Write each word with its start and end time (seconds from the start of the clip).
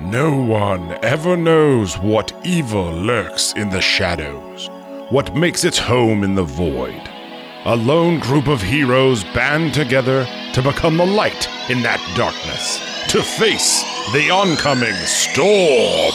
No 0.00 0.36
one 0.36 0.98
ever 1.04 1.36
knows 1.36 1.96
what 1.96 2.32
evil 2.44 2.90
lurks 2.90 3.52
in 3.52 3.70
the 3.70 3.80
shadows, 3.80 4.68
what 5.08 5.36
makes 5.36 5.62
its 5.62 5.78
home 5.78 6.24
in 6.24 6.34
the 6.34 6.42
void. 6.42 7.00
A 7.64 7.76
lone 7.76 8.18
group 8.18 8.48
of 8.48 8.60
heroes 8.60 9.22
band 9.22 9.72
together 9.72 10.26
to 10.52 10.62
become 10.62 10.96
the 10.96 11.06
light 11.06 11.48
in 11.70 11.80
that 11.82 12.00
darkness, 12.16 12.80
to 13.12 13.22
face 13.22 13.84
the 14.12 14.30
oncoming 14.30 14.94
storm. 15.06 16.12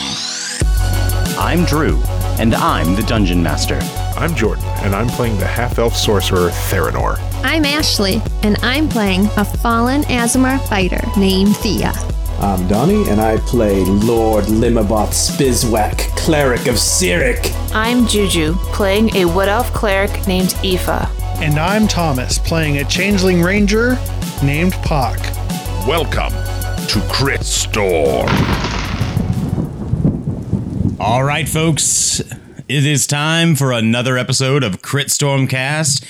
I'm 1.39 1.63
Drew, 1.63 2.01
and 2.37 2.53
I'm 2.55 2.95
the 2.95 3.03
Dungeon 3.03 3.41
Master. 3.41 3.79
I'm 4.17 4.35
Jordan, 4.35 4.65
and 4.83 4.93
I'm 4.93 5.07
playing 5.07 5.37
the 5.37 5.47
half 5.47 5.79
elf 5.79 5.95
sorcerer 5.95 6.49
Theranor. 6.69 7.17
I'm 7.43 7.63
Ashley, 7.63 8.21
and 8.43 8.57
I'm 8.61 8.89
playing 8.89 9.27
a 9.37 9.45
fallen 9.45 10.01
Aasimar 10.03 10.59
fighter 10.67 11.01
named 11.17 11.55
Thea. 11.55 11.93
I'm 12.41 12.69
Donnie, 12.69 13.09
and 13.09 13.19
I 13.19 13.35
play 13.35 13.83
Lord 13.83 14.45
Limabot 14.45 15.09
Spizwak, 15.09 15.97
cleric 16.15 16.67
of 16.67 16.75
Cyric. 16.75 17.53
I'm 17.75 18.07
Juju, 18.07 18.53
playing 18.71 19.13
a 19.13 19.25
Wood 19.25 19.49
Elf 19.49 19.73
cleric 19.73 20.25
named 20.25 20.55
Aoife. 20.63 20.87
And 21.41 21.59
I'm 21.59 21.85
Thomas, 21.85 22.39
playing 22.39 22.77
a 22.77 22.85
changeling 22.85 23.41
ranger 23.41 23.99
named 24.41 24.71
Pock. 24.71 25.17
Welcome 25.85 26.31
to 26.87 27.05
Crit 27.11 27.43
Storm. 27.43 28.29
All 30.97 31.25
right, 31.25 31.47
folks, 31.47 32.21
it 32.21 32.85
is 32.85 33.05
time 33.05 33.53
for 33.53 33.73
another 33.73 34.17
episode 34.17 34.63
of 34.63 34.81
Crit 34.81 35.11
Storm 35.11 35.45
Cast, 35.45 36.05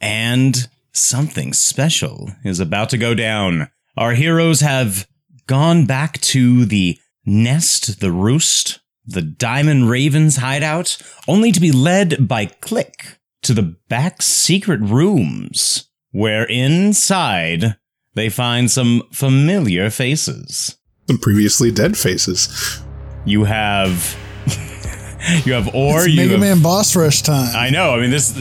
and 0.00 0.66
something 0.92 1.52
special 1.52 2.30
is 2.42 2.58
about 2.58 2.88
to 2.88 2.96
go 2.96 3.12
down. 3.12 3.68
Our 3.98 4.14
heroes 4.14 4.60
have 4.60 5.06
gone 5.46 5.86
back 5.86 6.20
to 6.22 6.64
the 6.64 6.98
nest, 7.24 8.00
the 8.00 8.10
roost, 8.12 8.80
the 9.06 9.22
Diamond 9.22 9.90
Raven's 9.90 10.36
hideout, 10.36 10.96
only 11.28 11.52
to 11.52 11.60
be 11.60 11.72
led 11.72 12.26
by 12.28 12.46
Click 12.46 13.18
to 13.42 13.52
the 13.54 13.76
back 13.88 14.22
secret 14.22 14.80
rooms, 14.80 15.88
where 16.12 16.44
inside 16.44 17.76
they 18.14 18.28
find 18.28 18.70
some 18.70 19.02
familiar 19.12 19.90
faces. 19.90 20.76
Some 21.08 21.18
previously 21.18 21.70
dead 21.70 21.96
faces. 21.98 22.80
You 23.26 23.44
have 23.44 24.16
you 25.44 25.52
have 25.52 25.74
or 25.74 25.98
It's 26.00 26.08
you 26.08 26.16
Mega 26.16 26.30
have- 26.32 26.40
Man 26.40 26.62
boss 26.62 26.94
rush 26.96 27.22
time. 27.22 27.54
I 27.54 27.70
know. 27.70 27.94
I 27.94 28.00
mean 28.00 28.10
this 28.10 28.32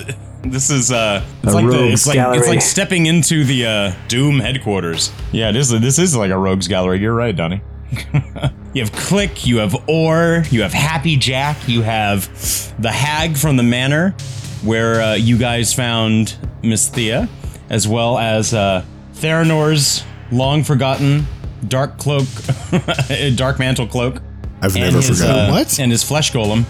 this 0.43 0.69
is 0.69 0.91
uh 0.91 1.23
it's 1.43 1.51
A 1.53 1.55
like 1.55 1.65
the, 1.65 1.71
rogues 1.71 1.93
it's 1.93 2.07
like 2.07 2.37
it's 2.37 2.47
like 2.47 2.61
stepping 2.61 3.05
into 3.05 3.43
the 3.45 3.65
uh 3.65 3.93
Doom 4.07 4.39
headquarters. 4.39 5.11
Yeah, 5.31 5.51
this 5.51 5.69
this 5.69 5.99
is 5.99 6.15
like 6.15 6.31
a 6.31 6.37
rogues 6.37 6.67
gallery. 6.67 6.99
You're 6.99 7.13
right, 7.15 7.35
Donnie. 7.35 7.61
you 8.73 8.81
have 8.81 8.91
Click, 8.91 9.45
you 9.45 9.57
have 9.57 9.75
Or, 9.87 10.43
you 10.49 10.63
have 10.63 10.73
Happy 10.73 11.15
Jack, 11.15 11.57
you 11.67 11.81
have 11.83 12.27
the 12.81 12.91
Hag 12.91 13.37
from 13.37 13.55
the 13.55 13.61
Manor, 13.63 14.11
where 14.63 14.99
uh, 15.01 15.13
you 15.13 15.37
guys 15.37 15.73
found 15.73 16.35
Miss 16.63 16.89
Thea, 16.89 17.29
as 17.69 17.87
well 17.87 18.17
as 18.17 18.51
uh, 18.53 18.83
Theranor's 19.13 20.03
long 20.31 20.63
forgotten 20.63 21.27
dark 21.67 21.99
cloak, 21.99 22.25
dark 23.35 23.59
mantle 23.59 23.85
cloak, 23.85 24.21
I've 24.61 24.75
never 24.75 24.97
his, 24.97 25.19
forgotten. 25.19 25.49
uh, 25.49 25.51
What? 25.51 25.79
and 25.79 25.91
his 25.91 26.01
flesh 26.03 26.31
golem. 26.31 26.65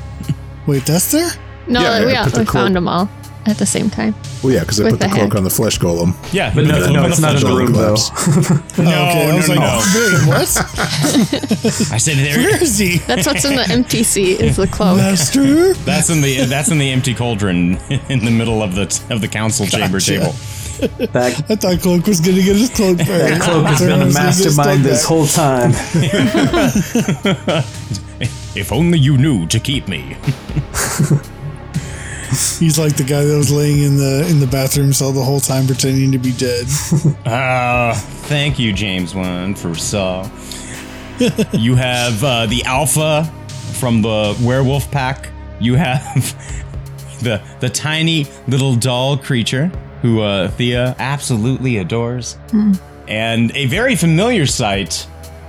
Wait, 0.67 0.85
that's 0.85 1.09
there? 1.11 1.29
No, 1.67 1.81
Yeah, 1.81 2.05
we, 2.05 2.11
yeah, 2.11 2.23
all, 2.23 2.29
the 2.29 2.39
we 2.39 2.45
cloak- 2.45 2.63
found 2.63 2.75
them 2.75 2.87
all 2.89 3.09
at 3.45 3.57
the 3.57 3.65
same 3.65 3.89
time. 3.89 4.15
well, 4.43 4.53
yeah, 4.53 4.61
because 4.61 4.79
I 4.79 4.85
with 4.85 4.93
put 4.93 4.99
the, 5.01 5.07
the 5.07 5.13
cloak 5.13 5.31
head. 5.33 5.37
on 5.37 5.43
the 5.43 5.49
flesh 5.49 5.77
golem. 5.79 6.13
Yeah, 6.33 6.49
But 6.53 6.65
with 6.65 6.67
no, 6.67 6.91
no, 6.93 7.05
it's 7.07 7.19
not 7.19 7.35
in 7.35 7.41
the 7.41 7.47
golem. 7.47 7.57
room, 7.57 7.73
though. 7.73 7.95
No, 8.83 8.89
okay, 8.89 9.29
I 9.31 9.35
was 9.35 9.47
no, 9.49 9.55
like, 9.55 9.63
no. 9.63 9.81
wait, 9.95 10.27
what? 10.27 11.91
I 11.93 11.97
said 11.97 12.17
there. 12.17 12.37
Where 12.37 12.61
is 12.63 12.77
he? 12.77 12.97
That's 12.99 13.27
what's 13.27 13.45
in 13.45 13.55
the 13.55 13.67
empty 13.69 14.03
seat 14.03 14.39
is 14.41 14.55
the 14.57 14.67
cloak. 14.67 14.97
Master? 14.97 15.73
That's 15.73 16.09
in 16.09 16.21
the 16.21 16.45
that's 16.45 16.69
in 16.69 16.77
the 16.79 16.89
empty 16.91 17.13
cauldron 17.13 17.77
in 18.09 18.19
the 18.25 18.31
middle 18.31 18.61
of 18.63 18.75
the 18.75 18.83
of 19.09 19.21
the 19.21 19.27
council 19.27 19.65
chamber 19.67 19.99
Gotcha. 19.99 20.11
table. 20.19 20.33
That, 21.13 21.45
I 21.49 21.55
thought 21.55 21.79
Cloak 21.81 22.07
was 22.07 22.19
going 22.19 22.35
to 22.35 22.43
get 22.43 22.55
his 22.57 22.69
cloak 22.71 22.97
back. 22.97 23.07
that 23.07 23.41
cloak 23.41 23.65
has 23.67 23.79
been 23.79 23.99
the 23.99 24.05
Theranor's 24.05 24.15
gonna 24.15 24.25
get 24.25 24.35
his 24.35 24.57
mastermind 24.57 24.83
this 24.83 25.01
back. 25.01 25.07
whole 25.07 25.27
time. 25.27 25.71
If 28.55 28.71
only 28.71 28.97
you 28.99 29.17
knew 29.17 29.45
to 29.47 29.59
keep 29.59 29.87
me. 29.87 30.17
He's 32.59 32.79
like 32.79 32.95
the 32.95 33.03
guy 33.03 33.23
that 33.23 33.37
was 33.37 33.51
laying 33.51 33.83
in 33.83 33.97
the 33.97 34.27
in 34.27 34.39
the 34.39 34.47
bathroom 34.47 34.91
cell 34.91 35.11
the 35.11 35.23
whole 35.23 35.39
time 35.39 35.67
pretending 35.67 36.11
to 36.13 36.17
be 36.17 36.31
dead. 36.33 36.65
Uh, 37.25 37.93
thank 38.25 38.57
you, 38.57 38.73
James 38.73 39.13
Wan, 39.13 39.53
for 39.53 39.75
Saw. 39.75 40.23
you 41.53 41.75
have 41.75 42.23
uh, 42.23 42.47
the 42.47 42.63
alpha 42.65 43.31
from 43.79 44.01
the 44.01 44.35
werewolf 44.41 44.89
pack. 44.89 45.29
You 45.59 45.75
have 45.75 46.35
the 47.21 47.39
the 47.59 47.69
tiny 47.69 48.25
little 48.47 48.75
doll 48.75 49.15
creature 49.15 49.67
who 50.01 50.21
uh, 50.21 50.49
Thea 50.49 50.95
absolutely 50.97 51.77
adores, 51.77 52.37
and 53.07 53.55
a 53.55 53.67
very 53.67 53.95
familiar 53.95 54.47
sight 54.47 55.07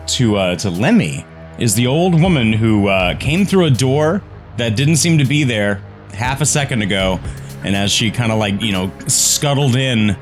to 0.09 0.37
uh, 0.37 0.57
to 0.57 0.69
Lemmy 0.69 1.25
is 1.59 1.75
the 1.75 1.87
old 1.87 2.21
woman 2.21 2.53
who 2.53 2.89
uh, 2.89 3.17
came 3.17 3.47
through 3.47 3.65
a 3.65 3.71
door 3.71 4.23
that 4.59 4.77
didn't 4.77 4.97
seem 4.97 5.17
to 5.17 5.25
be 5.25 5.45
there 5.45 5.81
half 6.15 6.41
a 6.41 6.47
second 6.47 6.83
ago, 6.83 7.21
and 7.65 7.75
as 7.75 7.91
she 7.91 8.11
kind 8.11 8.33
of 8.33 8.39
like 8.39 8.61
you 8.63 8.73
know 8.73 8.93
scuttled 9.07 9.77
in, 9.77 10.17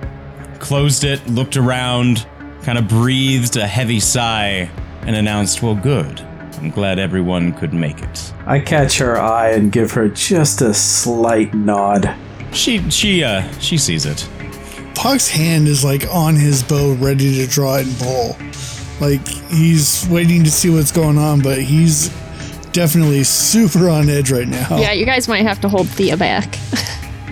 closed 0.58 1.04
it, 1.04 1.26
looked 1.28 1.56
around, 1.56 2.26
kind 2.62 2.78
of 2.78 2.88
breathed 2.88 3.56
a 3.56 3.66
heavy 3.66 4.00
sigh, 4.00 4.70
and 5.02 5.16
announced, 5.16 5.62
"Well, 5.62 5.75
good. 5.75 6.20
I'm 6.58 6.70
glad 6.70 6.98
everyone 6.98 7.52
could 7.52 7.72
make 7.72 8.00
it." 8.02 8.32
I 8.47 8.60
catch 8.60 8.98
her 8.98 9.19
eye 9.19 9.50
and 9.50 9.70
give 9.72 9.92
her 9.92 10.08
just 10.08 10.62
a 10.62 10.72
slight 10.75 11.54
nod. 11.54 12.14
She 12.52 12.88
she 12.91 13.25
uh 13.25 13.50
she 13.58 13.78
sees 13.78 14.06
it. 14.06 14.28
Puck's 14.94 15.28
hand 15.28 15.66
is 15.66 15.84
like 15.84 16.06
on 16.12 16.36
his 16.36 16.62
bow, 16.62 16.94
ready 16.94 17.34
to 17.36 17.47
draw 17.47 17.76
it 17.76 17.86
and 17.86 17.98
pull. 17.98 18.36
Like 19.00 19.26
he's 19.50 20.06
waiting 20.08 20.44
to 20.44 20.50
see 20.50 20.70
what's 20.70 20.92
going 20.92 21.19
on, 21.19 21.41
but 21.41 21.60
he's 21.60 22.10
definitely 22.72 23.25
super 23.25 23.88
on 23.88 24.09
edge 24.09 24.31
right 24.31 24.49
now. 24.49 24.78
Yeah, 24.78 24.93
you 24.93 25.05
guys 25.06 25.28
might 25.28 25.43
have 25.43 25.60
to 25.62 25.69
hold 25.69 25.88
Thea 25.88 26.16
back. 26.16 26.59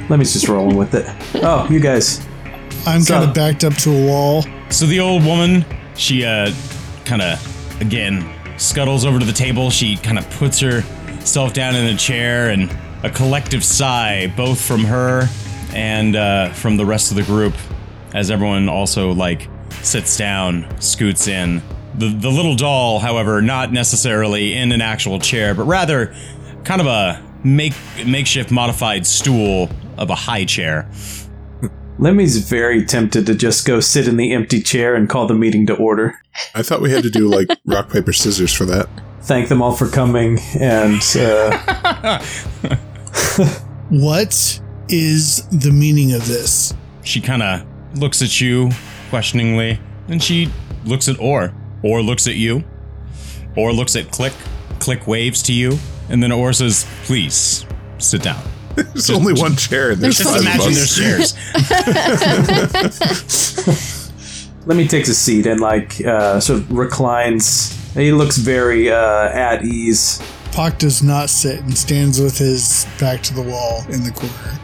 Let 0.08 0.18
me 0.18 0.24
just 0.24 0.48
rolling 0.48 0.76
with 0.76 0.94
it. 0.94 1.06
Oh, 1.36 1.66
you 1.70 1.80
guys. 1.80 2.26
I'm 2.86 3.00
So- 3.02 3.14
kind 3.14 3.28
of 3.28 3.34
backed 3.34 3.64
up 3.64 3.74
to 3.78 3.90
a 3.92 4.06
wall. 4.06 4.44
So 4.70 4.86
the 4.86 5.00
old 5.00 5.24
woman, 5.24 5.64
she 5.96 6.24
uh 6.24 6.52
kind 7.04 7.22
of 7.22 7.80
again 7.80 8.28
scuttles 8.56 9.04
over 9.04 9.18
to 9.18 9.24
the 9.24 9.32
table. 9.32 9.70
She 9.70 9.96
kind 9.96 10.18
of 10.18 10.28
puts 10.30 10.60
herself 10.60 11.52
down 11.52 11.74
in 11.74 11.86
a 11.86 11.96
chair 11.96 12.50
and 12.50 12.70
a 13.02 13.10
collective 13.10 13.64
sigh 13.64 14.32
both 14.36 14.60
from 14.60 14.84
her 14.84 15.28
and 15.74 16.14
uh, 16.16 16.50
from 16.52 16.76
the 16.76 16.84
rest 16.84 17.10
of 17.10 17.16
the 17.16 17.22
group 17.22 17.54
as 18.12 18.30
everyone 18.30 18.68
also 18.68 19.12
like 19.12 19.48
sits 19.82 20.16
down, 20.16 20.66
scoots 20.80 21.26
in. 21.28 21.62
The 21.98 22.08
the 22.08 22.30
little 22.30 22.56
doll, 22.56 22.98
however, 22.98 23.42
not 23.42 23.72
necessarily 23.72 24.54
in 24.54 24.72
an 24.72 24.80
actual 24.80 25.18
chair, 25.18 25.54
but 25.54 25.64
rather 25.64 26.14
kind 26.64 26.80
of 26.80 26.86
a 26.86 27.22
make 27.44 27.74
makeshift 28.06 28.50
modified 28.50 29.06
stool 29.06 29.70
of 29.96 30.10
a 30.10 30.14
high 30.14 30.44
chair. 30.44 30.88
Lemmy's 31.98 32.48
very 32.48 32.84
tempted 32.84 33.26
to 33.26 33.34
just 33.34 33.66
go 33.66 33.80
sit 33.80 34.08
in 34.08 34.16
the 34.16 34.32
empty 34.32 34.62
chair 34.62 34.94
and 34.94 35.08
call 35.08 35.26
the 35.26 35.34
meeting 35.34 35.66
to 35.66 35.74
order. 35.76 36.18
I 36.54 36.62
thought 36.62 36.80
we 36.80 36.90
had 36.90 37.02
to 37.02 37.10
do 37.10 37.28
like 37.28 37.48
rock 37.66 37.90
paper 37.90 38.12
scissors 38.12 38.52
for 38.52 38.64
that. 38.66 38.88
Thank 39.22 39.48
them 39.48 39.60
all 39.60 39.72
for 39.72 39.86
coming 39.86 40.38
and 40.58 41.02
uh, 41.16 42.18
What 43.90 44.60
is 44.88 45.46
the 45.48 45.70
meaning 45.70 46.12
of 46.14 46.26
this? 46.26 46.72
She 47.02 47.20
kind 47.20 47.42
of 47.42 47.66
looks 47.98 48.22
at 48.22 48.40
you 48.40 48.70
questioningly, 49.10 49.78
and 50.08 50.22
she 50.22 50.50
looks 50.84 51.08
at 51.08 51.18
Or. 51.18 51.52
Or 51.82 52.02
looks 52.02 52.26
at 52.26 52.34
you. 52.36 52.64
Or 53.56 53.72
looks 53.72 53.96
at 53.96 54.10
Click. 54.10 54.32
Click 54.78 55.06
waves 55.06 55.42
to 55.44 55.52
you, 55.52 55.78
and 56.08 56.22
then 56.22 56.32
Or 56.32 56.52
says, 56.52 56.86
"Please 57.04 57.66
sit 57.98 58.22
down." 58.22 58.42
There's 58.76 59.10
only 59.10 59.32
one 59.34 59.56
chair 59.56 59.90
and 59.90 60.00
there's 60.00 60.18
Just 60.18 60.30
five 60.30 60.40
imagine 60.42 60.72
there's 60.72 60.98
us. 60.98 61.34
chairs. 63.66 64.54
Lemmy 64.66 64.86
takes 64.86 65.08
a 65.08 65.14
seat 65.14 65.46
and 65.46 65.60
like 65.60 66.00
uh, 66.04 66.38
sort 66.40 66.60
of 66.60 66.70
reclines. 66.70 67.76
He 67.94 68.12
looks 68.12 68.36
very 68.38 68.90
uh, 68.90 69.28
at 69.28 69.64
ease. 69.64 70.22
Puck 70.52 70.78
does 70.78 71.02
not 71.02 71.30
sit 71.30 71.60
and 71.60 71.76
stands 71.76 72.20
with 72.20 72.38
his 72.38 72.86
back 72.98 73.22
to 73.24 73.34
the 73.34 73.42
wall 73.42 73.82
in 73.90 74.04
the 74.04 74.12
corner. 74.12 74.58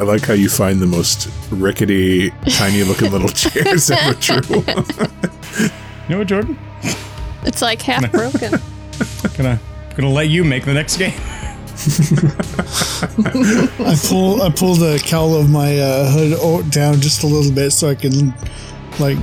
I 0.00 0.04
like 0.04 0.22
how 0.24 0.34
you 0.34 0.48
find 0.48 0.80
the 0.80 0.86
most 0.86 1.28
rickety, 1.50 2.30
tiny 2.50 2.84
looking 2.84 3.10
little 3.10 3.28
chairs 3.34 3.90
ever 3.90 4.14
true. 4.14 4.40
You 6.08 6.14
know 6.14 6.18
what, 6.18 6.26
Jordan? 6.28 6.58
It's 7.44 7.62
like 7.62 7.82
half 7.82 8.10
broken. 8.10 8.60
Gonna 9.36 9.58
gonna 9.96 10.10
let 10.10 10.28
you 10.28 10.44
make 10.44 10.64
the 10.64 10.74
next 10.74 10.96
game. 10.96 11.14
I 13.80 13.96
pull 14.08 14.42
I 14.42 14.50
pull 14.50 14.74
the 14.74 15.02
cowl 15.04 15.34
of 15.34 15.48
my 15.50 15.78
uh, 15.78 16.10
hood 16.10 16.70
down 16.70 17.00
just 17.00 17.22
a 17.22 17.26
little 17.26 17.52
bit 17.52 17.70
so 17.72 17.88
I 17.88 17.94
can 17.94 18.34
like 18.98 19.18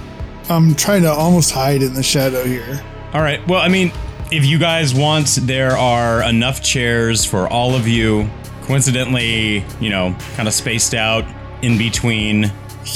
I'm 0.49 0.75
trying 0.75 1.03
to 1.03 1.11
almost 1.11 1.51
hide 1.51 1.83
in 1.83 1.93
the 1.93 2.03
shadow 2.03 2.43
here. 2.43 2.81
All 3.13 3.21
right. 3.21 3.45
Well, 3.47 3.61
I 3.61 3.67
mean, 3.67 3.91
if 4.31 4.45
you 4.45 4.57
guys 4.57 4.93
want, 4.93 5.27
there 5.43 5.77
are 5.77 6.23
enough 6.23 6.61
chairs 6.61 7.23
for 7.23 7.47
all 7.47 7.75
of 7.75 7.87
you. 7.87 8.29
Coincidentally, 8.63 9.63
you 9.79 9.89
know, 9.89 10.15
kind 10.35 10.47
of 10.47 10.53
spaced 10.53 10.93
out 10.93 11.23
in 11.61 11.77
between. 11.77 12.51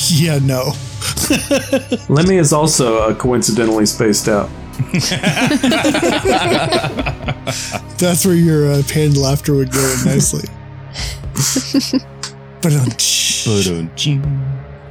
Yeah, 0.10 0.40
no. 0.40 0.74
Lemmy 2.10 2.38
is 2.38 2.54
also 2.54 2.98
uh, 3.00 3.16
coincidentally 3.16 3.86
spaced 3.86 4.28
out. 4.28 4.50
That's 7.98 8.26
where 8.26 8.36
your 8.36 8.72
uh, 8.72 8.82
panned 8.88 9.18
laughter 9.18 9.54
would 9.54 9.72
go 9.72 9.80
in 9.80 10.06
nicely. 10.06 10.48
but 12.62 12.72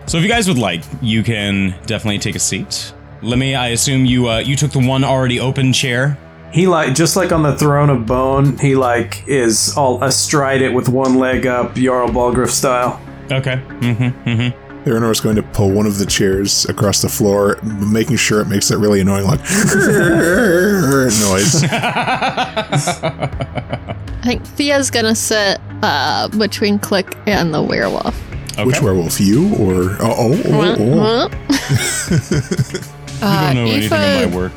So 0.06 0.18
if 0.18 0.22
you 0.22 0.28
guys 0.28 0.48
would 0.48 0.58
like, 0.58 0.82
you 1.00 1.22
can 1.22 1.74
definitely 1.86 2.18
take 2.18 2.36
a 2.36 2.40
seat. 2.40 2.92
Lemmy. 3.22 3.54
I 3.54 3.68
assume 3.68 4.04
you 4.04 4.28
uh, 4.28 4.38
you 4.38 4.56
took 4.56 4.72
the 4.72 4.84
one 4.86 5.04
already 5.04 5.38
open 5.40 5.72
chair. 5.72 6.18
He 6.52 6.66
like 6.66 6.94
just 6.94 7.16
like 7.16 7.32
on 7.32 7.42
the 7.42 7.56
throne 7.56 7.88
of 7.88 8.04
bone, 8.04 8.58
he 8.58 8.74
like 8.74 9.26
is 9.26 9.74
all 9.76 10.02
astride 10.02 10.60
it 10.60 10.72
with 10.72 10.88
one 10.88 11.16
leg 11.16 11.46
up, 11.46 11.74
Jarl 11.74 12.08
Balgruuf 12.08 12.50
style. 12.50 13.00
Okay. 13.30 13.56
Mm-hmm. 13.56 14.28
Mm-hmm. 14.28 14.71
Eleanor 14.84 15.10
is 15.12 15.20
going 15.20 15.36
to 15.36 15.42
pull 15.42 15.70
one 15.70 15.86
of 15.86 15.98
the 15.98 16.06
chairs 16.06 16.64
across 16.66 17.02
the 17.02 17.08
floor, 17.08 17.58
making 17.62 18.16
sure 18.16 18.40
it 18.40 18.48
makes 18.48 18.68
that 18.68 18.78
really 18.78 19.00
annoying, 19.00 19.24
like 19.24 19.38
noise. 21.30 21.62
I 24.22 24.24
think 24.24 24.44
Thea's 24.44 24.90
gonna 24.90 25.14
sit 25.14 25.60
uh, 25.82 26.28
between 26.28 26.78
Click 26.78 27.16
and 27.26 27.54
the 27.54 27.62
werewolf. 27.62 28.16
Okay. 28.52 28.64
Which 28.64 28.82
werewolf, 28.82 29.20
you 29.20 29.54
or 29.56 29.96
oh 30.00 30.34
oh 30.36 30.42
oh? 30.46 31.28
oh. 31.30 32.88
You 33.22 33.28
don't 33.28 33.54
know 33.54 33.66
anything 33.66 34.24
of 34.24 34.32
my 34.32 34.36
work. 34.36 34.52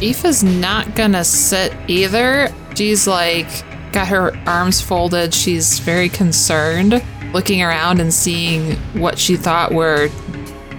Aoife's 0.00 0.42
not 0.42 0.96
gonna 0.96 1.22
sit 1.24 1.72
either. 1.88 2.52
She's 2.74 3.06
like 3.06 3.46
got 3.92 4.08
her 4.08 4.36
arms 4.46 4.80
folded. 4.80 5.32
She's 5.32 5.78
very 5.78 6.08
concerned, 6.08 7.02
looking 7.36 7.62
around 7.62 8.00
and 8.00 8.14
seeing 8.14 8.76
what 8.98 9.18
she 9.18 9.36
thought 9.36 9.70
were 9.70 10.08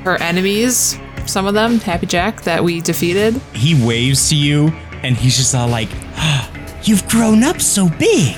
her 0.04 0.20
enemies. 0.20 0.98
Some 1.28 1.46
of 1.46 1.54
them, 1.54 1.78
Happy 1.80 2.08
Jack, 2.08 2.42
that 2.42 2.64
we 2.64 2.82
defeated. 2.82 3.36
He 3.54 3.86
waves 3.86 4.30
to 4.30 4.36
you, 4.36 4.70
and 5.04 5.16
he's 5.16 5.38
just 5.38 5.54
all 5.54 5.68
like, 5.68 5.90
ah, 6.16 6.52
"You've 6.82 7.08
grown 7.08 7.44
up 7.44 7.62
so 7.62 7.88
big." 7.90 8.36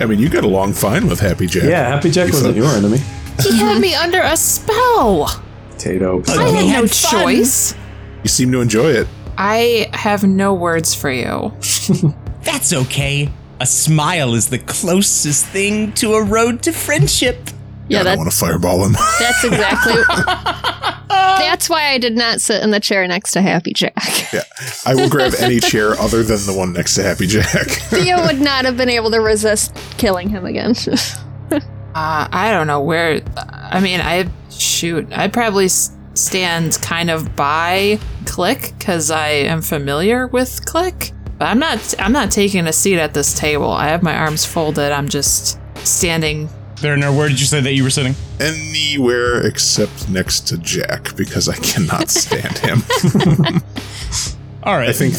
I 0.00 0.06
mean, 0.06 0.20
you 0.20 0.28
got 0.28 0.44
along 0.44 0.74
fine 0.74 1.08
with 1.08 1.18
Happy 1.18 1.48
Jack. 1.48 1.64
Yeah, 1.64 1.88
Happy 1.88 2.08
Jack 2.08 2.32
wasn't 2.32 2.56
your 2.56 2.68
enemy. 2.68 2.98
He 3.42 3.58
had 3.58 3.80
me 3.80 3.96
under 3.96 4.20
a 4.20 4.36
spell. 4.36 5.42
Tato. 5.76 6.22
I 6.28 6.48
had 6.50 6.82
no 6.82 6.86
fun. 6.86 7.22
choice. 7.22 7.74
You 8.22 8.28
seem 8.28 8.52
to 8.52 8.60
enjoy 8.60 8.92
it. 8.92 9.08
I 9.36 9.90
have 9.92 10.22
no 10.22 10.54
words 10.54 10.94
for 10.94 11.10
you. 11.10 11.52
That's 12.42 12.72
okay. 12.72 13.30
A 13.58 13.66
smile 13.66 14.34
is 14.34 14.50
the 14.50 14.58
closest 14.58 15.46
thing 15.46 15.92
to 15.94 16.14
a 16.14 16.22
road 16.22 16.62
to 16.62 16.72
friendship. 16.72 17.50
Yeah, 17.88 18.00
I 18.00 18.04
don't 18.04 18.18
want 18.18 18.30
to 18.30 18.36
fireball 18.36 18.84
him. 18.84 18.92
that's 19.18 19.44
exactly. 19.44 20.02
that's 21.08 21.70
why 21.70 21.90
I 21.90 21.98
did 21.98 22.16
not 22.16 22.40
sit 22.40 22.62
in 22.62 22.70
the 22.70 22.80
chair 22.80 23.06
next 23.06 23.32
to 23.32 23.42
Happy 23.42 23.72
Jack. 23.72 23.94
yeah, 24.32 24.42
I 24.84 24.94
will 24.94 25.08
grab 25.08 25.32
any 25.38 25.60
chair 25.60 25.92
other 26.00 26.22
than 26.22 26.38
the 26.46 26.54
one 26.56 26.72
next 26.72 26.94
to 26.96 27.02
Happy 27.02 27.26
Jack. 27.26 27.68
Thea 27.68 28.16
would 28.26 28.40
not 28.40 28.64
have 28.64 28.76
been 28.76 28.90
able 28.90 29.10
to 29.10 29.20
resist 29.20 29.74
killing 29.98 30.28
him 30.28 30.44
again. 30.44 30.74
Uh, 31.50 32.28
I 32.30 32.50
don't 32.50 32.66
know 32.66 32.82
where. 32.82 33.22
I 33.36 33.80
mean, 33.80 34.00
I 34.00 34.28
shoot. 34.50 35.10
I'd 35.12 35.32
probably 35.32 35.68
stand 35.68 36.78
kind 36.82 37.10
of 37.10 37.34
by 37.36 37.98
Click 38.26 38.74
because 38.78 39.10
I 39.10 39.28
am 39.28 39.62
familiar 39.62 40.26
with 40.26 40.66
Click. 40.66 41.12
But 41.38 41.46
I'm 41.46 41.58
not. 41.58 41.94
I'm 41.98 42.12
not 42.12 42.30
taking 42.30 42.66
a 42.66 42.72
seat 42.72 42.98
at 42.98 43.14
this 43.14 43.32
table. 43.38 43.70
I 43.70 43.88
have 43.88 44.02
my 44.02 44.16
arms 44.16 44.44
folded. 44.44 44.92
I'm 44.92 45.08
just 45.08 45.58
standing. 45.86 46.50
There, 46.80 46.96
where 47.12 47.28
did 47.28 47.40
you 47.40 47.46
say 47.46 47.60
that 47.60 47.72
you 47.72 47.82
were 47.82 47.90
sitting? 47.90 48.14
Anywhere 48.38 49.46
except 49.46 50.08
next 50.10 50.40
to 50.48 50.58
Jack 50.58 51.16
because 51.16 51.48
I 51.48 51.56
cannot 51.56 52.10
stand 52.10 52.58
him. 52.58 52.82
All 54.62 54.76
right. 54.76 54.88
I 54.88 54.92
think 54.92 55.14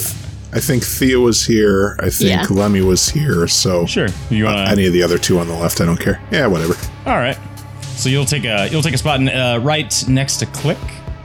I 0.54 0.60
think 0.60 0.84
Thea 0.84 1.20
was 1.20 1.46
here. 1.46 1.98
I 2.00 2.10
think 2.10 2.30
Yeah. 2.30 2.46
Lemmy 2.50 2.82
was 2.82 3.10
here. 3.10 3.48
So 3.48 3.86
Sure. 3.86 4.08
You 4.30 4.46
want 4.46 4.58
to? 4.68 4.72
any 4.72 4.86
of 4.86 4.94
the 4.94 5.02
other 5.04 5.18
two 5.18 5.40
on 5.40 5.48
the 5.48 5.54
left, 5.56 5.82
I 5.82 5.86
don't 5.86 6.00
care. 6.00 6.22
Yeah, 6.32 6.48
whatever. 6.48 6.76
All 7.06 7.18
right. 7.18 7.38
So 7.82 8.10
you'll 8.10 8.26
take 8.26 8.46
a 8.46 8.68
you'll 8.70 8.84
take 8.84 8.94
a 8.94 8.98
spot 8.98 9.20
in, 9.20 9.30
uh, 9.30 9.60
right 9.60 10.04
next 10.08 10.38
to 10.38 10.46
Click 10.48 10.78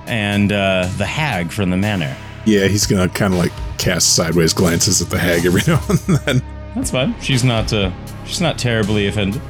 and 0.06 0.50
uh, 0.50 0.88
the 0.96 1.06
hag 1.06 1.50
from 1.52 1.68
the 1.70 1.76
manor. 1.76 2.16
Yeah, 2.46 2.66
he's 2.68 2.86
gonna 2.86 3.08
kind 3.08 3.34
of 3.34 3.38
like 3.38 3.52
cast 3.78 4.16
sideways 4.16 4.54
glances 4.54 5.02
at 5.02 5.10
the 5.10 5.18
hag 5.18 5.44
every 5.44 5.60
now 5.66 5.80
and 5.88 5.98
then. 6.24 6.42
That's 6.74 6.90
fine. 6.90 7.14
She's 7.20 7.44
not 7.44 7.70
uh, 7.72 7.92
she's 8.24 8.40
not 8.40 8.58
terribly 8.58 9.06
offended. 9.08 9.42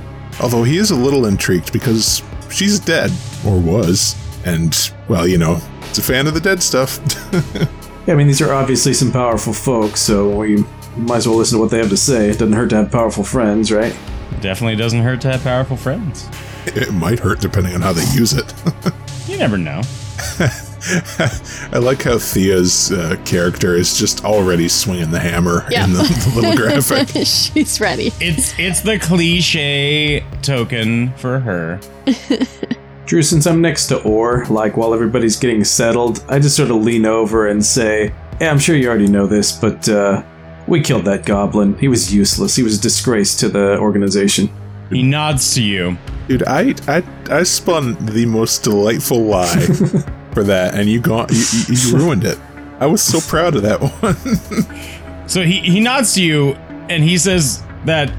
Although 0.42 0.64
he 0.64 0.76
is 0.78 0.90
a 0.90 0.96
little 0.96 1.26
intrigued 1.26 1.72
because 1.72 2.22
she's 2.50 2.80
dead 2.80 3.10
or 3.46 3.58
was, 3.60 4.16
and 4.44 4.76
well, 5.08 5.26
you 5.26 5.38
know, 5.38 5.60
it's 5.88 5.98
a 5.98 6.02
fan 6.02 6.26
of 6.26 6.34
the 6.34 6.40
dead 6.40 6.62
stuff. 6.62 6.98
Yeah, 8.04 8.14
I 8.14 8.16
mean, 8.16 8.26
these 8.26 8.40
are 8.42 8.52
obviously 8.52 8.94
some 8.94 9.12
powerful 9.12 9.52
folks, 9.52 10.00
so 10.00 10.28
we 10.36 10.64
might 10.96 11.18
as 11.18 11.28
well 11.28 11.36
listen 11.36 11.56
to 11.58 11.62
what 11.62 11.70
they 11.70 11.78
have 11.78 11.88
to 11.90 11.96
say. 11.96 12.30
It 12.30 12.32
doesn't 12.32 12.52
hurt 12.52 12.70
to 12.70 12.76
have 12.78 12.90
powerful 12.90 13.22
friends, 13.22 13.70
right? 13.70 13.96
Definitely 14.40 14.74
doesn't 14.74 15.02
hurt 15.02 15.20
to 15.20 15.30
have 15.30 15.44
powerful 15.44 15.76
friends. 15.76 16.28
it 16.66 16.92
might 16.92 17.20
hurt 17.20 17.38
depending 17.40 17.76
on 17.76 17.80
how 17.80 17.92
they 17.92 18.02
use 18.12 18.32
it. 18.32 18.52
You 19.28 19.38
never 19.38 19.56
know. 19.56 19.82
I 21.72 21.78
like 21.78 22.02
how 22.02 22.18
Thea's 22.18 22.90
uh, 22.92 23.16
character 23.24 23.74
is 23.76 23.96
just 23.98 24.24
already 24.24 24.68
swinging 24.68 25.10
the 25.10 25.20
hammer 25.20 25.66
Yeah. 25.70 25.84
in 25.84 25.92
the, 25.92 25.98
the 26.02 26.32
little 26.40 26.56
graphic. 26.56 27.08
She's 27.26 27.80
ready. 27.80 28.12
It's 28.20 28.58
it's 28.58 28.80
the 28.80 28.98
cliche 28.98 30.24
token 30.42 31.12
for 31.14 31.38
her. 31.40 31.80
Drew, 33.06 33.22
since 33.22 33.46
I'm 33.46 33.60
next 33.60 33.88
to 33.88 34.02
Orr, 34.02 34.44
like 34.46 34.76
while 34.76 34.94
everybody's 34.94 35.36
getting 35.36 35.64
settled, 35.64 36.24
I 36.28 36.38
just 36.38 36.56
sort 36.56 36.70
of 36.70 36.76
lean 36.76 37.04
over 37.06 37.46
and 37.48 37.64
say, 37.64 38.12
Yeah, 38.40 38.50
I'm 38.50 38.58
sure 38.58 38.74
you 38.76 38.88
already 38.88 39.08
know 39.08 39.26
this, 39.26 39.52
but 39.52 39.88
uh, 39.88 40.22
we 40.66 40.80
killed 40.80 41.04
that 41.04 41.26
goblin. 41.26 41.76
He 41.78 41.88
was 41.88 42.14
useless. 42.14 42.56
He 42.56 42.62
was 42.62 42.78
a 42.78 42.80
disgrace 42.82 43.36
to 43.38 43.48
the 43.48 43.78
organization. 43.78 44.50
He 44.90 45.02
nods 45.02 45.54
to 45.54 45.62
you. 45.62 45.96
Dude, 46.28 46.42
I, 46.44 46.74
I 46.86 47.02
I 47.30 47.42
spun 47.44 47.96
the 48.06 48.26
most 48.26 48.62
delightful 48.62 49.22
lie 49.24 49.66
for 50.32 50.44
that, 50.44 50.74
and 50.74 50.88
you 50.88 51.00
gone 51.00 51.28
you, 51.30 51.44
you, 51.68 51.74
you 51.74 51.96
ruined 51.96 52.24
it. 52.24 52.38
I 52.80 52.86
was 52.86 53.02
so 53.02 53.20
proud 53.20 53.54
of 53.54 53.62
that 53.62 53.80
one. 54.02 55.28
So 55.28 55.42
he, 55.42 55.60
he 55.60 55.80
nods 55.80 56.14
to 56.14 56.22
you 56.22 56.54
and 56.90 57.02
he 57.02 57.16
says 57.16 57.62
that 57.84 58.12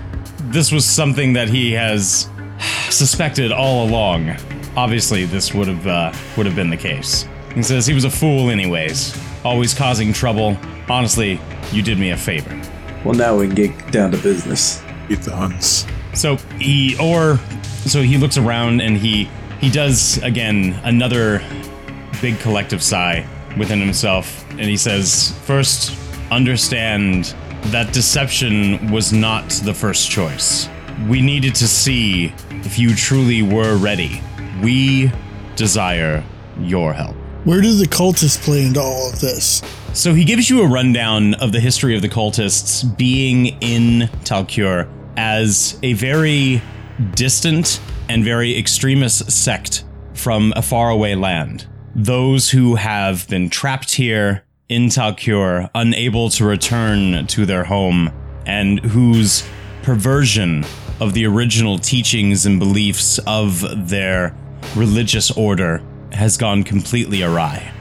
this 0.46 0.72
was 0.72 0.86
something 0.86 1.34
that 1.34 1.50
he 1.50 1.74
has 1.74 2.30
suspected 2.90 3.52
all 3.52 3.88
along. 3.88 4.36
Obviously, 4.76 5.26
this 5.26 5.54
would 5.54 5.68
have 5.68 5.86
uh, 5.86 6.14
would 6.38 6.46
have 6.46 6.56
been 6.56 6.70
the 6.70 6.78
case. 6.78 7.28
He 7.54 7.62
says 7.62 7.86
he 7.86 7.94
was 7.94 8.06
a 8.06 8.10
fool, 8.10 8.50
anyways, 8.50 9.16
always 9.44 9.74
causing 9.74 10.12
trouble. 10.12 10.58
Honestly, 10.90 11.40
you 11.72 11.84
did 11.84 12.00
me 12.00 12.12
a 12.12 12.18
favor. 12.18 12.60
Well, 13.06 13.14
now 13.14 13.38
we 13.38 13.48
can 13.48 13.56
get 13.56 13.92
down 13.92 14.12
to 14.12 14.18
business. 14.18 14.82
Eat 15.10 15.20
the 15.22 15.36
Huns. 15.36 15.86
So 16.14 16.38
he 16.58 16.98
or 17.00 17.38
so 17.86 18.02
he 18.02 18.18
looks 18.18 18.38
around 18.38 18.82
and 18.82 18.98
he 18.98 19.26
he 19.60 19.70
does 19.70 20.18
again 20.24 20.80
another 20.84 21.40
big 22.24 22.40
collective 22.40 22.82
sigh 22.82 23.26
within 23.58 23.80
himself 23.80 24.46
and 24.52 24.62
he 24.62 24.78
says, 24.78 25.34
"First, 25.46 25.92
understand 26.32 27.36
that 27.66 27.92
deception 27.92 28.90
was 28.92 29.12
not 29.12 29.50
the 29.50 29.74
first 29.74 30.10
choice. 30.10 30.70
We 31.08 31.22
needed 31.22 31.54
to 31.56 31.68
see 31.68 32.34
if 32.64 32.80
you 32.80 32.96
truly 32.96 33.42
were 33.42 33.76
ready. 33.76 34.22
We 34.62 35.12
desire 35.56 36.24
your 36.60 36.94
help." 36.94 37.18
where 37.44 37.60
do 37.60 37.76
the 37.76 37.88
cultists 37.88 38.42
play 38.42 38.66
into 38.66 38.80
all 38.80 39.10
of 39.10 39.20
this? 39.20 39.62
So 39.94 40.14
he 40.14 40.24
gives 40.24 40.50
you 40.50 40.62
a 40.62 40.68
rundown 40.68 41.34
of 41.36 41.52
the 41.52 41.60
history 41.60 41.96
of 41.96 42.02
the 42.02 42.10
cultists 42.10 42.86
being 42.98 43.48
in 43.62 44.10
Talcure 44.24 44.88
as 45.18 45.78
a 45.84 45.94
very 45.94 46.62
distant 47.16 47.82
and 48.08 48.24
very 48.24 48.58
extremist 48.58 49.30
sect 49.30 49.84
from 50.14 50.54
a 50.56 50.62
faraway 50.62 51.16
land. 51.16 51.68
Those 51.96 52.50
who 52.50 52.76
have 52.76 53.28
been 53.30 53.50
trapped 53.50 53.92
here 53.94 54.44
in 54.68 54.88
Talcure, 54.88 55.70
unable 55.76 56.30
to 56.32 56.44
return 56.44 57.28
to 57.28 57.46
their 57.46 57.64
home, 57.66 58.12
and 58.46 58.80
whose 58.80 59.48
perversion 59.84 60.66
of 61.00 61.14
the 61.14 61.26
original 61.26 61.78
teachings 61.78 62.46
and 62.46 62.58
beliefs 62.58 63.20
of 63.28 63.90
their 63.90 64.36
religious 64.76 65.30
order 65.32 65.84
has 66.12 66.38
gone 66.38 66.64
completely 66.64 67.22
awry. 67.22 67.72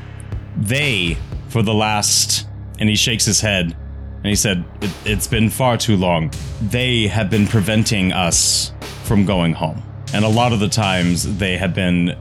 They 0.57 1.17
for 1.49 1.63
the 1.63 1.75
last 1.75 2.49
and 2.79 2.89
he 2.89 2.97
shakes 2.97 3.25
his 3.25 3.41
head 3.41 3.77
and 4.17 4.27
he 4.27 4.35
said 4.35 4.65
it, 4.81 4.91
it's 5.05 5.27
been 5.27 5.49
far 5.49 5.77
too 5.77 5.97
long. 5.97 6.33
They 6.63 7.07
have 7.07 7.31
been 7.31 7.47
preventing 7.47 8.13
us 8.13 8.73
from 9.05 9.25
going 9.25 9.53
home. 9.53 9.83
And 10.15 10.25
a 10.25 10.29
lot 10.29 10.53
of 10.53 10.61
the 10.61 10.69
times 10.69 11.39
they 11.39 11.57
have 11.57 11.75
been 11.75 12.17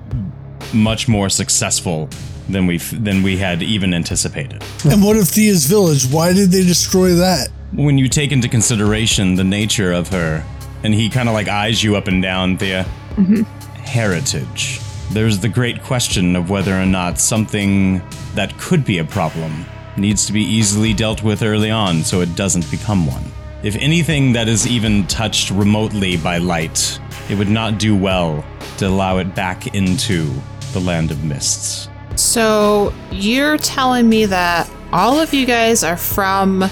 much 0.73 1.07
more 1.07 1.29
successful 1.29 2.09
than 2.49 2.67
we 2.67 2.77
than 2.77 3.23
we 3.23 3.37
had 3.37 3.61
even 3.61 3.93
anticipated. 3.93 4.63
And 4.85 5.03
what 5.03 5.17
of 5.17 5.27
Thea's 5.27 5.65
village? 5.65 6.05
Why 6.11 6.33
did 6.33 6.51
they 6.51 6.63
destroy 6.63 7.13
that? 7.13 7.49
When 7.73 7.97
you 7.97 8.09
take 8.09 8.31
into 8.31 8.49
consideration 8.49 9.35
the 9.35 9.43
nature 9.43 9.93
of 9.93 10.09
her, 10.09 10.43
and 10.83 10.93
he 10.93 11.09
kind 11.09 11.29
of 11.29 11.33
like 11.33 11.47
eyes 11.47 11.83
you 11.83 11.95
up 11.95 12.07
and 12.07 12.21
down, 12.21 12.57
Thea, 12.57 12.85
mm-hmm. 13.15 13.43
heritage. 13.81 14.79
There's 15.11 15.39
the 15.39 15.49
great 15.49 15.83
question 15.83 16.35
of 16.35 16.49
whether 16.49 16.73
or 16.73 16.85
not 16.85 17.19
something 17.19 18.01
that 18.35 18.57
could 18.57 18.85
be 18.85 18.97
a 18.99 19.03
problem 19.03 19.65
needs 19.97 20.25
to 20.25 20.33
be 20.33 20.41
easily 20.41 20.93
dealt 20.93 21.21
with 21.21 21.43
early 21.43 21.69
on 21.69 22.03
so 22.03 22.21
it 22.21 22.35
doesn't 22.35 22.69
become 22.71 23.05
one. 23.05 23.23
If 23.63 23.75
anything 23.75 24.33
that 24.33 24.47
is 24.47 24.65
even 24.65 25.05
touched 25.07 25.51
remotely 25.51 26.17
by 26.17 26.37
light, 26.37 26.99
it 27.29 27.37
would 27.37 27.49
not 27.49 27.77
do 27.77 27.95
well 27.95 28.43
to 28.77 28.87
allow 28.87 29.17
it 29.19 29.35
back 29.35 29.75
into 29.75 30.33
the 30.73 30.81
land 30.81 31.11
of 31.11 31.23
mists. 31.23 31.89
So 32.15 32.93
you're 33.11 33.57
telling 33.57 34.09
me 34.09 34.25
that 34.25 34.69
all 34.91 35.19
of 35.19 35.33
you 35.33 35.45
guys 35.45 35.83
are 35.83 35.97
from 35.97 36.65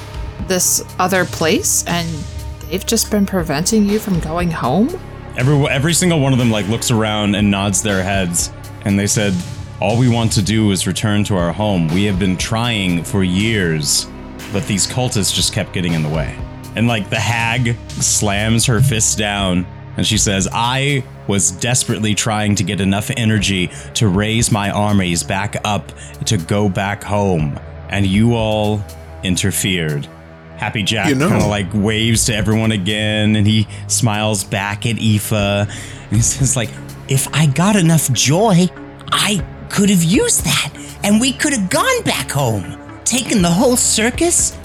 this 0.47 0.83
other 0.99 1.25
place 1.25 1.85
and 1.87 2.07
they've 2.69 2.85
just 2.85 3.09
been 3.09 3.25
preventing 3.25 3.85
you 3.85 3.99
from 3.99 4.19
going 4.19 4.51
home? 4.51 4.89
Every 5.37 5.55
every 5.69 5.93
single 5.93 6.19
one 6.19 6.33
of 6.33 6.39
them 6.39 6.51
like 6.51 6.67
looks 6.67 6.91
around 6.91 7.35
and 7.35 7.49
nods 7.49 7.81
their 7.81 8.03
heads, 8.03 8.51
and 8.83 8.99
they 8.99 9.07
said, 9.07 9.33
"All 9.79 9.97
we 9.97 10.09
want 10.09 10.33
to 10.33 10.41
do 10.41 10.71
is 10.71 10.85
return 10.85 11.23
to 11.25 11.37
our 11.37 11.53
home. 11.53 11.87
We 11.87 12.03
have 12.05 12.19
been 12.19 12.35
trying 12.35 13.03
for 13.03 13.23
years, 13.23 14.07
but 14.51 14.65
these 14.67 14.85
cultists 14.85 15.33
just 15.33 15.53
kept 15.53 15.71
getting 15.71 15.93
in 15.93 16.03
the 16.03 16.09
way." 16.09 16.35
And 16.75 16.87
like 16.87 17.09
the 17.09 17.19
hag 17.19 17.77
slams 17.87 18.65
her 18.65 18.81
fist 18.81 19.17
down, 19.17 19.65
and 19.95 20.05
she 20.05 20.17
says, 20.17 20.47
"I 20.51 21.03
was 21.29 21.51
desperately 21.51 22.13
trying 22.13 22.55
to 22.55 22.63
get 22.65 22.81
enough 22.81 23.09
energy 23.15 23.69
to 23.93 24.09
raise 24.09 24.51
my 24.51 24.69
armies 24.69 25.23
back 25.23 25.55
up 25.63 25.93
to 26.25 26.37
go 26.37 26.67
back 26.67 27.01
home, 27.03 27.57
and 27.89 28.05
you 28.05 28.35
all 28.35 28.83
interfered." 29.23 30.05
Happy 30.57 30.83
Jack 30.83 31.07
You 31.07 31.15
know- 31.15 31.29
kind 31.29 31.41
of 31.41 31.47
like 31.47 31.67
waves 31.73 32.25
to 32.25 32.35
everyone 32.35 32.73
again, 32.73 33.37
and 33.37 33.47
he 33.47 33.65
smiles 33.87 34.43
back 34.43 34.85
at 34.85 34.97
Aoife. 34.99 35.31
And 35.31 35.69
he 36.11 36.19
says, 36.33 36.57
like, 36.57 36.69
If 37.07 37.33
I 37.33 37.45
got 37.45 37.77
enough 37.77 38.11
joy, 38.11 38.67
I 39.11 39.41
could 39.69 39.89
have 39.89 40.03
used 40.03 40.43
that, 40.43 40.69
and 41.03 41.21
we 41.21 41.31
could 41.31 41.53
have 41.53 41.69
gone 41.69 42.03
back 42.03 42.29
home, 42.29 42.77
taken 43.05 43.41
the 43.41 43.49
whole 43.49 43.77
circus, 43.77 44.57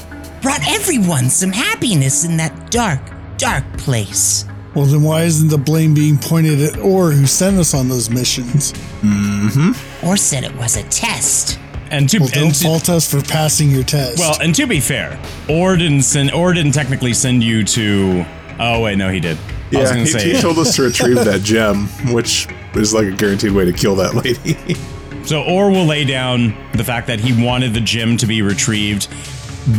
brought 0.42 0.66
everyone 0.68 1.30
some 1.30 1.52
happiness 1.52 2.24
in 2.24 2.36
that 2.38 2.72
dark, 2.72 3.00
dark 3.38 3.64
place. 3.78 4.46
Well, 4.74 4.86
then 4.86 5.02
why 5.02 5.22
isn't 5.22 5.48
the 5.48 5.58
blame 5.58 5.94
being 5.94 6.18
pointed 6.18 6.60
at 6.60 6.78
Or 6.78 7.12
who 7.12 7.26
sent 7.26 7.58
us 7.58 7.74
on 7.74 7.88
those 7.88 8.10
missions? 8.10 8.72
Mm-hmm. 9.02 10.06
Or 10.06 10.16
said 10.16 10.42
it 10.44 10.54
was 10.56 10.76
a 10.76 10.82
test. 10.84 11.58
and 11.90 12.08
to, 12.08 12.18
Well, 12.18 12.28
don't 12.28 12.44
and 12.46 12.54
to- 12.54 12.64
fault 12.64 12.88
us 12.88 13.08
for 13.10 13.22
passing 13.22 13.70
your 13.70 13.84
test. 13.84 14.18
well, 14.18 14.36
and 14.42 14.54
to 14.56 14.66
be 14.66 14.80
fair, 14.80 15.18
Or 15.48 15.76
didn't 15.76 16.02
send, 16.02 16.32
Or 16.32 16.52
didn't 16.52 16.72
technically 16.72 17.12
send 17.14 17.42
you 17.44 17.62
to. 17.64 18.24
Oh 18.58 18.80
wait, 18.82 18.96
no, 18.98 19.10
he 19.10 19.20
did. 19.20 19.36
I 19.36 19.40
was 19.40 19.72
Yeah, 19.72 19.84
gonna 19.90 20.00
he, 20.00 20.06
say. 20.06 20.32
he 20.34 20.40
told 20.40 20.58
us 20.58 20.76
to 20.76 20.82
retrieve 20.88 21.16
that 21.24 21.42
gem, 21.42 21.86
which 22.12 22.46
is 22.74 22.92
like 22.94 23.06
a 23.06 23.12
guaranteed 23.12 23.52
way 23.52 23.64
to 23.64 23.72
kill 23.72 23.94
that 23.96 24.14
lady. 24.14 24.76
So 25.24 25.42
Or 25.42 25.70
will 25.70 25.86
lay 25.86 26.04
down 26.04 26.54
the 26.74 26.84
fact 26.84 27.06
that 27.06 27.18
he 27.20 27.44
wanted 27.44 27.74
the 27.74 27.80
gem 27.80 28.16
to 28.18 28.26
be 28.26 28.42
retrieved 28.42 29.08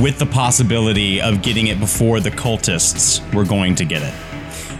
with 0.01 0.17
the 0.19 0.25
possibility 0.25 1.21
of 1.21 1.41
getting 1.43 1.67
it 1.67 1.79
before 1.79 2.19
the 2.19 2.31
cultists 2.31 3.21
were 3.33 3.43
going 3.45 3.75
to 3.75 3.85
get 3.85 4.01
it. 4.01 4.13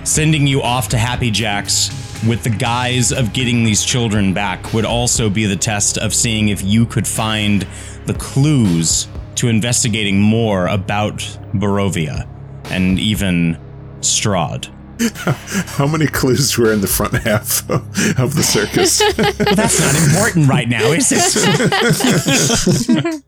Sending 0.06 0.46
you 0.46 0.62
off 0.62 0.90
to 0.90 1.00
Happy 1.00 1.32
Jacks 1.32 1.90
with 2.28 2.44
the 2.44 2.52
guise 2.52 3.12
of 3.12 3.34
getting 3.34 3.64
these 3.64 3.84
children 3.84 4.36
back 4.36 4.72
would 4.72 4.86
also 4.86 5.32
be 5.32 5.48
the 5.48 5.56
test 5.56 5.98
of 5.98 6.14
seeing 6.14 6.50
if 6.50 6.64
you 6.64 6.86
could 6.86 7.08
find 7.08 7.66
the 8.06 8.14
clues 8.14 9.08
to 9.34 9.48
investigating 9.48 10.22
more 10.22 10.68
about 10.68 11.18
Barovia 11.54 12.28
and 12.66 13.00
even 13.00 13.58
Strahd. 14.02 14.70
How 15.76 15.88
many 15.88 16.06
clues 16.06 16.56
were 16.56 16.72
in 16.72 16.82
the 16.82 16.88
front 16.88 17.16
half 17.16 17.68
of 17.70 18.36
the 18.36 18.44
circus? 18.44 19.02
Well, 19.18 19.56
that's 19.56 19.80
not 19.80 19.96
important 19.96 20.48
right 20.48 20.70
now, 20.70 20.92
is 20.92 21.12
it? 21.12 23.24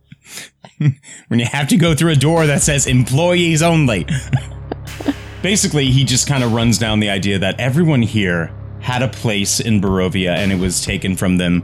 when 1.27 1.39
you 1.39 1.45
have 1.45 1.69
to 1.69 1.77
go 1.77 1.95
through 1.95 2.11
a 2.11 2.15
door 2.15 2.45
that 2.45 2.61
says 2.61 2.85
employees 2.85 3.63
only. 3.63 4.05
Basically, 5.47 5.91
he 5.91 6.03
just 6.03 6.27
kind 6.27 6.43
of 6.43 6.51
runs 6.51 6.77
down 6.77 6.99
the 6.99 7.09
idea 7.09 7.39
that 7.39 7.57
everyone 7.57 8.01
here 8.01 8.51
had 8.81 9.01
a 9.01 9.07
place 9.07 9.61
in 9.61 9.79
Barovia 9.79 10.35
and 10.35 10.51
it 10.51 10.59
was 10.59 10.83
taken 10.83 11.15
from 11.15 11.37
them 11.37 11.63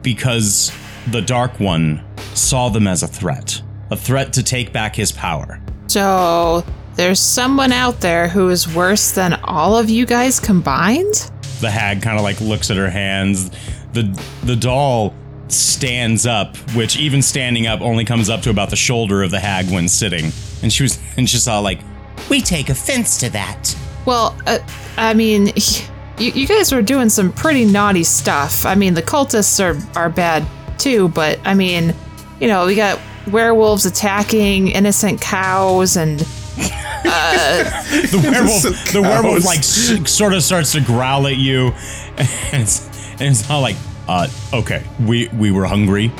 because 0.00 0.72
the 1.08 1.20
Dark 1.20 1.60
One 1.60 2.02
saw 2.32 2.70
them 2.70 2.86
as 2.86 3.02
a 3.02 3.06
threat. 3.06 3.60
A 3.90 3.98
threat 3.98 4.32
to 4.32 4.42
take 4.42 4.72
back 4.72 4.96
his 4.96 5.12
power. 5.12 5.60
So 5.88 6.64
there's 6.94 7.20
someone 7.20 7.70
out 7.70 8.00
there 8.00 8.28
who 8.28 8.48
is 8.48 8.66
worse 8.66 9.10
than 9.10 9.34
all 9.44 9.76
of 9.76 9.90
you 9.90 10.06
guys 10.06 10.40
combined? 10.40 11.30
The 11.60 11.70
hag 11.70 12.00
kind 12.00 12.16
of 12.16 12.24
like 12.24 12.40
looks 12.40 12.70
at 12.70 12.78
her 12.78 12.88
hands. 12.88 13.50
The 13.92 14.04
the 14.42 14.56
doll 14.56 15.12
stands 15.48 16.24
up, 16.24 16.56
which 16.74 16.96
even 16.96 17.20
standing 17.20 17.66
up 17.66 17.82
only 17.82 18.06
comes 18.06 18.30
up 18.30 18.40
to 18.44 18.48
about 18.50 18.70
the 18.70 18.76
shoulder 18.76 19.22
of 19.22 19.30
the 19.30 19.40
hag 19.40 19.70
when 19.70 19.86
sitting. 19.86 20.32
And 20.62 20.72
she 20.72 20.84
was 20.84 20.98
and 21.18 21.28
she 21.28 21.36
saw 21.36 21.58
like 21.60 21.80
we 22.28 22.40
take 22.40 22.68
offense 22.68 23.18
to 23.20 23.30
that. 23.30 23.76
Well, 24.04 24.36
uh, 24.46 24.58
I 24.96 25.14
mean, 25.14 25.46
you, 26.18 26.30
you 26.32 26.46
guys 26.46 26.72
were 26.72 26.82
doing 26.82 27.08
some 27.08 27.32
pretty 27.32 27.64
naughty 27.64 28.04
stuff. 28.04 28.66
I 28.66 28.74
mean, 28.74 28.94
the 28.94 29.02
cultists 29.02 29.60
are, 29.62 29.98
are 29.98 30.08
bad 30.08 30.46
too, 30.78 31.08
but 31.08 31.38
I 31.44 31.54
mean, 31.54 31.94
you 32.40 32.48
know, 32.48 32.66
we 32.66 32.74
got 32.74 33.00
werewolves 33.30 33.84
attacking 33.84 34.68
innocent 34.68 35.20
cows 35.20 35.96
and 35.96 36.20
the 37.02 38.20
werewolf 38.22 38.92
the 38.92 39.02
werewolf 39.02 39.44
like 39.44 39.62
sort 39.62 40.32
of 40.32 40.42
starts 40.42 40.72
to 40.72 40.80
growl 40.80 41.26
at 41.26 41.36
you 41.36 41.68
and 42.16 42.62
it's, 42.62 42.88
and 43.12 43.22
it's 43.22 43.48
not 43.48 43.58
like 43.58 43.76
uh 44.08 44.26
okay 44.52 44.82
we 45.04 45.28
we 45.28 45.50
were 45.50 45.64
hungry 45.64 46.10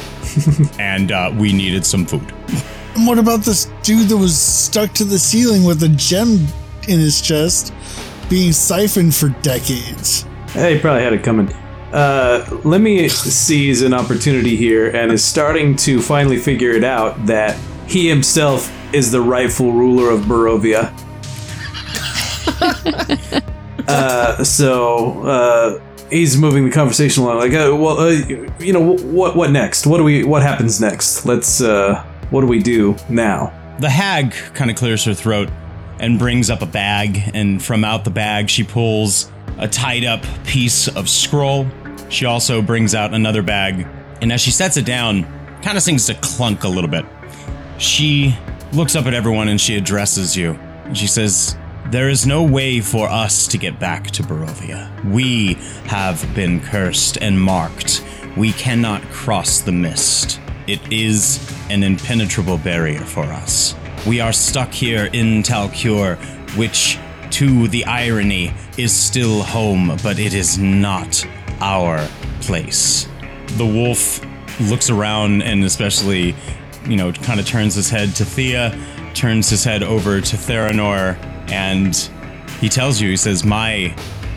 and 0.78 1.10
uh 1.10 1.32
we 1.36 1.52
needed 1.52 1.84
some 1.84 2.06
food 2.06 2.32
and 2.48 2.62
what 3.06 3.18
about 3.18 3.40
this 3.40 3.70
dude 3.82 4.08
that 4.08 4.16
was 4.16 4.38
stuck 4.38 4.92
to 4.94 5.04
the 5.04 5.18
ceiling 5.18 5.64
with 5.64 5.82
a 5.82 5.88
gem 5.88 6.46
in 6.88 6.98
his 6.98 7.20
chest, 7.20 7.72
being 8.30 8.52
siphoned 8.52 9.14
for 9.14 9.28
decades? 9.42 10.24
Hey, 10.50 10.74
he 10.74 10.80
probably 10.80 11.02
had 11.02 11.12
it 11.12 11.22
coming. 11.22 11.52
Uh, 11.92 12.60
let 12.64 12.80
me 12.80 13.08
sees 13.08 13.82
an 13.82 13.94
opportunity 13.94 14.56
here 14.56 14.90
and 14.90 15.10
is 15.10 15.24
starting 15.24 15.74
to 15.74 16.02
finally 16.02 16.36
figure 16.36 16.72
it 16.72 16.84
out 16.84 17.26
that 17.26 17.58
he 17.86 18.08
himself 18.08 18.70
is 18.94 19.10
the 19.10 19.20
rightful 19.20 19.72
ruler 19.72 20.10
of 20.10 20.22
Barovia. 20.22 20.92
uh, 23.88 24.44
so 24.44 25.22
uh, 25.22 25.80
he's 26.10 26.36
moving 26.36 26.64
the 26.64 26.70
conversation 26.70 27.22
along. 27.22 27.38
Like, 27.38 27.52
uh, 27.52 27.74
well, 27.74 27.98
uh, 27.98 28.10
you 28.58 28.72
know, 28.72 28.96
what 28.96 29.36
what 29.36 29.50
next? 29.50 29.86
What 29.86 29.98
do 29.98 30.04
we? 30.04 30.24
What 30.24 30.42
happens 30.42 30.80
next? 30.80 31.24
Let's. 31.24 31.62
What 32.30 32.42
do 32.42 32.46
we 32.46 32.62
do 32.62 32.96
now? 33.08 33.52
the 33.78 33.88
hag 33.88 34.32
kind 34.54 34.70
of 34.70 34.76
clears 34.76 35.04
her 35.04 35.14
throat 35.14 35.48
and 36.00 36.18
brings 36.18 36.50
up 36.50 36.62
a 36.62 36.66
bag 36.66 37.30
and 37.34 37.62
from 37.62 37.84
out 37.84 38.04
the 38.04 38.10
bag 38.10 38.50
she 38.50 38.64
pulls 38.64 39.30
a 39.58 39.68
tied 39.68 40.04
up 40.04 40.24
piece 40.44 40.88
of 40.88 41.08
scroll 41.08 41.66
she 42.08 42.24
also 42.24 42.60
brings 42.60 42.94
out 42.94 43.14
another 43.14 43.42
bag 43.42 43.86
and 44.20 44.32
as 44.32 44.40
she 44.40 44.50
sets 44.50 44.76
it 44.76 44.84
down 44.84 45.22
kind 45.62 45.76
of 45.76 45.82
seems 45.82 46.06
to 46.06 46.14
clunk 46.14 46.64
a 46.64 46.68
little 46.68 46.90
bit 46.90 47.04
she 47.78 48.36
looks 48.72 48.96
up 48.96 49.06
at 49.06 49.14
everyone 49.14 49.48
and 49.48 49.60
she 49.60 49.76
addresses 49.76 50.36
you 50.36 50.58
she 50.92 51.06
says 51.06 51.56
there 51.86 52.08
is 52.08 52.26
no 52.26 52.42
way 52.42 52.80
for 52.80 53.08
us 53.08 53.46
to 53.46 53.56
get 53.56 53.80
back 53.80 54.10
to 54.10 54.22
Barovia. 54.22 54.92
We 55.10 55.54
have 55.86 56.22
been 56.34 56.60
cursed 56.60 57.16
and 57.16 57.40
marked. 57.40 58.04
We 58.36 58.52
cannot 58.52 59.00
cross 59.04 59.60
the 59.60 59.72
mist. 59.72 60.38
It 60.66 60.92
is 60.92 61.38
an 61.70 61.82
impenetrable 61.82 62.58
barrier 62.58 63.00
for 63.00 63.24
us. 63.24 63.74
We 64.06 64.20
are 64.20 64.32
stuck 64.32 64.72
here 64.72 65.10
in 65.12 65.42
Talcure, 65.42 66.16
which, 66.56 66.98
to 67.30 67.68
the 67.68 67.84
irony, 67.84 68.52
is 68.76 68.92
still 68.92 69.42
home, 69.42 69.96
but 70.02 70.18
it 70.18 70.34
is 70.34 70.58
not 70.58 71.26
our 71.60 72.06
place. 72.40 73.08
The 73.56 73.66
wolf 73.66 74.20
looks 74.60 74.90
around 74.90 75.42
and 75.42 75.64
especially, 75.64 76.34
you 76.86 76.96
know, 76.96 77.12
kind 77.12 77.40
of 77.40 77.46
turns 77.46 77.74
his 77.74 77.90
head 77.90 78.14
to 78.16 78.24
Thea, 78.24 78.78
turns 79.14 79.50
his 79.50 79.64
head 79.64 79.82
over 79.82 80.20
to 80.20 80.36
Theranor, 80.36 81.16
and 81.50 81.94
he 82.60 82.68
tells 82.68 83.00
you, 83.00 83.10
he 83.10 83.16
says, 83.16 83.44
My 83.44 83.94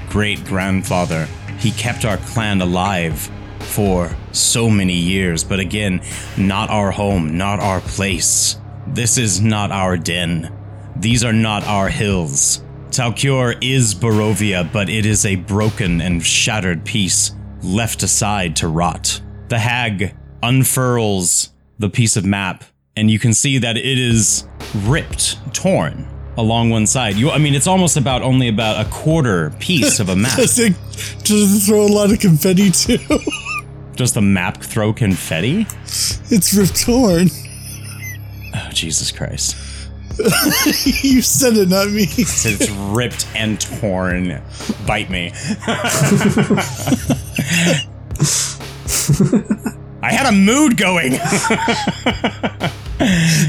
great 0.10 0.44
grandfather, 0.46 1.26
he 1.60 1.72
kept 1.72 2.06
our 2.06 2.18
clan 2.18 2.62
alive 2.62 3.32
for 3.60 4.16
so 4.36 4.70
many 4.70 4.94
years, 4.96 5.44
but 5.44 5.60
again, 5.60 6.02
not 6.38 6.70
our 6.70 6.92
home, 6.92 7.38
not 7.38 7.60
our 7.60 7.82
place. 7.82 8.58
This 8.88 9.18
is 9.18 9.42
not 9.42 9.72
our 9.72 9.98
den. 9.98 10.52
These 10.96 11.24
are 11.24 11.34
not 11.34 11.64
our 11.66 11.90
hills. 11.90 12.64
Talcure 12.90 13.58
is 13.62 13.96
Barovia, 13.96 14.72
but 14.72 14.90
it 14.90 15.06
is 15.06 15.26
a 15.26 15.36
broken 15.38 16.02
and 16.02 16.26
shattered 16.26 16.84
piece 16.84 17.32
left 17.64 18.04
aside 18.04 18.56
to 18.58 18.68
rot. 18.68 19.22
The 19.48 19.60
hag 19.60 20.16
unfurls 20.44 21.54
the 21.80 21.90
piece 21.90 22.18
of 22.18 22.26
map, 22.26 22.64
and 22.96 23.10
you 23.10 23.18
can 23.20 23.34
see 23.34 23.58
that 23.60 23.78
it 23.78 23.98
is 23.98 24.46
ripped, 24.84 25.38
torn 25.54 26.08
along 26.38 26.70
one 26.70 26.88
side. 26.88 27.16
You, 27.16 27.32
I 27.32 27.38
mean, 27.38 27.56
it's 27.56 27.68
almost 27.68 27.98
about 27.98 28.22
only 28.22 28.48
about 28.48 28.86
a 28.86 28.90
quarter 28.90 29.52
piece 29.60 30.00
of 30.00 30.10
a 30.10 30.16
map. 30.18 30.38
Does 30.38 30.60
it, 30.60 30.74
does 31.24 31.56
it 31.56 31.68
throw 31.68 31.86
a 31.86 31.88
lot 31.88 32.12
of 32.12 32.20
confetti 32.20 32.72
too? 32.72 32.98
Does 33.96 34.14
the 34.14 34.22
map 34.22 34.64
throw 34.64 34.94
confetti? 34.94 35.68
it's 36.30 36.54
ripped 36.54 36.82
torn. 36.82 37.28
Oh, 38.56 38.70
Jesus 38.72 39.12
Christ. 39.12 39.56
you 41.04 41.22
said 41.22 41.56
it, 41.58 41.70
not 41.70 41.90
me. 41.90 42.04
It's 42.04 42.70
ripped 42.70 43.28
and 43.36 43.60
torn. 43.60 44.42
Bite 44.86 45.10
me. 45.10 45.32
I 50.04 50.12
had 50.12 50.26
a 50.28 50.32
mood 50.32 50.78
going. 50.78 51.14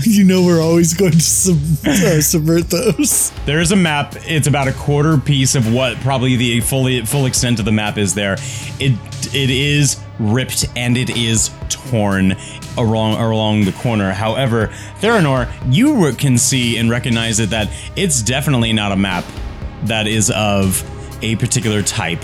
you 0.06 0.24
know 0.24 0.44
we're 0.44 0.60
always 0.60 0.94
going 0.94 1.12
to 1.12 1.20
sub- 1.20 1.86
uh, 1.86 2.20
subvert 2.20 2.70
those. 2.70 3.30
There 3.46 3.60
is 3.60 3.72
a 3.72 3.76
map. 3.76 4.14
It's 4.26 4.46
about 4.46 4.68
a 4.68 4.72
quarter 4.72 5.18
piece 5.18 5.54
of 5.54 5.72
what 5.72 5.96
probably 5.98 6.36
the 6.36 6.60
fully 6.60 7.04
full 7.04 7.26
extent 7.26 7.58
of 7.58 7.64
the 7.64 7.72
map 7.72 7.98
is 7.98 8.14
there. 8.14 8.34
It 8.78 8.98
it 9.34 9.50
is 9.50 10.00
ripped 10.18 10.66
and 10.76 10.96
it 10.96 11.10
is 11.10 11.50
torn 11.68 12.36
along 12.76 13.14
along 13.14 13.64
the 13.64 13.72
corner. 13.72 14.12
However, 14.12 14.68
Theranor, 15.00 15.52
you 15.72 16.12
can 16.14 16.38
see 16.38 16.78
and 16.78 16.90
recognize 16.90 17.40
it 17.40 17.50
that 17.50 17.68
it's 17.96 18.22
definitely 18.22 18.72
not 18.72 18.92
a 18.92 18.96
map 18.96 19.24
that 19.84 20.06
is 20.06 20.30
of 20.30 20.82
a 21.22 21.36
particular 21.36 21.82
type 21.82 22.22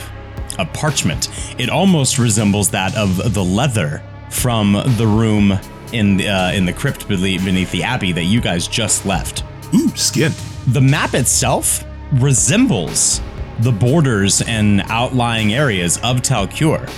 of 0.59 0.73
parchment. 0.73 1.29
It 1.59 1.71
almost 1.71 2.19
resembles 2.19 2.71
that 2.71 2.97
of 2.97 3.35
the 3.35 3.45
leather 3.45 4.03
from 4.31 4.73
the 4.73 5.07
room 5.07 5.59
in 5.93 6.17
the, 6.17 6.29
uh, 6.29 6.53
in 6.53 6.65
the 6.65 6.73
crypt 6.73 7.09
beneath 7.09 7.71
the 7.71 7.83
abbey 7.83 8.13
that 8.13 8.25
you 8.25 8.41
guys 8.41 8.69
just 8.69 9.07
left. 9.07 9.45
Ooh, 9.75 9.89
skin. 9.97 10.33
The 10.69 10.81
map 10.81 11.15
itself 11.15 11.85
resembles 12.13 13.21
the 13.61 13.73
borders 13.73 14.41
and 14.43 14.83
outlying 14.87 15.55
areas 15.55 15.97
of 15.99 16.23
Talcure. 16.23 16.89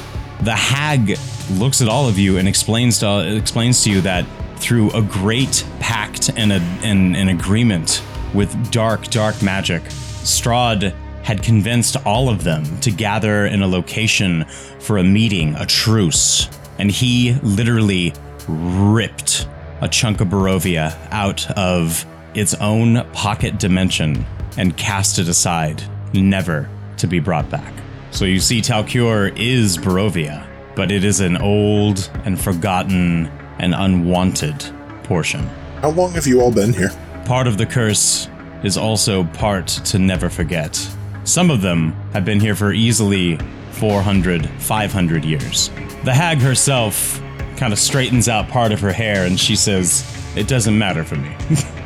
The 0.43 0.55
hag 0.55 1.19
looks 1.53 1.83
at 1.83 1.89
all 1.89 2.09
of 2.09 2.19
you 2.19 2.39
and 2.39 2.49
explains 2.49 2.99
to 3.01 3.37
explains 3.37 3.83
to 3.85 3.91
you 3.91 4.01
that 4.03 4.25
through 4.57 4.91
a 4.93 5.03
great 5.03 5.67
pact 5.81 6.31
and 6.37 6.53
a, 6.53 6.61
and 6.83 7.17
an 7.17 7.29
agreement 7.29 8.03
with 8.35 8.71
dark, 8.71 9.09
dark 9.09 9.43
magic, 9.43 9.83
Strahd 9.83 10.95
had 11.23 11.43
convinced 11.43 11.97
all 12.07 12.29
of 12.29 12.45
them 12.45 12.65
to 12.81 12.91
gather 12.91 13.47
in 13.47 13.63
a 13.63 13.67
location 13.67 14.45
for 14.79 14.99
a 14.99 15.05
meeting, 15.05 15.55
a 15.57 15.67
truce, 15.67 16.49
and 16.79 16.91
he 16.91 17.35
literally 17.43 18.13
ripped 18.51 19.49
a 19.81 19.89
chunk 19.89 20.21
of 20.21 20.29
Barovia 20.29 20.97
out 21.11 21.51
of 21.53 22.05
its 22.35 22.55
own 22.55 23.05
pocket 23.13 23.59
dimension 23.59 24.25
and 24.57 24.77
cast 24.77 25.19
it 25.19 25.29
aside, 25.29 25.83
never 26.13 26.69
to 26.99 27.07
be 27.07 27.21
brought 27.21 27.51
back. 27.51 27.73
So 28.11 28.25
you 28.25 28.41
see, 28.41 28.61
Talcure 28.61 29.37
is 29.39 29.79
Barovia, 29.79 30.47
but 30.75 30.91
it 30.91 31.05
is 31.05 31.21
an 31.21 31.37
old 31.37 32.11
and 32.25 32.41
forgotten 32.41 33.27
and 33.59 33.75
unwanted 33.75 34.65
portion. 35.05 35.41
How 35.81 35.91
long 35.91 36.13
have 36.13 36.27
you 36.27 36.41
all 36.41 36.53
been 36.53 36.73
here? 36.73 36.91
Part 37.25 37.47
of 37.47 37.57
the 37.57 37.67
curse 37.67 38.29
is 38.65 38.77
also 38.77 39.25
part 39.25 39.69
to 39.69 39.99
never 39.99 40.29
forget. 40.29 40.77
Some 41.25 41.51
of 41.51 41.63
them 41.63 41.93
have 42.13 42.25
been 42.25 42.41
here 42.41 42.55
for 42.55 42.73
easily 42.73 43.39
400, 43.73 44.49
500 44.59 45.25
years. 45.25 45.71
The 46.05 46.13
hag 46.13 46.39
herself 46.39 47.21
kind 47.61 47.75
of 47.75 47.79
straightens 47.79 48.27
out 48.27 48.49
part 48.49 48.73
of 48.73 48.81
her 48.81 48.91
hair 48.91 49.27
and 49.27 49.39
she 49.39 49.55
says, 49.55 50.03
It 50.35 50.49
doesn't 50.49 50.79
matter 50.79 51.05
for 51.05 51.17
me. 51.17 51.37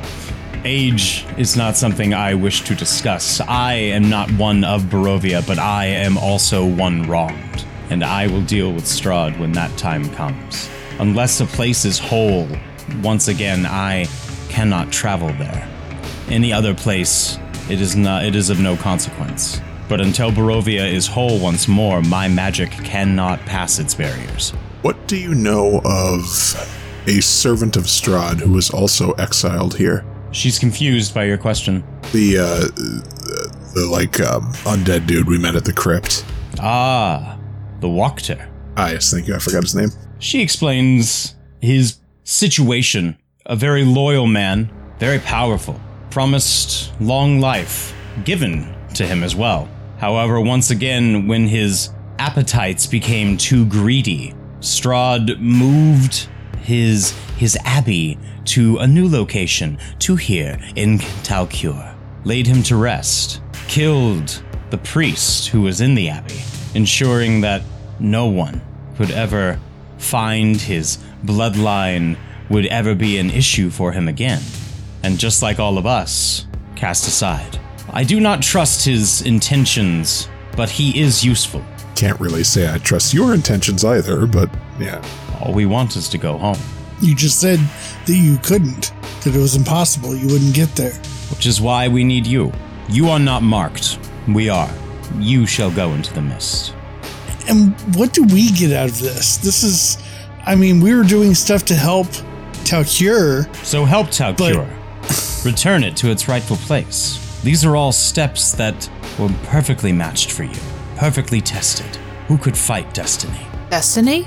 Age 0.64 1.26
is 1.36 1.56
not 1.56 1.76
something 1.76 2.14
I 2.14 2.32
wish 2.34 2.62
to 2.62 2.76
discuss. 2.76 3.40
I 3.40 3.72
am 3.72 4.08
not 4.08 4.30
one 4.30 4.62
of 4.62 4.84
Barovia, 4.84 5.44
but 5.44 5.58
I 5.58 5.86
am 5.86 6.16
also 6.16 6.64
one 6.64 7.02
wronged. 7.02 7.66
And 7.90 8.04
I 8.04 8.28
will 8.28 8.42
deal 8.42 8.72
with 8.72 8.84
Strahd 8.84 9.36
when 9.40 9.50
that 9.52 9.76
time 9.76 10.08
comes. 10.14 10.70
Unless 11.00 11.40
a 11.40 11.46
place 11.46 11.84
is 11.84 11.98
whole, 11.98 12.48
once 13.02 13.26
again, 13.26 13.66
I 13.66 14.06
cannot 14.48 14.92
travel 14.92 15.28
there. 15.30 15.68
Any 16.28 16.52
other 16.52 16.72
place, 16.72 17.36
it 17.68 17.80
is 17.80 17.96
not 17.96 18.24
it 18.24 18.36
is 18.36 18.48
of 18.48 18.60
no 18.60 18.76
consequence. 18.76 19.60
But 19.88 20.00
until 20.00 20.30
Barovia 20.30 20.88
is 20.90 21.08
whole 21.08 21.40
once 21.40 21.66
more, 21.66 22.00
my 22.00 22.28
magic 22.28 22.70
cannot 22.70 23.40
pass 23.40 23.80
its 23.80 23.92
barriers. 23.92 24.52
What 24.84 25.08
do 25.08 25.16
you 25.16 25.34
know 25.34 25.80
of 25.82 26.20
a 27.06 27.22
servant 27.22 27.74
of 27.78 27.84
Strahd 27.84 28.38
who 28.38 28.52
was 28.52 28.68
also 28.68 29.12
exiled 29.12 29.78
here? 29.78 30.04
She's 30.30 30.58
confused 30.58 31.14
by 31.14 31.24
your 31.24 31.38
question. 31.38 31.82
The, 32.12 32.36
uh, 32.36 33.72
the, 33.72 33.88
like, 33.90 34.20
um, 34.20 34.52
undead 34.64 35.06
dude 35.06 35.26
we 35.26 35.38
met 35.38 35.56
at 35.56 35.64
the 35.64 35.72
crypt. 35.72 36.26
Ah, 36.60 37.38
the 37.80 37.86
Wachter. 37.86 38.46
Ah, 38.76 38.90
yes, 38.90 39.10
thank 39.10 39.26
you. 39.26 39.34
I 39.34 39.38
forgot 39.38 39.62
his 39.62 39.74
name. 39.74 39.88
She 40.18 40.42
explains 40.42 41.34
his 41.62 41.96
situation. 42.24 43.16
A 43.46 43.56
very 43.56 43.86
loyal 43.86 44.26
man, 44.26 44.70
very 44.98 45.18
powerful, 45.20 45.80
promised 46.10 46.92
long 47.00 47.40
life, 47.40 47.94
given 48.24 48.76
to 48.96 49.06
him 49.06 49.22
as 49.22 49.34
well. 49.34 49.66
However, 49.96 50.42
once 50.42 50.68
again, 50.68 51.26
when 51.26 51.48
his 51.48 51.88
appetites 52.18 52.86
became 52.86 53.38
too 53.38 53.64
greedy, 53.64 54.34
Strahd 54.64 55.38
moved 55.40 56.26
his 56.60 57.12
his 57.36 57.54
abbey 57.64 58.18
to 58.46 58.78
a 58.78 58.86
new 58.86 59.06
location, 59.08 59.76
to 59.98 60.16
here 60.16 60.58
in 60.74 60.98
Talcure, 61.22 61.94
laid 62.24 62.46
him 62.46 62.62
to 62.62 62.76
rest, 62.76 63.42
killed 63.68 64.42
the 64.70 64.78
priest 64.78 65.48
who 65.48 65.60
was 65.60 65.82
in 65.82 65.94
the 65.94 66.08
abbey, 66.08 66.40
ensuring 66.74 67.42
that 67.42 67.62
no 68.00 68.26
one 68.26 68.62
could 68.96 69.10
ever 69.10 69.60
find 69.98 70.56
his 70.56 70.96
bloodline 71.24 72.16
would 72.48 72.64
ever 72.66 72.94
be 72.94 73.18
an 73.18 73.30
issue 73.30 73.68
for 73.68 73.92
him 73.92 74.08
again. 74.08 74.40
And 75.02 75.18
just 75.18 75.42
like 75.42 75.58
all 75.58 75.76
of 75.76 75.84
us, 75.84 76.46
cast 76.74 77.06
aside. 77.06 77.60
I 77.90 78.02
do 78.02 78.18
not 78.18 78.42
trust 78.42 78.86
his 78.86 79.20
intentions, 79.20 80.26
but 80.56 80.70
he 80.70 80.98
is 80.98 81.22
useful. 81.22 81.62
Can't 81.94 82.18
really 82.20 82.44
say 82.44 82.72
I 82.72 82.78
trust 82.78 83.14
your 83.14 83.34
intentions 83.34 83.84
either, 83.84 84.26
but 84.26 84.50
yeah. 84.78 85.02
All 85.40 85.52
we 85.52 85.66
want 85.66 85.96
is 85.96 86.08
to 86.10 86.18
go 86.18 86.38
home, 86.38 86.58
You 87.00 87.14
just 87.14 87.40
said 87.40 87.58
that 88.06 88.14
you 88.14 88.38
couldn't, 88.38 88.92
that 89.22 89.34
it 89.34 89.38
was 89.38 89.56
impossible. 89.56 90.14
You 90.16 90.26
wouldn't 90.28 90.54
get 90.54 90.70
there. 90.76 90.94
which 91.30 91.46
is 91.46 91.60
why 91.60 91.88
we 91.88 92.04
need 92.04 92.26
you. 92.26 92.52
You 92.88 93.08
are 93.08 93.18
not 93.18 93.42
marked. 93.42 93.98
We 94.28 94.48
are. 94.48 94.70
You 95.18 95.46
shall 95.46 95.70
go 95.70 95.92
into 95.92 96.12
the 96.14 96.22
mist. 96.22 96.74
And 97.48 97.74
what 97.96 98.12
do 98.12 98.22
we 98.24 98.50
get 98.52 98.72
out 98.72 98.88
of 98.88 98.98
this? 99.00 99.36
This 99.38 99.62
is, 99.62 99.98
I 100.46 100.54
mean, 100.54 100.80
we 100.80 100.94
were 100.94 101.04
doing 101.04 101.34
stuff 101.34 101.64
to 101.66 101.74
help 101.74 102.06
Talcure. 102.64 103.54
So 103.64 103.84
help 103.84 104.08
Talcure. 104.08 104.68
Return 105.44 105.84
it 105.84 105.96
to 105.98 106.10
its 106.10 106.26
rightful 106.28 106.56
place. 106.56 107.20
These 107.42 107.64
are 107.64 107.76
all 107.76 107.92
steps 107.92 108.52
that 108.52 108.88
were 109.18 109.28
perfectly 109.44 109.92
matched 109.92 110.32
for 110.32 110.44
you, 110.44 110.58
perfectly 111.04 111.42
tested. 111.42 111.96
Who 112.28 112.38
could 112.38 112.56
fight 112.56 112.94
destiny? 112.94 113.46
Destiny? 113.68 114.26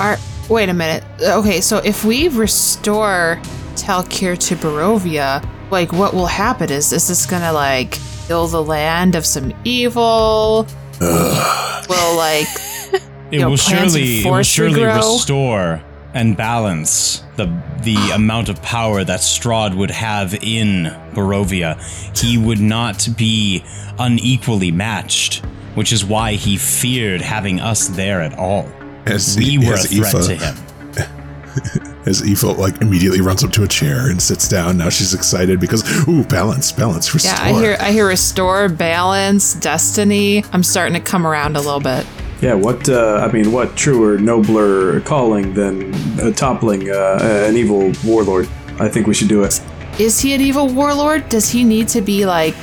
Are 0.00 0.16
wait 0.48 0.68
a 0.68 0.74
minute. 0.74 1.04
Okay, 1.22 1.60
so 1.60 1.76
if 1.78 2.04
we 2.04 2.26
restore 2.26 3.40
Talcure 3.76 4.36
to 4.48 4.56
Barovia, 4.56 5.48
like 5.70 5.92
what 5.92 6.12
will 6.12 6.26
happen? 6.26 6.72
Is 6.72 6.92
is 6.92 7.06
this 7.06 7.26
gonna 7.26 7.52
like 7.52 7.94
fill 7.94 8.48
the 8.48 8.60
land 8.60 9.14
of 9.14 9.24
some 9.24 9.54
evil? 9.62 10.66
Will 11.00 12.16
like 12.16 12.48
It 13.30 13.38
know, 13.38 13.50
will 13.50 13.56
plants 13.56 13.70
and 13.70 13.90
surely, 13.92 14.18
it 14.18 14.24
will 14.24 14.42
surely 14.42 14.80
regrow. 14.80 15.14
restore 15.14 15.80
and 16.12 16.36
balance 16.36 17.22
the 17.36 17.46
the 17.82 18.10
amount 18.14 18.48
of 18.48 18.60
power 18.62 19.04
that 19.04 19.20
Strahd 19.20 19.76
would 19.76 19.92
have 19.92 20.34
in 20.42 20.86
Barovia. 21.14 21.78
He 22.20 22.36
would 22.36 22.60
not 22.60 23.06
be 23.16 23.62
unequally 23.98 24.72
matched, 24.72 25.44
which 25.74 25.92
is 25.92 26.04
why 26.04 26.32
he 26.34 26.56
feared 26.56 27.20
having 27.20 27.60
us 27.60 27.88
there 27.88 28.20
at 28.20 28.38
all. 28.38 28.68
As, 29.06 29.36
We 29.36 29.58
were 29.58 29.74
a 29.74 29.78
as 29.78 29.86
threat 29.94 30.14
Aoife- 30.14 30.26
to 30.26 30.36
him. 30.36 31.90
As 32.06 32.20
Aoife, 32.22 32.58
like, 32.58 32.80
immediately 32.82 33.20
runs 33.22 33.42
up 33.44 33.50
to 33.52 33.62
a 33.62 33.68
chair 33.68 34.10
and 34.10 34.20
sits 34.20 34.46
down. 34.46 34.76
Now 34.76 34.90
she's 34.90 35.14
excited 35.14 35.58
because, 35.58 35.82
ooh, 36.06 36.22
balance, 36.24 36.70
balance, 36.70 37.14
restore. 37.14 37.32
yeah, 37.32 37.42
I 37.42 37.52
hear 37.58 37.76
I 37.80 37.92
hear 37.92 38.06
restore, 38.08 38.68
balance, 38.68 39.54
destiny. 39.54 40.44
I'm 40.52 40.62
starting 40.62 40.92
to 40.94 41.00
come 41.00 41.26
around 41.26 41.56
a 41.56 41.60
little 41.60 41.80
bit. 41.80 42.06
Yeah, 42.42 42.54
what, 42.54 42.88
uh, 42.90 43.26
I 43.26 43.32
mean, 43.32 43.52
what 43.52 43.74
truer, 43.74 44.18
nobler 44.18 45.00
calling 45.00 45.54
than 45.54 45.94
uh, 46.20 46.32
toppling 46.32 46.90
uh, 46.90 47.18
an 47.48 47.56
evil 47.56 47.92
warlord? 48.04 48.48
I 48.78 48.88
think 48.88 49.06
we 49.06 49.14
should 49.14 49.28
do 49.28 49.42
it. 49.44 49.62
Is 49.98 50.20
he 50.20 50.34
an 50.34 50.40
evil 50.42 50.68
warlord? 50.68 51.28
Does 51.30 51.48
he 51.48 51.64
need 51.64 51.88
to 51.88 52.02
be 52.02 52.26
like 52.26 52.54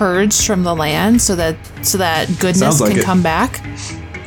purged 0.00 0.46
from 0.46 0.62
the 0.62 0.74
land 0.74 1.20
so 1.20 1.36
that 1.36 1.54
so 1.82 1.98
that 1.98 2.26
goodness 2.40 2.80
like 2.80 2.92
can 2.92 3.00
it. 3.00 3.04
come 3.04 3.22
back? 3.22 3.62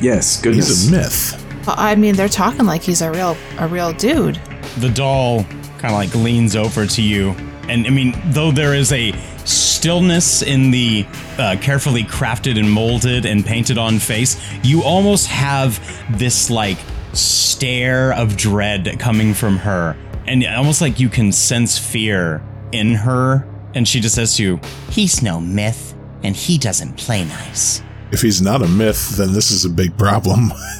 Yes, 0.00 0.40
goodness. 0.40 0.68
He's 0.68 0.88
a 0.88 0.90
myth. 0.92 1.66
Well, 1.66 1.74
I 1.76 1.96
mean, 1.96 2.14
they're 2.14 2.28
talking 2.28 2.64
like 2.64 2.80
he's 2.80 3.02
a 3.02 3.10
real 3.10 3.36
a 3.58 3.66
real 3.66 3.92
dude. 3.92 4.36
The 4.78 4.88
doll 4.88 5.42
kind 5.78 5.86
of 5.86 5.94
like 5.94 6.14
leans 6.14 6.54
over 6.54 6.86
to 6.86 7.02
you. 7.02 7.30
And 7.68 7.88
I 7.88 7.90
mean, 7.90 8.14
though 8.26 8.52
there 8.52 8.72
is 8.72 8.92
a 8.92 9.10
stillness 9.44 10.42
in 10.42 10.70
the 10.70 11.06
uh, 11.38 11.56
carefully 11.60 12.04
crafted 12.04 12.56
and 12.56 12.70
molded 12.70 13.26
and 13.26 13.44
painted 13.44 13.76
on 13.76 13.98
face, 13.98 14.40
you 14.62 14.84
almost 14.84 15.26
have 15.26 15.80
this 16.16 16.50
like 16.50 16.78
stare 17.14 18.12
of 18.12 18.36
dread 18.36 19.00
coming 19.00 19.34
from 19.34 19.56
her. 19.56 19.96
And 20.28 20.46
almost 20.46 20.80
like 20.80 21.00
you 21.00 21.08
can 21.08 21.32
sense 21.32 21.76
fear 21.76 22.44
in 22.70 22.94
her. 22.94 23.44
And 23.74 23.86
she 23.86 24.00
just 24.00 24.14
says 24.14 24.36
to 24.36 24.42
you, 24.42 24.60
He's 24.90 25.22
no 25.22 25.40
myth, 25.40 25.94
and 26.22 26.34
he 26.34 26.58
doesn't 26.58 26.96
play 26.96 27.24
nice. 27.24 27.82
If 28.12 28.22
he's 28.22 28.40
not 28.40 28.62
a 28.62 28.68
myth, 28.68 29.16
then 29.16 29.32
this 29.32 29.50
is 29.50 29.64
a 29.64 29.70
big 29.70 29.98
problem 29.98 30.48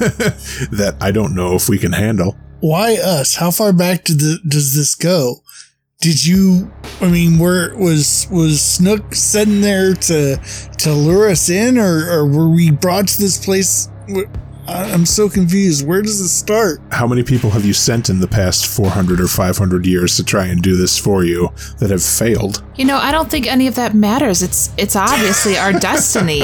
that 0.71 0.95
I 1.01 1.11
don't 1.11 1.35
know 1.35 1.55
if 1.55 1.67
we 1.67 1.77
can 1.77 1.91
handle. 1.91 2.37
Why 2.61 2.95
us? 2.95 3.35
How 3.35 3.51
far 3.51 3.73
back 3.73 4.05
did 4.05 4.19
the, 4.19 4.39
does 4.47 4.75
this 4.75 4.95
go? 4.95 5.41
Did 5.99 6.25
you? 6.25 6.71
I 7.01 7.09
mean, 7.09 7.39
where 7.39 7.75
was 7.75 8.27
was 8.31 8.61
Snook 8.61 9.13
sitting 9.13 9.61
there 9.61 9.93
to 9.93 10.37
to 10.79 10.93
lure 10.93 11.29
us 11.29 11.49
in, 11.49 11.77
or, 11.77 12.09
or 12.09 12.27
were 12.27 12.49
we 12.49 12.71
brought 12.71 13.07
to 13.09 13.21
this 13.21 13.43
place? 13.43 13.89
Wh- 14.65 14.69
I- 14.69 14.91
I'm 14.91 15.05
so 15.05 15.29
confused. 15.29 15.85
Where 15.87 16.01
does 16.01 16.19
it 16.21 16.29
start? 16.29 16.81
How 16.91 17.07
many 17.07 17.23
people 17.23 17.49
have 17.51 17.65
you 17.65 17.73
sent 17.73 18.09
in 18.09 18.19
the 18.19 18.27
past 18.27 18.65
400 18.67 19.19
or 19.19 19.27
500 19.27 19.85
years 19.85 20.15
to 20.17 20.23
try 20.23 20.45
and 20.47 20.61
do 20.61 20.75
this 20.77 20.97
for 20.97 21.23
you 21.23 21.49
that 21.79 21.89
have 21.89 22.03
failed? 22.03 22.63
You 22.75 22.85
know, 22.85 22.97
I 22.97 23.11
don't 23.11 23.29
think 23.29 23.47
any 23.47 23.67
of 23.67 23.75
that 23.75 23.93
matters. 23.93 24.41
It's 24.41 24.69
it's 24.77 24.95
obviously 24.95 25.57
our 25.57 25.73
destiny. 25.79 26.41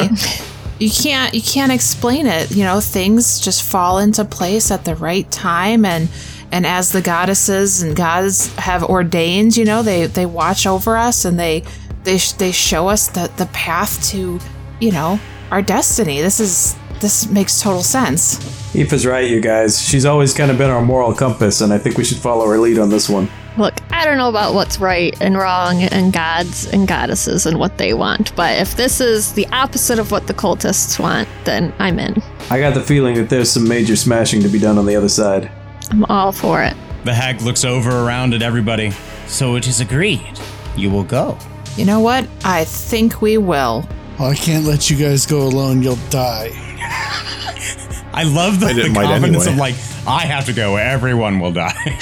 You 0.79 0.89
can't 0.89 1.33
you 1.33 1.41
can't 1.41 1.71
explain 1.71 2.25
it. 2.27 2.51
You 2.51 2.63
know, 2.63 2.79
things 2.79 3.39
just 3.39 3.63
fall 3.63 3.99
into 3.99 4.25
place 4.25 4.71
at 4.71 4.85
the 4.85 4.95
right 4.95 5.29
time 5.31 5.85
and 5.85 6.09
and 6.53 6.65
as 6.65 6.91
the 6.91 7.01
goddesses 7.01 7.81
and 7.81 7.95
gods 7.95 8.53
have 8.55 8.83
ordained, 8.83 9.55
you 9.55 9.63
know, 9.63 9.83
they 9.83 10.07
they 10.07 10.25
watch 10.25 10.65
over 10.67 10.97
us 10.97 11.23
and 11.23 11.39
they 11.39 11.63
they 12.03 12.17
sh- 12.17 12.33
they 12.33 12.51
show 12.51 12.87
us 12.87 13.07
the 13.09 13.31
the 13.37 13.45
path 13.47 14.03
to, 14.09 14.39
you 14.79 14.91
know, 14.91 15.19
our 15.51 15.61
destiny. 15.61 16.19
This 16.19 16.39
is 16.39 16.75
this 17.01 17.27
makes 17.29 17.59
total 17.61 17.83
sense. 17.83 18.37
Aoife's 18.73 19.05
right, 19.05 19.29
you 19.29 19.41
guys. 19.41 19.81
She's 19.81 20.05
always 20.05 20.33
kind 20.33 20.49
of 20.49 20.57
been 20.57 20.69
our 20.69 20.81
moral 20.81 21.13
compass, 21.13 21.59
and 21.61 21.73
I 21.73 21.77
think 21.77 21.97
we 21.97 22.03
should 22.05 22.17
follow 22.17 22.47
her 22.47 22.57
lead 22.57 22.79
on 22.79 22.89
this 22.89 23.09
one. 23.09 23.29
Look, 23.57 23.73
I 23.91 24.05
don't 24.05 24.17
know 24.17 24.29
about 24.29 24.53
what's 24.53 24.79
right 24.79 25.13
and 25.19 25.35
wrong 25.37 25.81
and 25.83 26.13
gods 26.13 26.67
and 26.67 26.87
goddesses 26.87 27.45
and 27.45 27.59
what 27.59 27.77
they 27.77 27.93
want, 27.93 28.33
but 28.37 28.57
if 28.59 28.77
this 28.77 29.01
is 29.01 29.33
the 29.33 29.45
opposite 29.47 29.99
of 29.99 30.09
what 30.11 30.27
the 30.27 30.33
cultists 30.33 30.97
want, 30.97 31.27
then 31.43 31.73
I'm 31.77 31.99
in. 31.99 32.21
I 32.49 32.59
got 32.61 32.73
the 32.73 32.81
feeling 32.81 33.15
that 33.15 33.29
there's 33.29 33.51
some 33.51 33.67
major 33.67 33.97
smashing 33.97 34.41
to 34.43 34.47
be 34.47 34.57
done 34.59 34.77
on 34.77 34.85
the 34.85 34.95
other 34.95 35.09
side. 35.09 35.51
I'm 35.89 36.05
all 36.05 36.31
for 36.31 36.63
it. 36.63 36.75
the 37.03 37.13
hag 37.13 37.41
looks 37.41 37.65
over 37.65 37.89
around 37.89 38.33
at 38.33 38.41
everybody. 38.41 38.91
So 39.27 39.55
it 39.55 39.67
is 39.67 39.81
agreed. 39.81 40.39
You 40.77 40.89
will 40.89 41.03
go. 41.03 41.37
You 41.75 41.83
know 41.85 41.99
what? 41.99 42.25
I 42.45 42.63
think 42.63 43.21
we 43.21 43.37
will. 43.37 43.85
Well, 44.17 44.29
I 44.29 44.35
can't 44.35 44.65
let 44.65 44.89
you 44.89 44.95
guys 44.97 45.25
go 45.25 45.41
alone. 45.41 45.81
You'll 45.83 45.97
die. 46.09 46.70
I 48.13 48.23
love 48.23 48.59
the, 48.59 48.67
I 48.67 48.73
the 48.73 48.93
confidence 48.93 49.47
anyway. 49.47 49.51
of 49.51 49.57
like, 49.57 49.75
I 50.07 50.25
have 50.25 50.45
to 50.45 50.53
go, 50.53 50.75
everyone 50.75 51.39
will 51.39 51.53
die. 51.53 51.99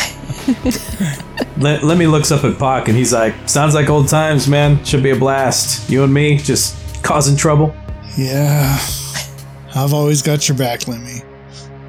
Let, 1.58 1.84
Lemmy 1.84 2.08
looks 2.08 2.32
up 2.32 2.44
at 2.46 2.58
Pock 2.58 2.88
and 2.88 2.98
he's 2.98 3.14
like, 3.14 3.34
Sounds 3.48 3.76
like 3.76 3.90
old 3.90 4.08
times, 4.08 4.48
man. 4.48 4.84
Should 4.86 5.04
be 5.04 5.12
a 5.12 5.16
blast. 5.16 5.90
You 5.90 6.04
and 6.04 6.14
me 6.14 6.38
just 6.38 7.04
causing 7.04 7.36
trouble. 7.36 7.76
Yeah, 8.18 8.78
I've 9.76 9.94
always 9.94 10.22
got 10.22 10.48
your 10.48 10.58
back, 10.58 10.88
Lemmy. 10.88 11.22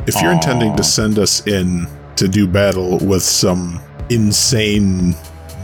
If 0.07 0.21
you're 0.21 0.33
intending 0.33 0.77
to 0.77 0.85
send 0.85 1.19
us 1.19 1.47
in 1.47 1.87
to 2.17 2.29
do 2.29 2.47
battle 2.47 2.99
with 2.99 3.23
some 3.23 3.81
insane, 4.11 5.15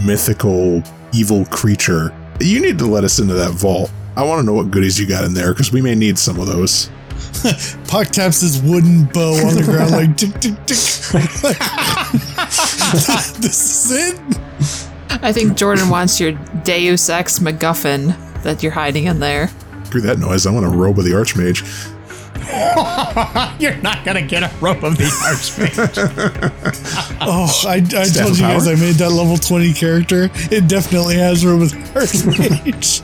mythical, 0.05 0.83
evil 1.13 1.45
creature, 1.47 2.15
you 2.41 2.61
need 2.61 2.79
to 2.79 2.87
let 2.87 3.05
us 3.05 3.19
into 3.19 3.35
that 3.35 3.53
vault. 3.53 3.91
I 4.17 4.23
want 4.25 4.41
to 4.41 4.47
know 4.47 4.55
what 4.55 4.71
goodies 4.71 4.99
you 4.99 5.07
got 5.07 5.25
in 5.25 5.35
there 5.35 5.53
because 5.53 5.73
we 5.73 5.83
may 5.83 5.95
need 5.95 6.19
some 6.19 6.41
of 6.41 6.47
those. 6.47 6.91
Puck 7.89 8.09
taps 8.09 8.41
his 8.41 8.61
wooden 8.61 9.05
bow 9.05 9.35
on 9.47 9.55
the 9.55 9.63
ground 9.65 9.93
like 9.93 10.17
tick 10.17 10.33
tick 10.41 10.57
tick. 10.67 10.77
this 13.41 13.91
is 13.91 14.13
it. 14.13 14.21
I 15.23 15.33
think 15.33 15.57
Jordan 15.57 15.89
wants 15.89 16.21
your 16.21 16.33
Deus 16.65 17.09
Ex 17.09 17.39
MacGuffin 17.39 18.43
that 18.43 18.63
you're 18.63 18.73
hiding 18.73 19.05
in 19.05 19.21
there. 19.21 19.51
Screw 19.85 20.01
that 20.03 20.19
noise. 20.19 20.47
I 20.47 20.51
want 20.51 20.67
a 20.67 20.69
robe 20.69 20.99
of 20.99 21.05
the 21.05 21.13
Archmage. 21.13 21.93
You're 23.61 23.77
not 23.79 24.05
gonna 24.05 24.23
get 24.23 24.43
a 24.45 24.51
rope 24.61 24.85
of 24.85 24.97
the 24.97 25.05
archmage. 25.05 25.99
Oh, 27.21 27.69
I, 27.69 27.77
I 27.77 27.81
told 27.81 28.31
of 28.33 28.37
you 28.39 28.43
guys? 28.43 28.69
I 28.69 28.75
made 28.77 28.97
that 28.97 29.11
level 29.11 29.37
20 29.37 29.73
character. 29.73 30.31
It 30.53 30.69
definitely 30.69 31.17
has 31.17 31.45
room 31.45 31.61
with 31.61 31.73
Archmage. 31.95 33.03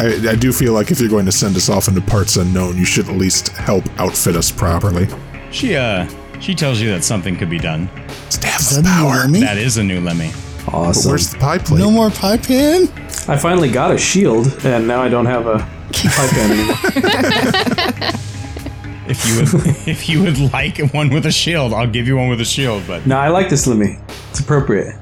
I, 0.00 0.30
I 0.30 0.34
do 0.34 0.52
feel 0.52 0.72
like 0.72 0.90
if 0.90 0.98
you're 1.00 1.10
going 1.10 1.26
to 1.26 1.32
send 1.32 1.56
us 1.56 1.68
off 1.68 1.86
into 1.88 2.00
parts 2.00 2.36
unknown, 2.36 2.76
you 2.78 2.84
should 2.84 3.08
at 3.08 3.16
least 3.16 3.48
help 3.48 3.84
outfit 3.98 4.34
us 4.36 4.50
properly. 4.50 5.06
she 5.50 5.76
uh 5.76 6.08
she 6.40 6.54
tells 6.54 6.80
you 6.80 6.88
that 6.90 7.04
something 7.04 7.36
could 7.36 7.50
be 7.50 7.58
done. 7.58 7.88
Staff 8.30 8.60
Is 8.60 8.78
of 8.78 8.84
that 8.84 8.90
new 9.02 9.08
power. 9.08 9.16
Lemmy? 9.24 9.40
That 9.40 9.58
is 9.58 9.76
a 9.76 9.84
new 9.84 10.00
Lemmy. 10.00 10.30
But 10.64 10.74
Awesome. 10.74 11.10
where's 11.10 11.30
the 11.30 11.38
pie 11.38 11.58
plate? 11.58 11.78
No 11.80 11.90
more 11.90 12.08
pie 12.10 12.38
pan? 12.38 12.88
I 13.28 13.36
finally 13.36 13.70
got 13.70 13.90
a 13.90 13.98
shield, 13.98 14.46
and 14.64 14.86
now 14.88 15.02
I 15.02 15.08
don't 15.10 15.26
have 15.26 15.46
a 15.46 15.58
pipe 15.92 16.30
pen 16.30 16.50
anymore. 16.52 18.12
If 19.08 19.26
you 19.26 19.36
would 19.40 19.48
if 19.88 20.08
you 20.08 20.22
would 20.22 20.38
like 20.52 20.78
one 20.94 21.08
with 21.10 21.26
a 21.26 21.32
shield, 21.32 21.72
I'll 21.74 21.86
give 21.90 22.06
you 22.06 22.16
one 22.16 22.28
with 22.28 22.40
a 22.40 22.44
shield, 22.44 22.84
but 22.86 23.04
No, 23.06 23.18
I 23.18 23.28
like 23.28 23.48
this 23.48 23.66
Lemmy. 23.66 23.98
It's 24.30 24.38
appropriate. 24.40 24.94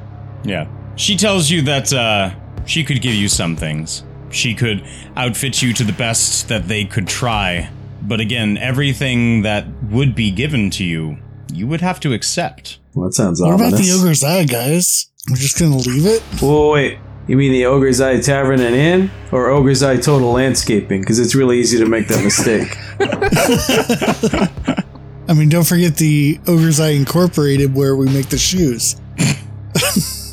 Yeah. 0.44 0.66
She 0.96 1.14
tells 1.16 1.50
you 1.50 1.60
that 1.62 1.92
uh, 1.92 2.30
she 2.64 2.82
could 2.84 3.02
give 3.02 3.14
you 3.14 3.28
some 3.28 3.54
things. 3.54 4.02
She 4.30 4.54
could 4.54 4.84
outfit 5.16 5.62
you 5.62 5.72
to 5.74 5.84
the 5.84 5.92
best 5.92 6.48
that 6.48 6.68
they 6.68 6.84
could 6.84 7.08
try. 7.08 7.70
But 8.02 8.20
again, 8.20 8.56
everything 8.56 9.42
that 9.42 9.66
would 9.84 10.14
be 10.14 10.30
given 10.30 10.70
to 10.70 10.84
you, 10.84 11.18
you 11.52 11.66
would 11.66 11.80
have 11.80 12.00
to 12.00 12.12
accept. 12.12 12.78
Well, 12.94 13.06
that 13.06 13.14
sounds 13.14 13.40
What 13.40 13.54
about 13.54 13.72
the 13.72 13.92
ogre's 13.92 14.24
eye, 14.24 14.44
guys? 14.44 15.10
We're 15.28 15.36
just 15.36 15.58
gonna 15.58 15.76
leave 15.76 16.06
it? 16.06 16.22
Whoa, 16.40 16.72
wait. 16.72 16.98
You 17.26 17.36
mean 17.36 17.52
the 17.52 17.66
Ogre's 17.66 18.00
Eye 18.00 18.20
Tavern 18.20 18.58
and 18.60 18.74
Inn? 18.74 19.10
Or 19.32 19.50
Ogre's 19.50 19.82
Eye 19.82 19.98
Total 19.98 20.32
Landscaping? 20.32 21.02
Because 21.02 21.18
it's 21.18 21.34
really 21.34 21.58
easy 21.58 21.78
to 21.78 21.84
make 21.84 22.08
that 22.08 22.24
mistake. 22.24 22.74
I 25.28 25.34
mean, 25.34 25.50
don't 25.50 25.66
forget 25.66 25.96
the 25.96 26.40
Ogre's 26.46 26.80
Eye 26.80 26.92
Incorporated 26.92 27.74
where 27.74 27.94
we 27.94 28.06
make 28.06 28.30
the 28.30 28.38
shoes. 28.38 28.96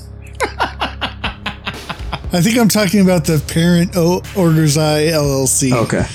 I 2.36 2.42
think 2.42 2.58
I'm 2.58 2.68
talking 2.68 3.00
about 3.00 3.24
the 3.24 3.42
parent 3.48 3.96
o- 3.96 4.20
Ogre's 4.36 4.78
Eye 4.78 5.04
LLC. 5.06 5.72
Okay. 5.72 6.06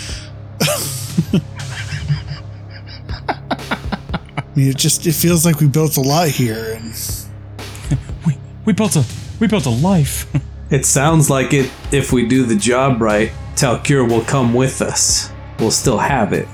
I 3.58 4.42
mean, 4.54 4.68
it 4.68 4.76
just 4.76 5.06
it 5.06 5.12
feels 5.14 5.46
like 5.46 5.60
we 5.60 5.66
built 5.68 5.96
a 5.96 6.00
lot 6.02 6.28
here, 6.28 6.74
and 6.74 6.94
We 8.26 8.36
we 8.66 8.72
built 8.74 8.96
a 8.96 9.04
we 9.38 9.46
built 9.46 9.66
a 9.66 9.70
life. 9.70 10.26
It 10.70 10.86
sounds 10.86 11.28
like 11.28 11.52
it. 11.52 11.68
If 11.90 12.12
we 12.12 12.28
do 12.28 12.44
the 12.44 12.54
job 12.54 13.02
right, 13.02 13.32
Talcure 13.56 14.08
will 14.08 14.20
come 14.22 14.54
with 14.54 14.80
us. 14.82 15.32
We'll 15.58 15.72
still 15.72 15.98
have 15.98 16.32
it. 16.32 16.46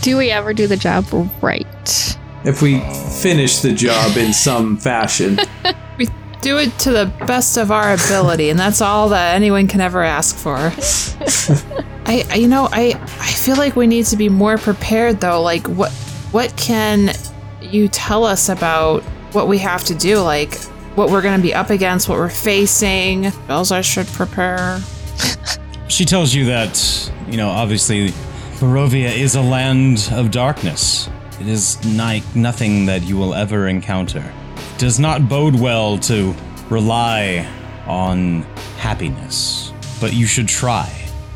Do 0.00 0.16
we 0.16 0.30
ever 0.30 0.54
do 0.54 0.66
the 0.66 0.76
job 0.78 1.04
right? 1.42 2.16
If 2.46 2.62
we 2.62 2.80
finish 3.20 3.58
the 3.58 3.74
job 3.74 4.16
in 4.16 4.32
some 4.32 4.78
fashion. 4.78 5.38
We 6.48 6.54
do 6.54 6.58
it 6.60 6.78
to 6.78 6.92
the 6.92 7.12
best 7.26 7.58
of 7.58 7.70
our 7.70 7.92
ability, 7.92 8.48
and 8.48 8.58
that's 8.58 8.80
all 8.80 9.10
that 9.10 9.34
anyone 9.34 9.68
can 9.68 9.82
ever 9.82 10.02
ask 10.02 10.34
for. 10.34 10.56
I, 10.56 12.24
I 12.30 12.36
you 12.36 12.48
know, 12.48 12.70
I 12.72 12.98
I 13.20 13.32
feel 13.32 13.56
like 13.56 13.76
we 13.76 13.86
need 13.86 14.06
to 14.06 14.16
be 14.16 14.30
more 14.30 14.56
prepared 14.56 15.20
though. 15.20 15.42
Like 15.42 15.66
what 15.66 15.92
what 16.32 16.56
can 16.56 17.10
you 17.60 17.88
tell 17.88 18.24
us 18.24 18.48
about 18.48 19.02
what 19.32 19.46
we 19.46 19.58
have 19.58 19.84
to 19.84 19.94
do? 19.94 20.20
Like 20.20 20.54
what 20.94 21.10
we're 21.10 21.20
gonna 21.20 21.42
be 21.42 21.52
up 21.52 21.68
against, 21.68 22.08
what 22.08 22.16
we're 22.16 22.30
facing, 22.30 23.30
spells 23.30 23.70
I 23.70 23.82
should 23.82 24.06
prepare. 24.06 24.80
she 25.88 26.06
tells 26.06 26.32
you 26.32 26.46
that, 26.46 27.12
you 27.28 27.36
know, 27.36 27.50
obviously 27.50 28.08
Barovia 28.58 29.14
is 29.14 29.34
a 29.34 29.42
land 29.42 30.08
of 30.12 30.30
darkness. 30.30 31.10
It 31.42 31.46
is 31.46 31.84
ni- 31.84 32.22
nothing 32.34 32.86
that 32.86 33.02
you 33.02 33.18
will 33.18 33.34
ever 33.34 33.68
encounter. 33.68 34.32
It 34.78 34.82
does 34.82 35.00
not 35.00 35.28
bode 35.28 35.58
well 35.58 35.98
to 35.98 36.36
rely 36.70 37.44
on 37.88 38.42
happiness, 38.76 39.72
but 40.00 40.12
you 40.12 40.24
should 40.24 40.46
try. 40.46 40.88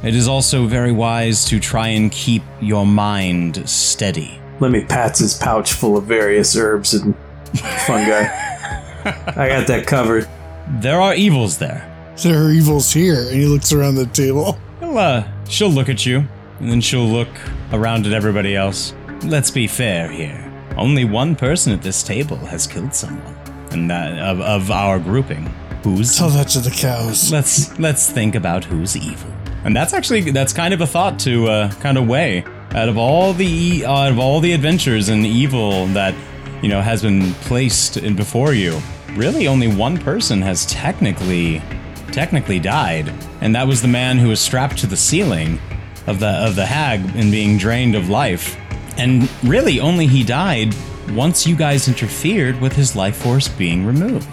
It 0.05 0.15
is 0.15 0.29
also 0.29 0.67
very 0.67 0.93
wise 0.93 1.45
to 1.47 1.59
try 1.59 1.89
and 1.89 2.13
keep 2.13 2.45
your 2.61 2.87
mind 2.87 3.69
steady. 3.69 4.41
Lemmy 4.61 4.85
pats 4.85 5.19
his 5.19 5.37
pouch 5.37 5.73
full 5.73 5.97
of 5.97 6.05
various 6.05 6.55
herbs 6.55 6.95
and 6.95 7.17
fungi. 7.85 8.29
I 9.05 9.49
got 9.49 9.67
that 9.67 9.89
covered. 9.89 10.29
There 10.79 11.01
are 11.01 11.13
evils 11.17 11.59
there. 11.59 12.15
there 12.23 12.45
are 12.45 12.51
evils 12.53 12.93
here. 12.93 13.23
And 13.23 13.35
he 13.35 13.47
looks 13.47 13.73
around 13.73 13.97
the 13.97 14.07
table. 14.07 14.57
She'll, 14.79 14.99
uh, 14.99 15.29
she'll 15.49 15.71
look 15.73 15.89
at 15.89 16.07
you, 16.07 16.29
and 16.61 16.71
then 16.71 16.81
she'll 16.81 17.09
look 17.09 17.41
around 17.73 18.07
at 18.07 18.13
everybody 18.13 18.55
else. 18.55 18.95
let's 19.25 19.51
be 19.51 19.67
fair 19.67 20.09
here. 20.13 20.52
Only 20.77 21.05
one 21.05 21.37
person 21.37 21.73
at 21.73 21.83
this 21.83 22.03
table 22.03 22.37
has 22.37 22.67
killed 22.67 22.95
someone, 22.95 23.35
and 23.71 23.91
that 23.91 24.19
of, 24.19 24.41
of 24.41 24.71
our 24.71 24.99
grouping. 24.99 25.47
Who's 25.85 26.17
Tell 26.17 26.31
that 26.31 26.49
to 26.49 26.61
the 26.61 26.71
cows. 26.71 27.33
let's 27.33 27.79
let's 27.79 28.11
think 28.11 28.35
about 28.35 28.65
who's 28.65 28.97
evil. 28.97 29.31
And 29.65 29.77
that's 29.77 29.93
actually 29.93 30.31
that's 30.31 30.53
kind 30.53 30.73
of 30.73 30.81
a 30.81 30.87
thought 30.87 31.19
to 31.21 31.49
uh, 31.49 31.73
kind 31.75 31.99
of 31.99 32.07
weigh 32.07 32.45
out 32.75 32.89
of 32.89 32.97
all 32.97 33.33
the 33.33 33.85
out 33.85 34.11
of 34.11 34.19
all 34.19 34.41
the 34.41 34.53
adventures 34.53 35.09
and 35.09 35.27
evil 35.27 35.87
that 35.89 36.15
you 36.63 36.69
know 36.69 36.81
has 36.81 37.03
been 37.03 37.33
placed 37.35 37.97
in 37.97 38.17
before 38.17 38.55
you. 38.55 38.81
Really, 39.15 39.47
only 39.47 39.69
one 39.69 39.99
person 39.99 40.41
has 40.41 40.65
technically 40.67 41.61
technically 42.13 42.59
died, 42.59 43.13
and 43.41 43.55
that 43.55 43.67
was 43.67 43.83
the 43.83 43.89
man 43.89 44.19
who 44.19 44.29
was 44.29 44.41
strapped 44.41 44.79
to 44.79 44.87
the 44.87 44.97
ceiling 44.97 45.59
of 46.07 46.19
the 46.21 46.29
of 46.29 46.57
the 46.57 46.67
hag 46.67 47.01
and 47.17 47.31
being 47.31 47.59
drained 47.59 47.95
of 47.95 48.09
life. 48.09 48.57
And 48.99 49.29
really, 49.43 49.81
only 49.81 50.07
he 50.07 50.23
died 50.23 50.75
once 51.11 51.47
you 51.47 51.57
guys 51.57 51.89
interfered 51.89 52.61
with 52.61 52.75
his 52.75 52.95
life 52.95 53.17
force 53.17 53.49
being 53.49 53.85
removed. 53.85 54.29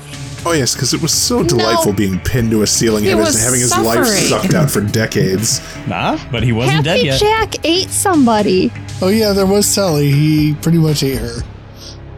Oh 0.45 0.54
yes, 0.54 0.74
because 0.74 0.93
it 0.93 1.02
was 1.02 1.13
so 1.13 1.43
delightful 1.43 1.91
being 1.91 2.19
pinned 2.19 2.52
to 2.52 2.62
a 2.62 2.67
ceiling 2.67 3.04
He 3.04 3.12
and 3.12 3.19
was 3.19 3.43
having 3.43 3.60
his 3.60 3.78
life 3.78 4.06
sucked 4.06 4.54
out 4.54 4.72
for 4.72 4.80
decades. 4.80 5.60
Nah, 5.86 6.17
but 6.32 6.43
he 6.43 6.54
wasn't 6.54 6.86
dead 6.86 6.98
Happy 6.98 7.08
yet. 7.08 7.19
Jack 7.19 7.65
ate 7.65 7.89
somebody. 7.89 8.72
Oh 9.02 9.10
yeah, 9.10 9.34
there 9.34 9.45
was 9.45 9.65
Sally. 9.65 10.12
He 10.12 10.56
pretty 10.62 10.78
much 10.78 11.04
ate 11.04 11.17
her. 11.17 11.41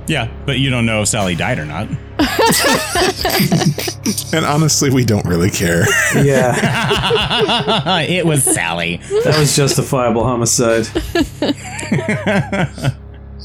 Yeah, 0.07 0.31
but 0.45 0.59
you 0.59 0.69
don't 0.69 0.85
know 0.85 1.01
if 1.01 1.07
Sally 1.07 1.35
died 1.35 1.57
or 1.57 1.65
not. 1.65 1.87
And 4.33 4.45
honestly, 4.45 4.89
we 4.89 5.03
don't 5.03 5.25
really 5.25 5.49
care. 5.49 5.83
Yeah, 6.15 7.99
it 8.07 8.25
was 8.25 8.43
Sally. 8.45 8.97
that 9.25 9.37
was 9.37 9.53
justifiable 9.55 10.23
homicide. 10.23 10.87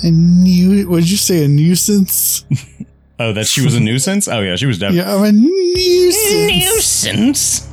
A 0.03 0.11
nu- 0.11 0.89
What'd 0.89 1.11
you 1.11 1.17
say? 1.17 1.45
A 1.45 1.49
nuisance? 1.49 2.45
Oh, 3.19 3.33
that 3.33 3.47
she 3.47 3.65
was 3.65 3.75
a 3.75 3.81
nuisance? 3.81 4.29
Oh 4.29 4.41
yeah, 4.41 4.55
she 4.57 4.67
was 4.67 4.79
definitely. 4.79 5.11
Yeah, 5.11 5.17
I'm 5.17 5.25
a 5.25 5.33
nuisance. 5.33 7.05
Nuisance. 7.07 7.69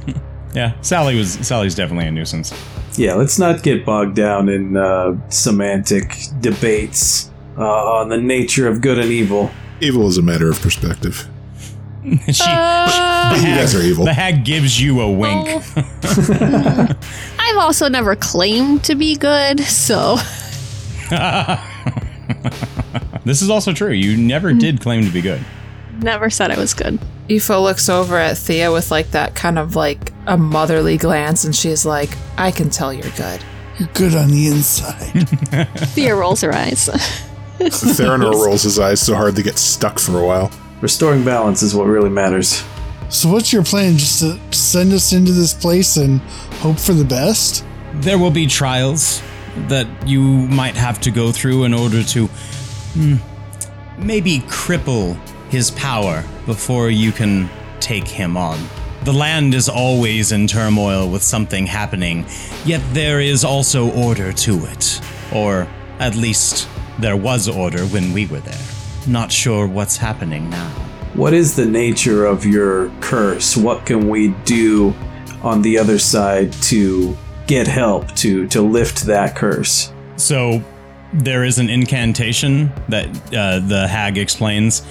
Yeah, 0.55 0.73
Sally 0.81 1.15
was. 1.17 1.33
Sally's 1.45 1.75
definitely 1.75 2.07
a 2.07 2.11
nuisance. 2.11 2.51
Yeah, 2.97 3.13
let's 3.13 3.37
not 3.37 3.61
get 3.63 3.85
bogged 3.85 4.15
down 4.15 4.49
in 4.49 4.75
uh, 4.77 5.15
semantic 5.29 6.15
debates 6.41 7.29
uh, 7.57 7.61
on 7.99 8.09
the 8.09 8.17
nature 8.17 8.67
of 8.67 8.81
good 8.81 8.97
and 8.99 9.11
evil. 9.11 9.51
Evil 9.83 10.07
is 10.07 10.17
a 10.17 10.21
matter 10.21 10.49
of 10.49 10.59
perspective. 10.61 11.27
she, 12.27 12.43
But 12.43 12.47
uh, 12.47 13.35
you 13.37 13.55
guys 13.55 13.73
are 13.75 13.81
evil. 13.81 14.03
the 14.05 14.13
hag 14.13 14.43
gives 14.43 14.81
you 14.81 14.99
a 15.01 15.09
wink. 15.11 15.47
Oh. 15.75 16.87
I've 17.39 17.57
also 17.57 17.87
never 17.87 18.15
claimed 18.15 18.83
to 18.85 18.95
be 18.95 19.15
good, 19.15 19.59
so 19.61 20.17
This 23.25 23.41
is 23.41 23.49
also 23.49 23.73
true. 23.73 23.91
You 23.91 24.17
never 24.17 24.53
did 24.53 24.81
claim 24.81 25.05
to 25.05 25.09
be 25.11 25.21
good. 25.21 25.43
never 25.99 26.29
said 26.29 26.51
I 26.51 26.57
was 26.57 26.73
good. 26.73 26.99
Aoife 27.29 27.49
looks 27.49 27.87
over 27.87 28.17
at 28.17 28.37
Thea 28.37 28.71
with 28.71 28.91
like 28.91 29.11
that 29.11 29.33
kind 29.35 29.57
of 29.57 29.75
like 29.77 30.11
a 30.27 30.35
motherly 30.37 30.97
glance, 30.97 31.45
and 31.45 31.55
she's 31.55 31.85
like, 31.85 32.09
"I 32.37 32.51
can 32.51 32.69
tell 32.69 32.91
you're 32.93 33.03
good." 33.15 33.41
You're 33.79 33.89
good 33.93 34.13
on 34.15 34.29
the 34.29 34.47
inside. 34.47 35.27
Thea 35.93 36.15
rolls 36.15 36.41
her 36.41 36.53
eyes. 36.53 36.89
Theranor 37.59 38.33
rolls 38.33 38.63
his 38.63 38.79
eyes 38.79 39.01
so 39.01 39.15
hard 39.15 39.35
they 39.35 39.43
get 39.43 39.57
stuck 39.57 39.99
for 39.99 40.19
a 40.19 40.25
while. 40.25 40.51
Restoring 40.81 41.23
balance 41.23 41.61
is 41.61 41.75
what 41.75 41.85
really 41.85 42.09
matters. 42.09 42.63
so 43.09 43.31
what's 43.31 43.53
your 43.53 43.63
plan? 43.63 43.97
Just 43.97 44.19
to 44.19 44.39
send 44.51 44.91
us 44.91 45.13
into 45.13 45.31
this 45.31 45.53
place 45.53 45.97
and 45.97 46.19
hope 46.59 46.79
for 46.79 46.93
the 46.93 47.05
best? 47.05 47.63
There 47.95 48.17
will 48.17 48.31
be 48.31 48.47
trials 48.47 49.21
that 49.67 49.87
you 50.07 50.21
might 50.21 50.75
have 50.75 50.99
to 51.01 51.11
go 51.11 51.31
through 51.31 51.63
in 51.65 51.73
order 51.73 52.03
to 52.03 52.27
hmm, 52.27 53.15
maybe 53.97 54.39
cripple 54.39 55.15
his 55.49 55.69
power 55.71 56.23
before 56.45 56.89
you 56.89 57.11
can 57.11 57.49
take 57.79 58.07
him 58.07 58.35
on. 58.35 58.57
The 59.03 59.13
land 59.13 59.53
is 59.53 59.69
always 59.69 60.31
in 60.31 60.47
turmoil 60.47 61.09
with 61.09 61.21
something 61.21 61.67
happening, 61.67 62.25
yet 62.65 62.81
there 62.93 63.19
is 63.19 63.43
also 63.43 63.91
order 63.91 64.33
to 64.33 64.65
it. 64.65 65.01
Or 65.33 65.67
at 65.99 66.15
least 66.15 66.67
there 66.99 67.17
was 67.17 67.47
order 67.47 67.85
when 67.87 68.13
we 68.13 68.25
were 68.27 68.39
there. 68.39 68.65
Not 69.07 69.31
sure 69.31 69.67
what's 69.67 69.97
happening 69.97 70.49
now. 70.49 70.69
What 71.13 71.33
is 71.33 71.55
the 71.55 71.65
nature 71.65 72.25
of 72.25 72.45
your 72.45 72.89
curse? 73.01 73.55
What 73.55 73.85
can 73.85 74.09
we 74.09 74.29
do 74.45 74.93
on 75.41 75.61
the 75.61 75.77
other 75.77 75.99
side 75.99 76.53
to 76.63 77.15
get 77.45 77.67
help 77.67 78.11
to 78.15 78.47
to 78.47 78.61
lift 78.61 79.05
that 79.05 79.35
curse? 79.35 79.91
So 80.15 80.63
there 81.13 81.43
is 81.43 81.59
an 81.59 81.69
incantation 81.69 82.71
that 82.89 83.07
uh, 83.33 83.59
the 83.59 83.87
hag 83.87 84.17
explains 84.17 84.81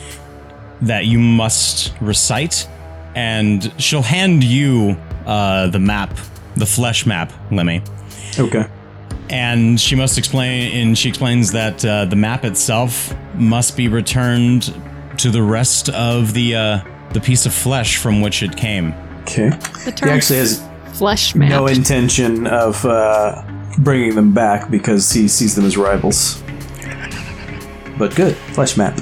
that 0.82 1.06
you 1.06 1.18
must 1.18 1.92
recite, 2.00 2.68
and 3.14 3.72
she'll 3.78 4.02
hand 4.02 4.44
you 4.44 4.96
uh, 5.26 5.68
the 5.68 5.78
map, 5.78 6.16
the 6.56 6.66
flesh 6.66 7.06
map, 7.06 7.32
Lemmy. 7.50 7.82
Okay. 8.38 8.66
And 9.32 9.80
she 9.80 9.94
must 9.96 10.18
explain, 10.18 10.72
and 10.76 10.96
she 10.98 11.08
explains 11.08 11.52
that 11.52 11.82
uh, 11.84 12.04
the 12.04 12.16
map 12.16 12.44
itself 12.44 13.14
must 13.34 13.76
be 13.76 13.88
returned 13.88 14.74
to 15.18 15.30
the 15.30 15.42
rest 15.42 15.88
of 15.88 16.34
the 16.34 16.54
uh, 16.54 16.80
the 17.12 17.20
piece 17.20 17.46
of 17.46 17.54
flesh 17.54 17.96
from 17.96 18.20
which 18.20 18.42
it 18.42 18.56
came. 18.56 18.92
Okay. 19.22 19.48
The 19.48 19.82
He 19.86 19.90
term 19.92 20.08
actually 20.10 20.38
has 20.40 20.62
flesh 20.94 21.34
map. 21.34 21.48
no 21.48 21.66
intention 21.66 22.46
of 22.46 22.84
uh, 22.84 23.42
bringing 23.78 24.14
them 24.14 24.34
back 24.34 24.70
because 24.70 25.10
he 25.12 25.28
sees 25.28 25.54
them 25.54 25.64
as 25.64 25.76
rivals. 25.78 26.42
But 27.98 28.14
good. 28.14 28.36
Flesh 28.54 28.76
map. 28.76 28.98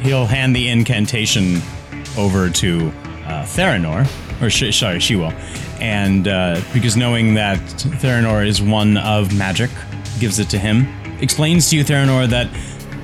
He'll 0.00 0.26
hand 0.26 0.54
the 0.56 0.68
incantation 0.68 1.60
over 2.16 2.48
to 2.48 2.88
uh, 3.26 3.44
Theranor, 3.44 4.06
or 4.42 4.48
sh- 4.50 4.74
sorry, 4.76 5.00
she 5.00 5.16
will, 5.16 5.32
and 5.80 6.28
uh, 6.28 6.60
because 6.72 6.96
knowing 6.96 7.34
that 7.34 7.58
Theranor 8.00 8.46
is 8.46 8.60
one 8.62 8.96
of 8.96 9.36
magic, 9.36 9.70
gives 10.18 10.38
it 10.38 10.48
to 10.50 10.58
him. 10.58 10.86
Explains 11.20 11.70
to 11.70 11.76
you, 11.76 11.84
Theranor, 11.84 12.28
that 12.28 12.48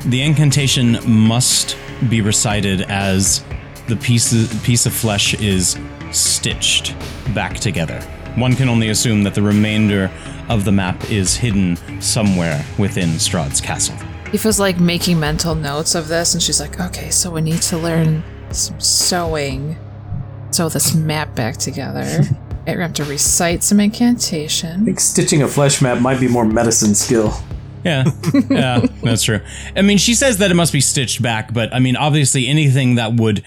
the 0.04 0.22
incantation 0.22 0.98
must 1.06 1.76
be 2.08 2.20
recited 2.20 2.82
as 2.82 3.44
the 3.88 3.96
piece 3.96 4.32
of, 4.32 4.62
piece 4.62 4.86
of 4.86 4.92
flesh 4.92 5.34
is 5.34 5.78
stitched 6.10 6.94
back 7.34 7.54
together. 7.54 8.00
One 8.36 8.54
can 8.54 8.68
only 8.68 8.88
assume 8.88 9.22
that 9.24 9.34
the 9.34 9.42
remainder 9.42 10.10
of 10.48 10.64
the 10.64 10.72
map 10.72 11.10
is 11.10 11.36
hidden 11.36 11.76
somewhere 12.00 12.64
within 12.78 13.10
Strahd's 13.10 13.60
castle. 13.60 13.96
He 14.30 14.38
Aoife's 14.38 14.58
like 14.58 14.80
making 14.80 15.20
mental 15.20 15.54
notes 15.54 15.94
of 15.94 16.08
this, 16.08 16.32
and 16.32 16.42
she's 16.42 16.58
like, 16.58 16.80
"Okay, 16.80 17.10
so 17.10 17.30
we 17.30 17.42
need 17.42 17.60
to 17.62 17.76
learn 17.76 18.24
some 18.50 18.80
sewing, 18.80 19.76
sew 20.50 20.68
this 20.68 20.94
map 20.94 21.34
back 21.34 21.56
together. 21.56 22.22
We're 22.66 22.74
gonna 22.74 22.86
have 22.86 22.94
to 22.94 23.04
recite 23.04 23.62
some 23.62 23.80
incantation. 23.80 24.68
I 24.68 24.72
incantation." 24.74 24.84
think 24.84 25.00
stitching 25.00 25.42
a 25.42 25.48
flesh 25.48 25.82
map 25.82 26.00
might 26.00 26.20
be 26.20 26.28
more 26.28 26.44
medicine 26.44 26.94
skill. 26.94 27.34
Yeah, 27.84 28.04
yeah, 28.48 28.86
that's 29.02 29.24
true. 29.24 29.40
I 29.74 29.82
mean, 29.82 29.98
she 29.98 30.14
says 30.14 30.38
that 30.38 30.50
it 30.52 30.54
must 30.54 30.72
be 30.72 30.80
stitched 30.80 31.20
back, 31.20 31.52
but 31.52 31.74
I 31.74 31.80
mean, 31.80 31.96
obviously, 31.96 32.46
anything 32.46 32.94
that 32.94 33.14
would 33.14 33.42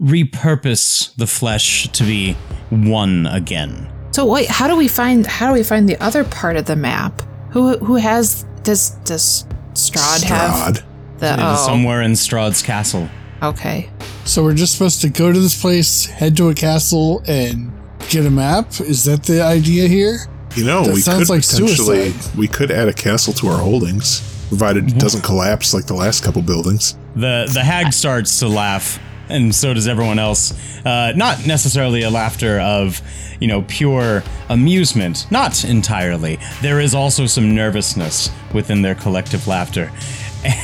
repurpose 0.00 1.14
the 1.16 1.26
flesh 1.26 1.88
to 1.88 2.04
be 2.04 2.34
one 2.70 3.26
again. 3.26 3.90
So 4.12 4.26
wait, 4.26 4.48
how 4.48 4.68
do 4.68 4.76
we 4.76 4.88
find 4.88 5.26
how 5.26 5.48
do 5.48 5.54
we 5.54 5.62
find 5.62 5.88
the 5.88 5.96
other 6.02 6.22
part 6.24 6.56
of 6.56 6.66
the 6.66 6.76
map? 6.76 7.22
Who 7.50 7.76
who 7.78 7.96
has 7.96 8.44
does 8.62 8.90
does 9.04 9.46
Strahd, 9.74 10.22
have 10.24 10.76
Strahd. 10.76 10.82
the 11.18 11.26
It 11.32 11.38
is 11.38 11.60
oh, 11.60 11.66
somewhere 11.66 12.02
in 12.02 12.12
Strahd's 12.12 12.62
castle. 12.62 13.08
okay. 13.42 13.90
So 14.24 14.44
we're 14.44 14.54
just 14.54 14.74
supposed 14.74 15.00
to 15.00 15.08
go 15.08 15.32
to 15.32 15.38
this 15.40 15.60
place, 15.60 16.06
head 16.06 16.36
to 16.36 16.48
a 16.50 16.54
castle, 16.54 17.22
and 17.26 17.72
get 18.08 18.26
a 18.26 18.30
map. 18.30 18.80
Is 18.80 19.04
that 19.04 19.22
the 19.24 19.42
idea 19.42 19.88
here? 19.88 20.18
You 20.54 20.64
know, 20.64 20.84
That 20.84 20.94
we 20.94 21.00
sounds 21.00 21.20
could 21.20 21.28
like 21.30 21.42
potentially 21.42 22.10
suicide. 22.10 22.38
we 22.38 22.46
could 22.48 22.70
add 22.70 22.88
a 22.88 22.92
castle 22.92 23.32
to 23.34 23.48
our 23.48 23.58
holdings, 23.58 24.20
provided 24.48 24.88
it 24.90 24.98
doesn't 24.98 25.22
collapse 25.22 25.72
like 25.72 25.86
the 25.86 25.94
last 25.94 26.22
couple 26.22 26.42
buildings. 26.42 26.96
The 27.14 27.48
the 27.52 27.62
hag 27.62 27.92
starts 27.92 28.38
to 28.40 28.48
laugh, 28.48 28.98
and 29.28 29.54
so 29.54 29.72
does 29.72 29.88
everyone 29.88 30.18
else. 30.18 30.52
Uh, 30.84 31.12
not 31.16 31.46
necessarily 31.46 32.02
a 32.02 32.10
laughter 32.10 32.60
of, 32.60 33.00
you 33.40 33.46
know, 33.48 33.62
pure 33.62 34.22
amusement. 34.50 35.26
Not 35.30 35.64
entirely. 35.64 36.38
There 36.60 36.80
is 36.80 36.94
also 36.94 37.26
some 37.26 37.54
nervousness 37.54 38.30
within 38.52 38.82
their 38.82 38.94
collective 38.94 39.46
laughter, 39.46 39.90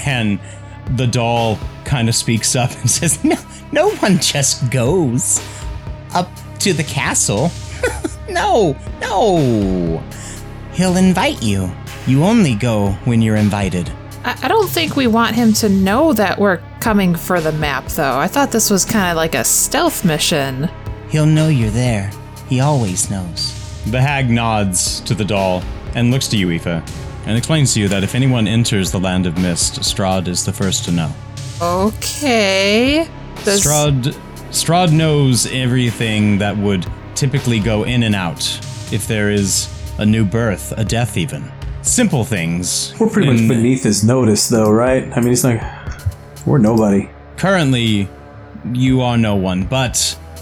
and 0.04 0.38
the 0.96 1.06
doll 1.06 1.58
kind 1.84 2.08
of 2.10 2.14
speaks 2.14 2.54
up 2.56 2.70
and 2.80 2.90
says, 2.98 3.22
No, 3.24 3.36
no 3.72 3.88
one 3.96 4.18
just 4.18 4.70
goes 4.70 5.40
up 6.14 6.28
to 6.60 6.72
the 6.72 6.84
castle. 6.84 7.50
no, 8.28 8.76
no. 9.00 10.02
He'll 10.72 10.96
invite 10.96 11.42
you. 11.42 11.70
You 12.06 12.24
only 12.24 12.54
go 12.54 12.92
when 13.04 13.20
you're 13.22 13.36
invited. 13.36 13.90
I, 14.24 14.38
I 14.44 14.48
don't 14.48 14.68
think 14.68 14.96
we 14.96 15.06
want 15.06 15.34
him 15.34 15.52
to 15.54 15.68
know 15.68 16.12
that 16.12 16.38
we're 16.38 16.60
coming 16.80 17.14
for 17.14 17.40
the 17.40 17.52
map 17.52 17.86
though. 17.86 18.18
I 18.18 18.28
thought 18.28 18.50
this 18.50 18.70
was 18.70 18.84
kind 18.84 19.10
of 19.10 19.16
like 19.16 19.34
a 19.34 19.44
stealth 19.44 20.04
mission. 20.04 20.68
He'll 21.10 21.26
know 21.26 21.48
you're 21.48 21.70
there. 21.70 22.10
He 22.48 22.60
always 22.60 23.10
knows. 23.10 23.54
The 23.90 24.00
hag 24.00 24.30
nods 24.30 25.00
to 25.00 25.14
the 25.14 25.24
doll 25.24 25.62
and 25.94 26.10
looks 26.10 26.28
to 26.28 26.36
you, 26.36 26.50
Aoife, 26.50 26.66
and 27.26 27.36
explains 27.36 27.74
to 27.74 27.80
you 27.80 27.88
that 27.88 28.04
if 28.04 28.14
anyone 28.14 28.46
enters 28.46 28.90
the 28.92 29.00
land 29.00 29.26
of 29.26 29.38
mist, 29.38 29.80
Strahd 29.80 30.28
is 30.28 30.44
the 30.44 30.52
first 30.52 30.84
to 30.84 30.92
know. 30.92 31.12
Okay. 31.60 33.08
Does- 33.44 33.64
Strahd, 33.64 34.18
Strahd 34.50 34.92
knows 34.92 35.46
everything 35.52 36.38
that 36.38 36.56
would 36.56 36.86
typically 37.14 37.60
go 37.60 37.84
in 37.84 38.02
and 38.04 38.14
out 38.14 38.40
if 38.92 39.06
there 39.06 39.30
is 39.30 39.68
a 39.98 40.06
new 40.06 40.24
birth, 40.24 40.72
a 40.76 40.84
death, 40.84 41.16
even. 41.16 41.50
Simple 41.82 42.24
things. 42.24 42.94
We're 42.98 43.10
pretty 43.10 43.28
In- 43.28 43.46
much 43.46 43.56
beneath 43.56 43.82
his 43.82 44.04
notice, 44.04 44.48
though, 44.48 44.70
right? 44.70 45.04
I 45.14 45.20
mean, 45.20 45.28
he's 45.28 45.44
like, 45.44 45.60
we're 46.46 46.58
nobody. 46.58 47.08
Currently, 47.36 48.08
you 48.72 49.02
are 49.02 49.18
no 49.18 49.36
one, 49.36 49.64
but 49.64 49.94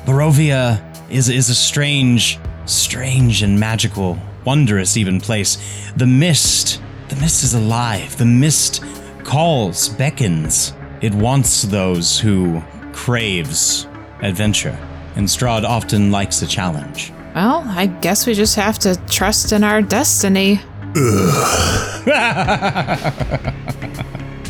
Barovia 0.07 0.81
is 1.11 1.29
is 1.29 1.51
a 1.51 1.55
strange, 1.55 2.39
strange 2.65 3.43
and 3.43 3.59
magical, 3.59 4.19
wondrous 4.45 4.97
even 4.97 5.21
place. 5.21 5.59
The 5.97 6.07
mist, 6.07 6.81
the 7.09 7.17
mist 7.17 7.43
is 7.43 7.55
alive. 7.55 8.17
The 8.17 8.25
mist 8.25 8.83
calls, 9.25 9.89
beckons. 9.91 10.73
It 11.01 11.13
wants 11.15 11.63
those 11.63 12.19
who 12.21 12.63
craves 12.93 13.87
adventure, 14.23 14.77
and 15.17 15.27
Strahd 15.27 15.65
often 15.65 16.11
likes 16.11 16.43
a 16.43 16.47
challenge. 16.47 17.13
Well, 17.35 17.63
I 17.67 17.87
guess 17.87 18.27
we 18.27 18.35
just 18.35 18.57
have 18.57 18.79
to 18.81 18.97
trust 19.07 19.53
in 19.53 19.63
our 19.63 19.83
destiny. 19.83 20.61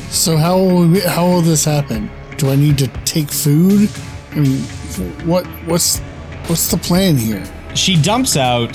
So 0.09 0.37
how 0.37 0.57
will 0.57 0.89
we, 0.89 1.01
how 1.01 1.27
will 1.27 1.43
this 1.43 1.65
happen? 1.65 2.11
Do 2.39 2.51
I 2.51 2.57
need 2.57 2.79
to 2.79 2.87
take 3.05 3.31
food? 3.31 3.91
I 4.33 4.41
mean, 4.41 4.61
what 5.27 5.47
what's 5.67 5.99
what's 6.47 6.71
the 6.71 6.79
plan 6.79 7.17
here? 7.17 7.45
she 7.75 8.01
dumps 8.01 8.37
out 8.37 8.73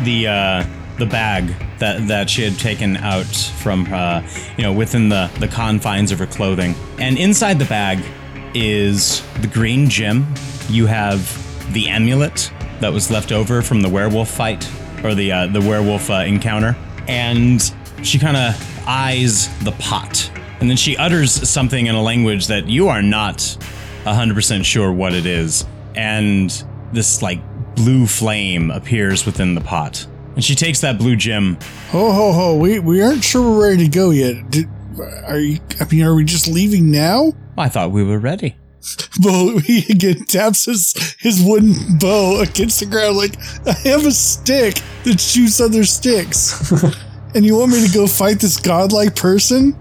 the 0.00 0.26
uh, 0.26 0.64
the 0.98 1.06
bag 1.06 1.54
that 1.78 2.08
that 2.08 2.28
she 2.28 2.42
had 2.42 2.58
taken 2.58 2.96
out 2.96 3.26
from 3.26 3.86
uh, 3.92 4.22
you 4.56 4.64
know 4.64 4.72
within 4.72 5.08
the 5.08 5.30
the 5.38 5.48
confines 5.48 6.10
of 6.10 6.18
her 6.18 6.26
clothing, 6.26 6.74
and 6.98 7.18
inside 7.18 7.58
the 7.58 7.64
bag 7.66 8.02
is 8.54 9.22
the 9.40 9.46
green 9.46 9.88
gem. 9.88 10.26
You 10.68 10.86
have 10.86 11.72
the 11.72 11.88
amulet 11.88 12.52
that 12.80 12.92
was 12.92 13.10
left 13.10 13.32
over 13.32 13.62
from 13.62 13.80
the 13.80 13.88
werewolf 13.88 14.30
fight 14.30 14.68
or 15.04 15.14
the 15.14 15.32
uh, 15.32 15.46
the 15.46 15.60
werewolf 15.60 16.10
uh, 16.10 16.24
encounter, 16.26 16.76
and 17.08 17.72
she 18.02 18.18
kind 18.18 18.36
of 18.36 18.88
eyes 18.88 19.48
the 19.64 19.72
pot, 19.72 20.30
and 20.60 20.68
then 20.68 20.76
she 20.76 20.96
utters 20.96 21.48
something 21.48 21.86
in 21.86 21.94
a 21.94 22.02
language 22.02 22.46
that 22.48 22.68
you 22.68 22.88
are 22.88 23.02
not 23.02 23.38
100% 24.04 24.64
sure 24.64 24.92
what 24.92 25.14
it 25.14 25.26
is. 25.26 25.64
And 25.94 26.50
this 26.92 27.22
like 27.22 27.40
blue 27.74 28.06
flame 28.06 28.70
appears 28.70 29.26
within 29.26 29.54
the 29.54 29.60
pot. 29.60 30.06
And 30.34 30.42
she 30.42 30.54
takes 30.54 30.80
that 30.80 30.98
blue 30.98 31.16
gem. 31.16 31.58
Ho 31.90 32.10
ho 32.10 32.32
ho! 32.32 32.56
We 32.56 32.78
we 32.78 33.02
aren't 33.02 33.22
sure 33.22 33.42
we're 33.42 33.70
ready 33.70 33.84
to 33.84 33.90
go 33.90 34.10
yet. 34.10 34.50
Did, 34.50 34.66
are 35.26 35.38
you? 35.38 35.58
I 35.78 35.84
mean, 35.84 36.02
are 36.02 36.14
we 36.14 36.24
just 36.24 36.48
leaving 36.48 36.90
now? 36.90 37.32
I 37.56 37.68
thought 37.68 37.90
we 37.90 38.02
were 38.02 38.18
ready. 38.18 38.56
Bo 39.22 39.58
he 39.64 39.86
again 39.90 40.24
taps 40.24 40.64
his 40.64 41.16
his 41.18 41.42
wooden 41.42 41.98
bow 41.98 42.40
against 42.40 42.80
the 42.80 42.86
ground 42.86 43.16
like 43.16 43.36
I 43.66 43.72
have 43.88 44.06
a 44.06 44.12
stick 44.12 44.80
that 45.04 45.20
shoots 45.20 45.60
other 45.60 45.84
sticks. 45.84 46.72
and 47.34 47.44
you 47.44 47.56
want 47.56 47.72
me 47.72 47.86
to 47.86 47.92
go 47.92 48.06
fight 48.06 48.40
this 48.40 48.58
godlike 48.58 49.14
person? 49.14 49.76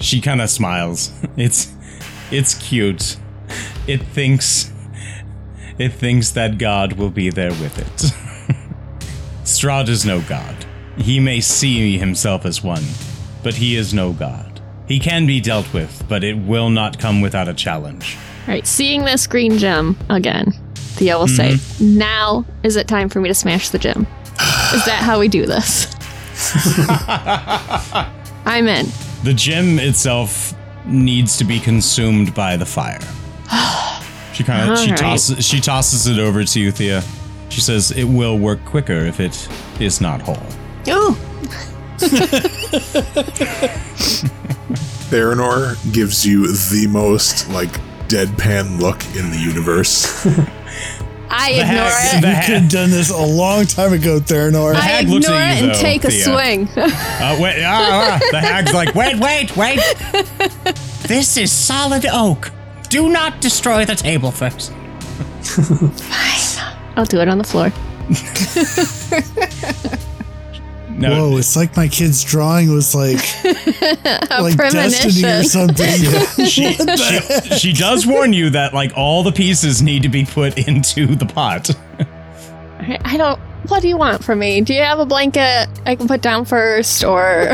She 0.00 0.20
kind 0.20 0.40
of 0.40 0.50
smiles. 0.50 1.12
It's 1.36 1.72
it's 2.30 2.54
cute. 2.54 3.16
It 3.86 4.02
thinks 4.02 4.72
it 5.78 5.90
thinks 5.90 6.30
that 6.30 6.58
God 6.58 6.94
will 6.94 7.10
be 7.10 7.30
there 7.30 7.50
with 7.50 7.78
it. 7.78 8.12
Strahd 9.44 9.88
is 9.88 10.04
no 10.04 10.20
god. 10.22 10.54
He 10.96 11.18
may 11.18 11.40
see 11.40 11.98
himself 11.98 12.44
as 12.44 12.62
one, 12.62 12.84
but 13.42 13.54
he 13.54 13.76
is 13.76 13.92
no 13.92 14.12
god. 14.12 14.51
He 14.86 14.98
can 14.98 15.26
be 15.26 15.40
dealt 15.40 15.72
with, 15.72 16.04
but 16.08 16.24
it 16.24 16.34
will 16.34 16.70
not 16.70 16.98
come 16.98 17.20
without 17.20 17.48
a 17.48 17.54
challenge. 17.54 18.16
All 18.46 18.54
right, 18.54 18.66
seeing 18.66 19.04
this 19.04 19.26
green 19.26 19.58
gem 19.58 19.96
again, 20.10 20.52
Theo 20.74 21.20
will 21.20 21.28
say, 21.28 21.52
mm-hmm. 21.52 21.98
Now 21.98 22.44
is 22.62 22.76
it 22.76 22.88
time 22.88 23.08
for 23.08 23.20
me 23.20 23.28
to 23.28 23.34
smash 23.34 23.70
the 23.70 23.78
gem? 23.78 24.06
Is 24.74 24.84
that 24.86 25.00
how 25.02 25.20
we 25.20 25.28
do 25.28 25.46
this? 25.46 25.86
I'm 28.44 28.66
in. 28.66 28.86
The 29.22 29.34
gem 29.34 29.78
itself 29.78 30.54
needs 30.84 31.36
to 31.36 31.44
be 31.44 31.60
consumed 31.60 32.34
by 32.34 32.56
the 32.56 32.66
fire. 32.66 33.00
She 34.32 34.44
kind 34.44 34.70
of 34.70 34.78
she 34.78 34.84
Alright. 34.84 34.98
tosses 34.98 35.44
she 35.44 35.60
tosses 35.60 36.06
it 36.06 36.18
over 36.18 36.42
to 36.42 36.58
you, 36.58 36.72
Thea. 36.72 37.02
She 37.50 37.60
says 37.60 37.90
it 37.90 38.04
will 38.04 38.38
work 38.38 38.64
quicker 38.64 38.94
if 38.94 39.20
it 39.20 39.46
is 39.78 40.00
not 40.00 40.22
whole. 40.22 40.38
Ooh, 40.88 41.14
Theranor 45.12 45.76
gives 45.92 46.24
you 46.26 46.46
the 46.48 46.86
most 46.88 47.48
like 47.50 47.70
deadpan 48.08 48.80
look 48.80 49.04
in 49.14 49.30
the 49.30 49.38
universe. 49.38 50.26
I 51.34 51.52
The 51.54 51.60
ignore 51.60 51.84
hag- 51.88 52.18
it. 52.18 52.20
the 52.22 52.28
You 52.28 52.34
hag- 52.34 52.46
could 52.46 52.60
have 52.62 52.70
done 52.70 52.90
this 52.90 53.10
a 53.10 53.16
long 53.16 53.64
time 53.66 53.92
ago, 53.92 54.20
Theranor. 54.20 54.74
I 54.74 54.80
hag 54.80 55.08
looks 55.08 55.26
ignore 55.26 55.40
at 55.40 55.56
it 55.56 55.60
you, 55.60 55.66
and 55.66 55.74
though, 55.74 55.80
take 55.80 56.04
a 56.04 56.10
swing. 56.10 56.68
Uh, 56.76 57.38
wait, 57.40 57.62
ah, 57.64 58.18
ah, 58.22 58.28
the 58.30 58.40
hag's 58.40 58.72
like, 58.74 58.94
wait, 58.94 59.18
wait, 59.18 59.54
wait. 59.56 59.80
This 61.08 61.36
is 61.36 61.50
solid 61.52 62.06
oak. 62.10 62.50
Do 62.88 63.08
not 63.10 63.40
destroy 63.40 63.84
the 63.84 63.94
table 63.96 64.30
first. 64.30 64.72
I'll 66.96 67.04
do 67.04 67.20
it 67.20 67.28
on 67.28 67.38
the 67.38 67.44
floor. 67.44 67.70
No, 70.98 71.30
Whoa, 71.30 71.36
it's 71.38 71.56
like 71.56 71.76
my 71.76 71.88
kid's 71.88 72.22
drawing 72.22 72.72
was 72.72 72.94
like 72.94 73.16
like 73.44 74.56
destiny 74.56 75.24
or 75.24 75.42
premonition. 75.42 75.44
something. 75.44 76.46
she, 76.46 76.74
she, 76.74 77.58
she 77.58 77.72
does 77.72 78.06
warn 78.06 78.32
you 78.32 78.50
that 78.50 78.72
like 78.74 78.92
all 78.96 79.22
the 79.22 79.32
pieces 79.32 79.82
need 79.82 80.02
to 80.02 80.08
be 80.08 80.24
put 80.24 80.58
into 80.68 81.14
the 81.16 81.26
pot. 81.26 81.70
I 82.78 82.98
I 83.04 83.16
don't. 83.16 83.40
What 83.68 83.80
do 83.82 83.88
you 83.88 83.96
want 83.96 84.22
from 84.24 84.38
me? 84.40 84.60
Do 84.60 84.74
you 84.74 84.82
have 84.82 84.98
a 84.98 85.06
blanket 85.06 85.68
I 85.86 85.94
can 85.96 86.08
put 86.08 86.20
down 86.20 86.44
first, 86.44 87.02
or 87.04 87.52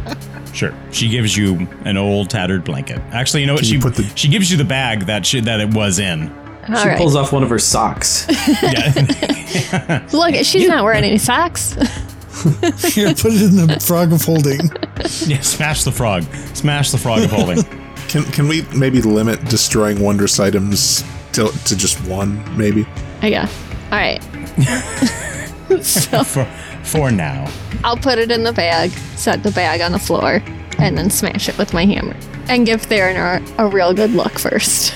Sure. 0.54 0.72
She 0.90 1.08
gives 1.08 1.36
you 1.36 1.68
an 1.84 1.96
old 1.96 2.30
tattered 2.30 2.64
blanket. 2.64 2.98
Actually, 3.12 3.42
you 3.42 3.46
know 3.48 3.52
what? 3.54 3.60
Can 3.60 3.68
She 3.68 3.74
you 3.74 3.80
put 3.80 3.94
the- 3.96 4.10
she 4.16 4.28
gives 4.28 4.50
you 4.50 4.56
the 4.56 4.64
bag 4.64 5.00
that 5.06 5.24
she, 5.26 5.40
that 5.40 5.60
it 5.60 5.72
was 5.74 5.98
in. 6.00 6.28
all 6.68 6.76
she 6.82 6.88
right? 6.88 6.96
pulls 6.98 7.14
off 7.16 7.32
one 7.32 7.42
of 7.44 7.50
her 7.50 7.58
socks. 7.60 8.26
Look, 10.12 10.34
she's 10.44 10.66
not 10.68 10.84
wearing 10.84 11.04
any 11.04 11.18
socks. 11.18 11.76
Here, 12.78 13.14
put 13.14 13.32
it 13.32 13.42
in 13.42 13.56
the 13.56 13.78
frog 13.80 14.12
of 14.12 14.22
holding. 14.22 14.60
yeah. 15.26 15.40
Smash 15.40 15.84
the 15.84 15.92
frog. 15.92 16.22
Smash 16.54 16.90
the 16.90 16.98
frog 16.98 17.22
of 17.22 17.30
holding. 17.30 17.64
Can 18.08 18.24
can 18.32 18.48
we 18.48 18.62
maybe 18.74 19.02
limit 19.02 19.44
destroying 19.50 20.00
wondrous 20.00 20.40
items 20.40 21.04
to, 21.34 21.48
to 21.66 21.76
just 21.76 22.02
one, 22.08 22.42
maybe? 22.56 22.86
Oh, 23.22 23.26
yeah. 23.26 23.46
All 23.92 23.98
right. 23.98 24.22
so 25.82 26.24
for 26.24 26.46
for 26.84 27.10
now. 27.10 27.52
I'll 27.84 27.98
put 27.98 28.18
it 28.18 28.30
in 28.30 28.44
the 28.44 28.52
bag, 28.54 28.92
set 29.16 29.42
the 29.42 29.50
bag 29.50 29.82
on 29.82 29.92
the 29.92 29.98
floor, 29.98 30.42
and 30.78 30.96
then 30.96 31.10
smash 31.10 31.50
it 31.50 31.58
with 31.58 31.74
my 31.74 31.84
hammer, 31.84 32.16
and 32.48 32.64
give 32.64 32.86
Theranor 32.86 33.46
a 33.58 33.68
real 33.68 33.92
good 33.92 34.12
look 34.12 34.38
first. 34.38 34.94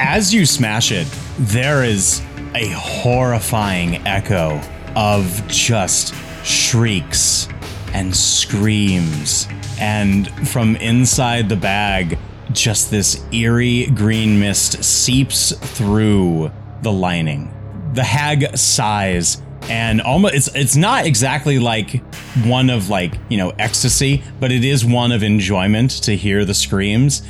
As 0.00 0.32
you 0.32 0.46
smash 0.46 0.92
it, 0.92 1.06
there 1.38 1.84
is 1.84 2.22
a 2.54 2.68
horrifying 2.68 3.96
echo 4.06 4.60
of 4.96 5.46
just 5.46 6.14
shrieks 6.44 7.48
and 7.92 8.14
screams. 8.14 9.48
And 9.80 10.28
from 10.48 10.76
inside 10.76 11.48
the 11.48 11.56
bag, 11.56 12.18
just 12.52 12.90
this 12.90 13.24
eerie 13.32 13.86
green 13.86 14.38
mist 14.38 14.84
seeps 14.84 15.52
through 15.76 16.52
the 16.82 16.92
lining. 16.92 17.52
The 17.94 18.04
hag 18.04 18.56
sighs 18.56 19.42
and 19.68 20.02
almost 20.02 20.34
it's 20.34 20.54
it's 20.54 20.76
not 20.76 21.06
exactly 21.06 21.58
like 21.58 22.02
one 22.44 22.68
of 22.68 22.90
like, 22.90 23.14
you 23.30 23.38
know, 23.38 23.50
ecstasy, 23.58 24.22
but 24.38 24.52
it 24.52 24.62
is 24.62 24.84
one 24.84 25.10
of 25.10 25.22
enjoyment 25.22 25.90
to 26.02 26.14
hear 26.16 26.44
the 26.44 26.54
screams 26.54 27.22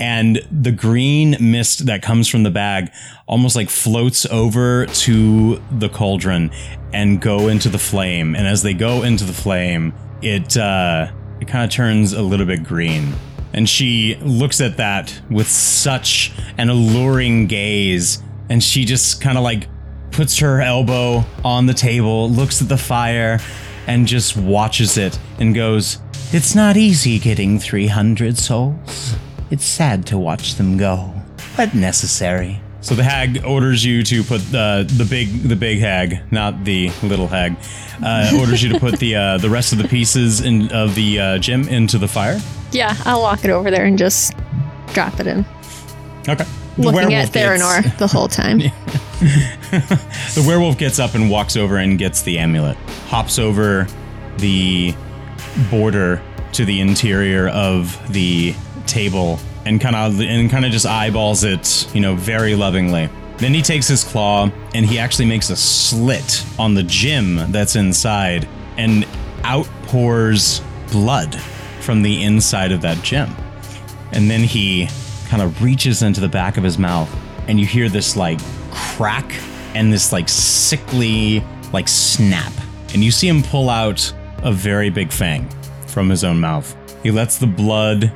and 0.00 0.44
the 0.50 0.72
green 0.72 1.36
mist 1.40 1.86
that 1.86 2.02
comes 2.02 2.26
from 2.26 2.42
the 2.42 2.50
bag 2.50 2.90
almost 3.28 3.54
like 3.54 3.68
floats 3.68 4.26
over 4.26 4.86
to 4.86 5.62
the 5.70 5.88
cauldron 5.88 6.50
and 6.92 7.20
go 7.20 7.48
into 7.48 7.68
the 7.68 7.78
flame 7.78 8.34
and 8.34 8.48
as 8.48 8.62
they 8.62 8.74
go 8.74 9.02
into 9.02 9.24
the 9.24 9.32
flame 9.32 9.92
it 10.22 10.56
uh 10.56 11.06
it 11.40 11.46
kind 11.46 11.64
of 11.64 11.70
turns 11.70 12.12
a 12.12 12.22
little 12.22 12.46
bit 12.46 12.64
green 12.64 13.12
and 13.52 13.68
she 13.68 14.16
looks 14.22 14.60
at 14.60 14.76
that 14.78 15.20
with 15.30 15.48
such 15.48 16.32
an 16.58 16.70
alluring 16.70 17.46
gaze 17.46 18.22
and 18.48 18.64
she 18.64 18.84
just 18.84 19.20
kind 19.20 19.36
of 19.36 19.44
like 19.44 19.68
puts 20.10 20.38
her 20.38 20.60
elbow 20.60 21.24
on 21.44 21.66
the 21.66 21.74
table 21.74 22.28
looks 22.30 22.60
at 22.60 22.68
the 22.68 22.76
fire 22.76 23.38
and 23.86 24.06
just 24.06 24.36
watches 24.36 24.96
it 24.96 25.18
and 25.38 25.54
goes 25.54 25.98
It's 26.32 26.54
not 26.54 26.76
easy 26.76 27.18
getting 27.18 27.58
300 27.58 28.38
souls. 28.38 29.16
It's 29.50 29.64
sad 29.64 30.06
to 30.06 30.18
watch 30.18 30.54
them 30.54 30.76
go, 30.76 31.12
but 31.56 31.74
necessary. 31.74 32.60
So 32.82 32.94
the 32.94 33.02
hag 33.04 33.44
orders 33.44 33.84
you 33.84 34.02
to 34.04 34.22
put 34.22 34.40
uh, 34.54 34.84
the 34.84 35.06
big 35.08 35.42
the 35.42 35.56
big 35.56 35.80
hag, 35.80 36.20
not 36.32 36.64
the 36.64 36.90
little 37.02 37.26
hag, 37.26 37.56
uh, 38.02 38.32
orders 38.38 38.62
you 38.62 38.72
to 38.72 38.80
put 38.80 38.98
the 38.98 39.16
uh, 39.16 39.38
the 39.38 39.50
rest 39.50 39.72
of 39.72 39.78
the 39.78 39.88
pieces 39.88 40.40
in, 40.40 40.70
of 40.72 40.94
the 40.94 41.20
uh, 41.20 41.38
gem 41.38 41.68
into 41.68 41.98
the 41.98 42.08
fire. 42.08 42.40
Yeah, 42.72 42.94
I'll 43.04 43.20
walk 43.20 43.44
it 43.44 43.50
over 43.50 43.70
there 43.70 43.84
and 43.84 43.98
just 43.98 44.32
drop 44.94 45.20
it 45.20 45.26
in. 45.26 45.44
Okay. 46.28 46.44
The 46.76 46.82
Looking 46.82 47.08
werewolf 47.10 47.12
at 47.12 47.32
gets- 47.32 47.62
Theranor 47.62 47.98
the 47.98 48.06
whole 48.06 48.28
time. 48.28 48.60
The 49.70 50.42
werewolf 50.48 50.78
gets 50.78 50.98
up 50.98 51.14
and 51.14 51.30
walks 51.30 51.54
over 51.56 51.76
and 51.76 51.98
gets 51.98 52.22
the 52.22 52.38
amulet, 52.38 52.76
hops 53.08 53.38
over 53.38 53.86
the 54.38 54.94
border 55.70 56.22
to 56.52 56.64
the 56.64 56.80
interior 56.80 57.48
of 57.48 58.00
the 58.12 58.54
table, 58.90 59.38
and 59.64 59.80
kind 59.80 59.96
of 59.96 60.20
and 60.20 60.50
kind 60.50 60.64
of 60.64 60.72
just 60.72 60.86
eyeballs 60.86 61.44
it, 61.44 61.88
you 61.94 62.00
know, 62.00 62.14
very 62.14 62.54
lovingly. 62.54 63.08
Then 63.38 63.54
he 63.54 63.62
takes 63.62 63.88
his 63.88 64.04
claw 64.04 64.50
and 64.74 64.84
he 64.84 64.98
actually 64.98 65.24
makes 65.24 65.48
a 65.48 65.56
slit 65.56 66.44
on 66.58 66.74
the 66.74 66.82
gem 66.82 67.50
that's 67.52 67.76
inside, 67.76 68.46
and 68.76 69.06
out 69.44 69.66
pours 69.86 70.60
blood 70.90 71.34
from 71.80 72.02
the 72.02 72.22
inside 72.22 72.72
of 72.72 72.82
that 72.82 73.02
gem. 73.02 73.34
And 74.12 74.30
then 74.30 74.40
he 74.40 74.88
kind 75.28 75.42
of 75.42 75.62
reaches 75.62 76.02
into 76.02 76.20
the 76.20 76.28
back 76.28 76.56
of 76.56 76.64
his 76.64 76.78
mouth, 76.78 77.08
and 77.48 77.58
you 77.58 77.66
hear 77.66 77.88
this 77.88 78.16
like 78.16 78.40
crack 78.70 79.32
and 79.74 79.92
this 79.92 80.12
like 80.12 80.28
sickly 80.28 81.44
like 81.72 81.88
snap. 81.88 82.52
And 82.92 83.04
you 83.04 83.10
see 83.10 83.28
him 83.28 83.42
pull 83.42 83.70
out 83.70 84.12
a 84.42 84.52
very 84.52 84.90
big 84.90 85.12
fang 85.12 85.48
from 85.86 86.10
his 86.10 86.24
own 86.24 86.40
mouth. 86.40 86.76
He 87.02 87.10
lets 87.10 87.38
the 87.38 87.46
blood 87.46 88.12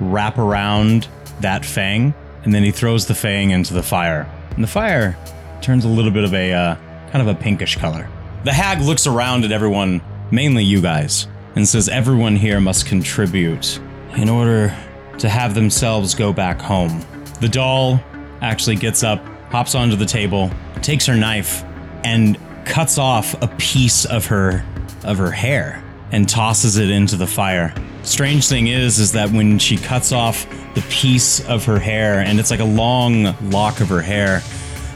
wrap 0.00 0.38
around 0.38 1.08
that 1.40 1.64
fang, 1.64 2.14
and 2.44 2.54
then 2.54 2.62
he 2.62 2.70
throws 2.70 3.06
the 3.06 3.14
fang 3.14 3.50
into 3.50 3.74
the 3.74 3.82
fire. 3.82 4.30
And 4.50 4.62
the 4.62 4.68
fire 4.68 5.16
turns 5.60 5.84
a 5.84 5.88
little 5.88 6.10
bit 6.10 6.24
of 6.24 6.34
a 6.34 6.52
uh, 6.52 6.76
kind 7.10 7.28
of 7.28 7.28
a 7.28 7.38
pinkish 7.38 7.76
color. 7.76 8.08
The 8.44 8.52
hag 8.52 8.80
looks 8.80 9.06
around 9.06 9.44
at 9.44 9.52
everyone, 9.52 10.00
mainly 10.30 10.64
you 10.64 10.80
guys, 10.80 11.26
and 11.56 11.66
says 11.66 11.88
everyone 11.88 12.36
here 12.36 12.60
must 12.60 12.86
contribute 12.86 13.80
in 14.16 14.28
order 14.28 14.76
to 15.18 15.28
have 15.28 15.54
themselves 15.54 16.14
go 16.14 16.32
back 16.32 16.60
home. 16.60 17.04
The 17.40 17.48
doll 17.48 18.00
actually 18.40 18.76
gets 18.76 19.02
up, 19.02 19.24
hops 19.50 19.74
onto 19.74 19.96
the 19.96 20.06
table, 20.06 20.50
takes 20.82 21.06
her 21.06 21.16
knife, 21.16 21.64
and 22.04 22.38
cuts 22.64 22.98
off 22.98 23.40
a 23.42 23.48
piece 23.58 24.04
of 24.04 24.26
her 24.26 24.64
of 25.04 25.18
her 25.18 25.30
hair 25.30 25.82
and 26.12 26.28
tosses 26.28 26.76
it 26.76 26.90
into 26.90 27.16
the 27.16 27.26
fire. 27.26 27.74
Strange 28.08 28.48
thing 28.48 28.68
is 28.68 28.98
is 28.98 29.12
that 29.12 29.30
when 29.30 29.58
she 29.58 29.76
cuts 29.76 30.12
off 30.12 30.46
the 30.74 30.80
piece 30.88 31.46
of 31.46 31.64
her 31.66 31.78
hair 31.78 32.20
and 32.20 32.40
it's 32.40 32.50
like 32.50 32.60
a 32.60 32.64
long 32.64 33.34
lock 33.50 33.80
of 33.80 33.88
her 33.88 34.00
hair, 34.00 34.42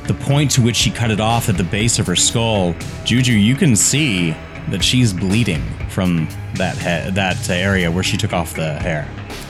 the 0.07 0.15
point 0.15 0.51
to 0.53 0.63
which 0.63 0.77
she 0.77 0.91
cut 0.91 1.11
it 1.11 1.21
off 1.21 1.49
at 1.51 1.57
the 1.59 1.65
base 1.65 1.99
of 1.99 2.07
her 2.07 2.17
skull, 2.17 2.75
Juju, 3.05 3.33
you 3.35 3.55
can 3.55 3.77
see 3.77 4.35
that 4.71 4.83
she's 4.83 5.13
bleeding 5.13 5.63
from 5.91 6.27
that 6.55 6.77
he- 6.79 7.11
that 7.11 7.51
area 7.51 7.91
where 7.91 8.03
she 8.03 8.17
took 8.17 8.33
off 8.33 8.55
the 8.55 8.75
hair. 8.81 9.07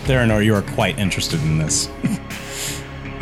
Theranor, 0.06 0.44
you 0.44 0.54
are 0.56 0.62
quite 0.62 0.98
interested 0.98 1.40
in 1.42 1.58
this. 1.58 1.88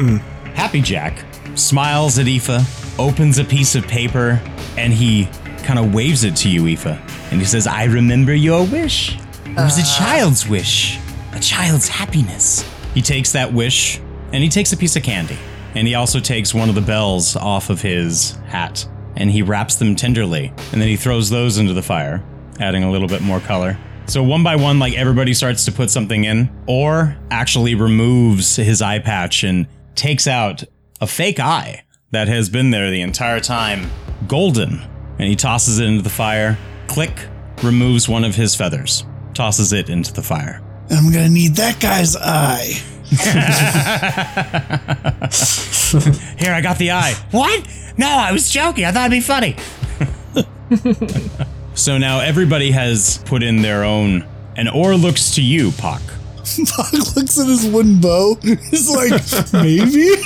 Mm. 0.00 0.18
Happy 0.54 0.80
Jack 0.80 1.22
smiles 1.56 2.18
at 2.18 2.26
Aoife, 2.26 2.98
opens 2.98 3.38
a 3.38 3.44
piece 3.44 3.74
of 3.74 3.86
paper, 3.86 4.40
and 4.78 4.94
he 4.94 5.28
kind 5.62 5.78
of 5.78 5.92
waves 5.92 6.24
it 6.24 6.34
to 6.36 6.48
you, 6.48 6.66
Aoife. 6.66 6.86
And 7.30 7.38
he 7.38 7.44
says, 7.44 7.66
I 7.66 7.84
remember 7.84 8.32
your 8.34 8.64
wish. 8.64 9.18
It 9.50 9.56
was 9.56 9.78
a 9.78 9.82
uh. 9.82 9.98
child's 9.98 10.48
wish, 10.48 10.98
a 11.32 11.40
child's 11.40 11.88
happiness. 11.88 12.64
He 12.94 13.02
takes 13.02 13.32
that 13.32 13.52
wish 13.52 13.98
and 14.32 14.42
he 14.42 14.48
takes 14.48 14.72
a 14.72 14.76
piece 14.76 14.96
of 14.96 15.02
candy. 15.02 15.38
And 15.74 15.86
he 15.86 15.94
also 15.94 16.20
takes 16.20 16.54
one 16.54 16.68
of 16.68 16.74
the 16.74 16.80
bells 16.80 17.36
off 17.36 17.70
of 17.70 17.82
his 17.82 18.32
hat 18.46 18.88
and 19.16 19.30
he 19.30 19.42
wraps 19.42 19.76
them 19.76 19.96
tenderly. 19.96 20.52
And 20.72 20.80
then 20.80 20.88
he 20.88 20.96
throws 20.96 21.30
those 21.30 21.58
into 21.58 21.72
the 21.72 21.82
fire, 21.82 22.24
adding 22.60 22.84
a 22.84 22.90
little 22.90 23.08
bit 23.08 23.22
more 23.22 23.40
color. 23.40 23.76
So 24.06 24.22
one 24.22 24.42
by 24.42 24.56
one, 24.56 24.78
like 24.78 24.94
everybody 24.94 25.34
starts 25.34 25.64
to 25.66 25.72
put 25.72 25.90
something 25.90 26.24
in, 26.24 26.50
or 26.66 27.16
actually 27.30 27.74
removes 27.74 28.56
his 28.56 28.82
eye 28.82 28.98
patch 28.98 29.44
and 29.44 29.66
takes 29.94 30.26
out 30.26 30.64
a 31.00 31.06
fake 31.06 31.38
eye 31.38 31.84
that 32.10 32.28
has 32.28 32.48
been 32.48 32.70
there 32.70 32.90
the 32.90 33.02
entire 33.02 33.40
time, 33.40 33.90
golden. 34.26 34.80
And 35.18 35.28
he 35.28 35.36
tosses 35.36 35.78
it 35.78 35.86
into 35.86 36.02
the 36.02 36.10
fire. 36.10 36.58
Click, 36.88 37.28
removes 37.62 38.08
one 38.08 38.24
of 38.24 38.34
his 38.34 38.54
feathers, 38.54 39.04
tosses 39.40 39.72
it 39.72 39.88
into 39.88 40.12
the 40.12 40.20
fire. 40.22 40.60
I'm 40.90 41.10
gonna 41.10 41.30
need 41.30 41.54
that 41.54 41.80
guy's 41.80 42.14
eye. 42.14 42.74
Here, 46.38 46.52
I 46.52 46.60
got 46.60 46.76
the 46.76 46.90
eye. 46.90 47.14
What? 47.30 47.66
No, 47.96 48.06
I 48.06 48.32
was 48.32 48.50
joking. 48.50 48.84
I 48.84 48.92
thought 48.92 49.10
it'd 49.10 49.16
be 49.16 49.22
funny. 49.22 49.56
So 51.72 51.96
now 51.96 52.18
everybody 52.20 52.72
has 52.72 53.22
put 53.24 53.42
in 53.42 53.62
their 53.62 53.84
own. 53.84 54.26
And 54.56 54.68
Or 54.68 54.96
looks 54.96 55.30
to 55.36 55.42
you, 55.42 55.70
Pock. 55.70 56.02
Puck 56.76 56.92
looks 57.16 57.38
at 57.40 57.46
his 57.46 57.66
wooden 57.66 58.00
bow. 58.00 58.34
He's 58.42 58.90
like, 58.90 59.12
maybe? 59.54 60.16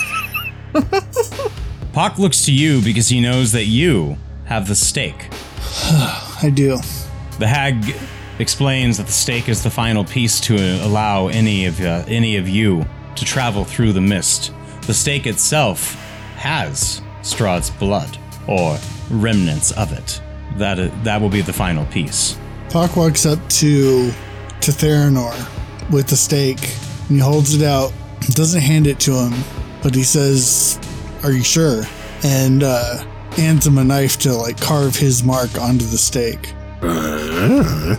Pock 1.92 2.18
looks 2.18 2.44
to 2.46 2.52
you 2.52 2.80
because 2.82 3.08
he 3.08 3.20
knows 3.20 3.52
that 3.52 3.66
you 3.66 4.16
have 4.46 4.66
the 4.66 4.74
stake. 4.74 5.28
I 6.42 6.50
do. 6.52 6.78
The 7.38 7.46
hag 7.46 7.94
explains 8.38 8.96
that 8.98 9.06
the 9.06 9.12
stake 9.12 9.48
is 9.48 9.62
the 9.62 9.70
final 9.70 10.04
piece 10.04 10.40
to 10.40 10.56
allow 10.84 11.28
any 11.28 11.66
of 11.66 11.80
uh, 11.80 12.04
any 12.08 12.36
of 12.36 12.48
you 12.48 12.84
to 13.16 13.24
travel 13.24 13.64
through 13.64 13.92
the 13.92 14.00
mist. 14.00 14.52
The 14.86 14.94
stake 14.94 15.26
itself 15.26 15.94
has 16.36 17.00
Strahd's 17.22 17.70
blood 17.70 18.18
or 18.46 18.76
remnants 19.10 19.70
of 19.72 19.92
it. 19.92 20.20
That 20.58 20.78
i- 20.80 20.90
that 21.04 21.20
will 21.20 21.28
be 21.30 21.40
the 21.40 21.52
final 21.52 21.84
piece. 21.86 22.36
Puck 22.70 22.96
walks 22.96 23.24
up 23.26 23.38
to 23.60 24.12
to 24.60 24.70
Theranor 24.72 25.34
with 25.90 26.08
the 26.08 26.16
stake 26.16 26.62
and 27.08 27.16
he 27.16 27.18
holds 27.18 27.54
it 27.54 27.62
out. 27.62 27.92
Doesn't 28.30 28.62
hand 28.62 28.86
it 28.86 28.98
to 29.00 29.12
him, 29.12 29.34
but 29.82 29.94
he 29.94 30.02
says, 30.02 30.78
"Are 31.22 31.30
you 31.32 31.44
sure?" 31.44 31.82
And 32.24 32.62
uh, 32.62 33.04
hands 33.36 33.66
him 33.66 33.76
a 33.78 33.84
knife 33.84 34.18
to 34.20 34.32
like 34.32 34.58
carve 34.60 34.96
his 34.96 35.22
mark 35.22 35.60
onto 35.60 35.84
the 35.84 35.98
stake. 35.98 36.52
Uh, 36.82 37.96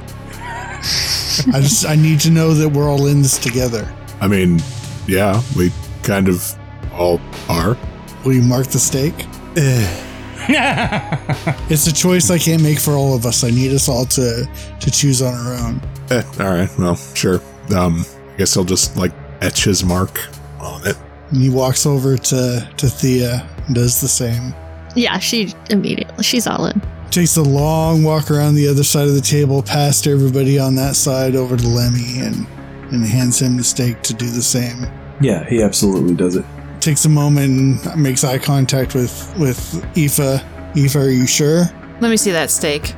I 1.53 1.61
just 1.61 1.86
I 1.86 1.95
need 1.95 2.19
to 2.21 2.31
know 2.31 2.53
that 2.53 2.69
we're 2.69 2.89
all 2.89 3.07
in 3.07 3.21
this 3.21 3.38
together. 3.38 3.91
I 4.21 4.27
mean, 4.27 4.61
yeah, 5.07 5.41
we 5.57 5.71
kind 6.03 6.27
of 6.27 6.57
all 6.93 7.19
are. 7.49 7.77
Will 8.23 8.33
you 8.33 8.41
mark 8.41 8.67
the 8.67 8.79
stake? 8.79 9.25
It's 10.47 11.88
a 11.88 11.93
choice 11.93 12.29
I 12.29 12.38
can't 12.38 12.61
make 12.61 12.79
for 12.79 12.91
all 12.91 13.15
of 13.15 13.25
us. 13.25 13.43
I 13.43 13.49
need 13.49 13.71
us 13.73 13.89
all 13.89 14.05
to 14.05 14.47
to 14.79 14.91
choose 14.91 15.21
on 15.21 15.33
our 15.33 15.53
own. 15.55 15.81
Eh, 16.11 16.23
all 16.39 16.53
right, 16.53 16.69
well, 16.77 16.95
sure. 17.15 17.41
Um, 17.75 18.05
I 18.33 18.38
guess 18.38 18.55
I'll 18.55 18.63
just 18.63 18.95
like 18.95 19.11
etch 19.41 19.63
his 19.63 19.83
mark 19.83 20.19
on 20.59 20.86
it. 20.86 20.97
And 21.31 21.41
he 21.41 21.49
walks 21.49 21.86
over 21.86 22.17
to 22.17 22.69
to 22.77 22.88
Thea 22.88 23.47
and 23.65 23.75
does 23.75 24.01
the 24.01 24.07
same. 24.07 24.53
Yeah, 24.95 25.17
she 25.19 25.53
immediately, 25.69 26.23
she's 26.23 26.45
all 26.47 26.67
in. 26.67 26.81
Takes 27.16 27.38
a 27.38 27.41
long 27.41 28.03
walk 28.03 28.30
around 28.30 28.55
the 28.55 28.68
other 28.68 28.84
side 28.84 29.07
of 29.07 29.13
the 29.13 29.22
table, 29.22 29.63
past 29.63 30.05
everybody 30.05 30.59
on 30.59 30.76
that 30.76 30.97
side, 30.97 31.34
over 31.34 31.55
to 31.55 31.66
Lemmy, 31.66 32.20
and 32.20 32.45
and 32.91 33.05
hands 33.05 33.41
him 33.41 33.55
the 33.55 33.63
stake 33.63 34.01
to 34.01 34.13
do 34.13 34.26
the 34.30 34.41
same. 34.41 34.86
Yeah, 35.22 35.47
he 35.47 35.63
absolutely 35.63 36.13
does 36.13 36.36
it. 36.36 36.43
Takes 36.82 37.05
a 37.05 37.09
moment 37.09 37.86
and 37.86 38.03
makes 38.03 38.26
eye 38.26 38.38
contact 38.38 38.95
with 38.95 39.34
with 39.39 39.82
Aoife. 39.97 40.43
Aoife, 40.76 40.95
are 40.97 41.09
you 41.09 41.26
sure? 41.26 41.63
Let 42.01 42.09
me 42.09 42.18
see 42.18 42.32
that 42.32 42.51
stake. 42.51 42.93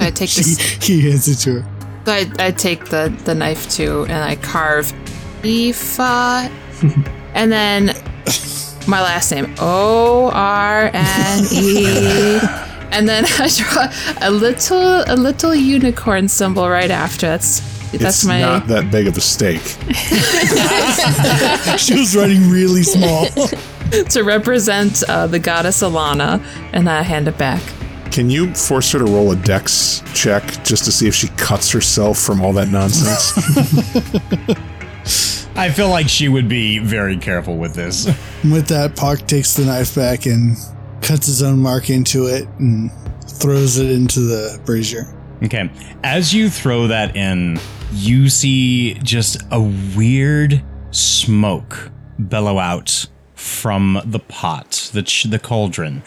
I 0.00 0.10
take 0.10 0.30
She, 0.30 0.40
this. 0.42 0.58
he 0.84 1.08
hands 1.08 1.28
it 1.28 1.36
to 1.44 1.60
her. 1.60 1.70
I, 2.08 2.28
I 2.40 2.50
take 2.50 2.86
the, 2.86 3.16
the 3.24 3.36
knife 3.36 3.70
too 3.70 4.04
and 4.08 4.24
I 4.24 4.34
carve 4.34 4.92
Aoife. 5.44 6.00
and 7.34 7.52
then 7.52 7.94
my 8.88 9.00
last 9.00 9.30
name 9.30 9.54
O 9.60 10.28
R 10.34 10.90
N 10.92 11.44
E. 11.52 12.40
And 12.90 13.08
then 13.08 13.24
I 13.38 13.48
draw 13.48 13.88
a 14.20 14.30
little 14.30 15.04
a 15.06 15.16
little 15.16 15.54
unicorn 15.54 16.28
symbol 16.28 16.68
right 16.68 16.90
after. 16.90 17.26
That's 17.26 17.60
that's 17.92 18.04
it's 18.04 18.24
my 18.26 18.40
not 18.40 18.66
that 18.68 18.90
big 18.90 19.06
of 19.06 19.16
a 19.16 19.20
stake. 19.20 19.76
She 21.78 21.98
was 21.98 22.16
writing 22.16 22.50
really 22.50 22.82
small. 22.82 23.26
to 24.10 24.22
represent 24.22 25.02
uh, 25.08 25.26
the 25.26 25.38
goddess 25.38 25.82
Alana, 25.82 26.44
and 26.72 26.90
I 26.90 27.02
hand 27.02 27.28
it 27.28 27.38
back. 27.38 27.62
Can 28.10 28.28
you 28.28 28.52
force 28.54 28.92
her 28.92 28.98
to 28.98 29.04
roll 29.04 29.32
a 29.32 29.36
dex 29.36 30.02
check 30.12 30.44
just 30.64 30.84
to 30.84 30.92
see 30.92 31.08
if 31.08 31.14
she 31.14 31.28
cuts 31.36 31.70
herself 31.70 32.18
from 32.18 32.42
all 32.42 32.52
that 32.54 32.68
nonsense? 32.68 33.32
I 35.56 35.70
feel 35.70 35.88
like 35.88 36.08
she 36.08 36.28
would 36.28 36.48
be 36.48 36.78
very 36.78 37.16
careful 37.16 37.56
with 37.56 37.74
this. 37.74 38.06
And 38.42 38.52
with 38.52 38.68
that, 38.68 38.96
Puck 38.96 39.26
takes 39.26 39.54
the 39.54 39.64
knife 39.64 39.94
back 39.94 40.26
and 40.26 40.56
cuts 41.02 41.26
his 41.26 41.42
own 41.42 41.58
mark 41.58 41.90
into 41.90 42.26
it 42.26 42.46
and 42.58 42.90
throws 43.22 43.78
it 43.78 43.90
into 43.90 44.20
the 44.20 44.60
brazier. 44.64 45.04
Okay. 45.42 45.70
As 46.02 46.34
you 46.34 46.50
throw 46.50 46.88
that 46.88 47.16
in, 47.16 47.60
you 47.92 48.28
see 48.28 48.94
just 48.94 49.40
a 49.50 49.60
weird 49.96 50.62
smoke 50.90 51.90
bellow 52.18 52.58
out 52.58 53.06
from 53.34 54.00
the 54.04 54.18
pot, 54.18 54.90
the 54.92 55.02
ch- 55.02 55.24
the 55.24 55.38
cauldron, 55.38 56.02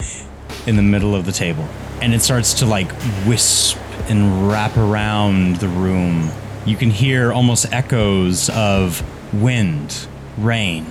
in 0.66 0.76
the 0.76 0.82
middle 0.82 1.14
of 1.14 1.24
the 1.24 1.32
table, 1.32 1.66
and 2.00 2.14
it 2.14 2.20
starts 2.20 2.54
to 2.54 2.66
like 2.66 2.92
wisp 3.26 3.78
and 4.08 4.48
wrap 4.48 4.76
around 4.76 5.56
the 5.56 5.68
room. 5.68 6.30
You 6.66 6.76
can 6.76 6.90
hear 6.90 7.32
almost 7.32 7.72
echoes 7.72 8.50
of 8.50 9.02
wind, 9.34 10.06
rain. 10.38 10.84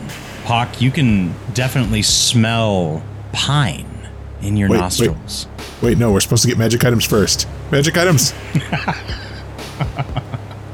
Hawk, 0.46 0.82
you 0.82 0.92
can 0.92 1.34
definitely 1.54 2.02
smell 2.02 3.04
pine 3.32 3.91
in 4.42 4.58
your 4.58 4.70
Wait, 4.70 4.78
wait. 4.78 4.82
nostrils. 4.82 5.48
Wait, 5.82 5.98
no, 5.98 6.12
we're 6.12 6.20
supposed 6.20 6.44
to 6.44 6.48
get 6.48 6.58
magic 6.58 6.84
items 6.86 7.06
first. 7.06 7.48
Magic 7.72 7.98
items. 7.98 8.34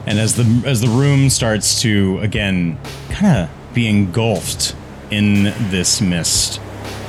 And 0.08 0.18
as 0.20 0.36
the 0.36 0.64
as 0.66 0.80
the 0.80 0.88
room 0.88 1.30
starts 1.30 1.82
to 1.82 2.18
again 2.20 2.80
kind 3.10 3.44
of 3.44 3.74
be 3.74 3.88
engulfed 3.88 4.74
in 5.12 5.44
this 5.70 6.00
mist, 6.00 6.62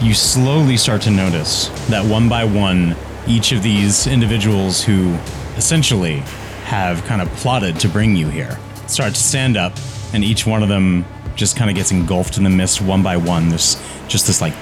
you 0.02 0.14
slowly 0.14 0.76
start 0.76 1.02
to 1.02 1.10
notice 1.12 1.68
that 1.90 2.04
one 2.04 2.28
by 2.28 2.42
one, 2.44 2.96
each 3.28 3.52
of 3.52 3.62
these 3.62 4.08
individuals 4.08 4.82
who 4.82 5.14
essentially 5.56 6.16
have 6.64 7.04
kind 7.04 7.22
of 7.22 7.28
plotted 7.36 7.78
to 7.80 7.88
bring 7.88 8.16
you 8.16 8.28
here 8.28 8.58
start 8.88 9.14
to 9.14 9.20
stand 9.20 9.56
up, 9.56 9.74
and 10.12 10.24
each 10.24 10.44
one 10.44 10.64
of 10.64 10.68
them 10.68 11.04
just 11.36 11.56
kind 11.56 11.70
of 11.70 11.76
gets 11.76 11.92
engulfed 11.92 12.36
in 12.36 12.42
the 12.42 12.50
mist 12.50 12.80
one 12.80 13.02
by 13.04 13.16
one. 13.16 13.48
There's 13.48 13.80
just 14.08 14.26
this 14.26 14.40
like 14.40 14.54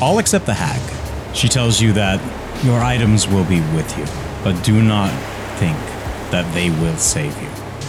all 0.00 0.18
except 0.18 0.46
the 0.46 0.54
hag. 0.54 0.80
She 1.34 1.48
tells 1.48 1.80
you 1.80 1.92
that 1.94 2.20
your 2.64 2.80
items 2.80 3.28
will 3.28 3.44
be 3.44 3.60
with 3.74 3.96
you, 3.98 4.04
but 4.42 4.60
do 4.64 4.82
not 4.82 5.10
think 5.58 5.76
that 6.30 6.52
they 6.54 6.70
will 6.70 6.96
save 6.96 7.36
you. 7.40 7.48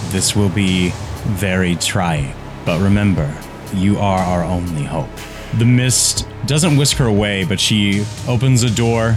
This 0.09 0.35
will 0.35 0.49
be 0.49 0.89
very 1.23 1.75
trying, 1.75 2.33
but 2.65 2.81
remember, 2.81 3.33
you 3.73 3.97
are 3.97 4.19
our 4.19 4.43
only 4.43 4.83
hope. 4.83 5.09
The 5.57 5.65
mist 5.65 6.27
doesn't 6.45 6.77
whisk 6.77 6.97
her 6.97 7.05
away, 7.05 7.43
but 7.43 7.59
she 7.59 8.05
opens 8.27 8.63
a 8.63 8.69
door, 8.69 9.15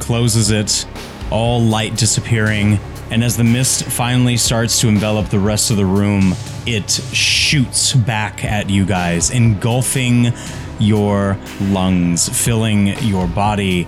closes 0.00 0.50
it, 0.50 0.86
all 1.30 1.60
light 1.60 1.96
disappearing, 1.96 2.78
and 3.10 3.24
as 3.24 3.36
the 3.36 3.44
mist 3.44 3.84
finally 3.84 4.36
starts 4.36 4.80
to 4.80 4.88
envelop 4.88 5.28
the 5.28 5.38
rest 5.38 5.70
of 5.70 5.76
the 5.76 5.86
room, 5.86 6.34
it 6.66 6.90
shoots 6.90 7.94
back 7.94 8.44
at 8.44 8.68
you 8.68 8.84
guys, 8.84 9.30
engulfing 9.30 10.32
your 10.78 11.38
lungs, 11.60 12.28
filling 12.28 12.88
your 13.04 13.26
body, 13.26 13.86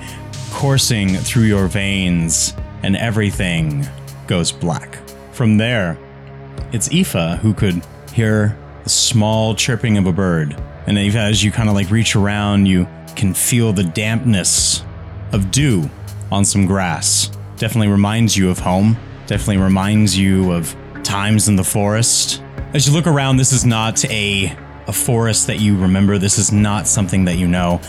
coursing 0.51 1.15
through 1.17 1.45
your 1.45 1.67
veins, 1.67 2.55
and 2.83 2.97
everything 2.97 3.87
goes 4.27 4.53
black. 4.53 4.99
From 5.33 5.57
there, 5.57 5.99
it's 6.73 6.93
Aoife 6.93 7.41
who 7.41 7.55
could 7.55 7.83
hear 8.13 8.57
the 8.85 8.91
small 8.91 9.55
chirping 9.55 9.99
of 9.99 10.07
a 10.07 10.13
bird. 10.13 10.61
And 10.87 10.99
Aoife, 10.99 11.17
as 11.17 11.45
you 11.45 11.53
kind 11.53 11.69
of 11.69 11.75
like 11.75 11.91
reach 11.91 12.17
around, 12.17 12.67
you 12.67 12.89
can 13.17 13.35
feel 13.35 13.73
the 13.73 13.85
dampness 13.85 14.85
of 15.33 15.51
dew 15.51 15.89
on 16.33 16.45
some 16.45 16.67
grass. 16.67 17.31
Definitely 17.57 17.89
reminds 17.89 18.37
you 18.37 18.51
of 18.51 18.59
home. 18.59 18.97
Definitely 19.27 19.59
reminds 19.59 20.17
you 20.17 20.53
of 20.53 20.75
times 21.03 21.49
in 21.49 21.57
the 21.57 21.65
forest. 21.65 22.43
As 22.73 22.87
you 22.87 22.93
look 22.93 23.07
around, 23.07 23.37
this 23.37 23.53
is 23.53 23.65
not 23.65 24.05
a 24.07 24.57
a 24.91 24.93
forest 24.93 25.47
that 25.47 25.61
you 25.61 25.77
remember. 25.77 26.19
This 26.19 26.37
is 26.37 26.51
not 26.51 26.89
something 26.89 27.25
that 27.27 27.37
you 27.37 27.47
know. 27.47 27.81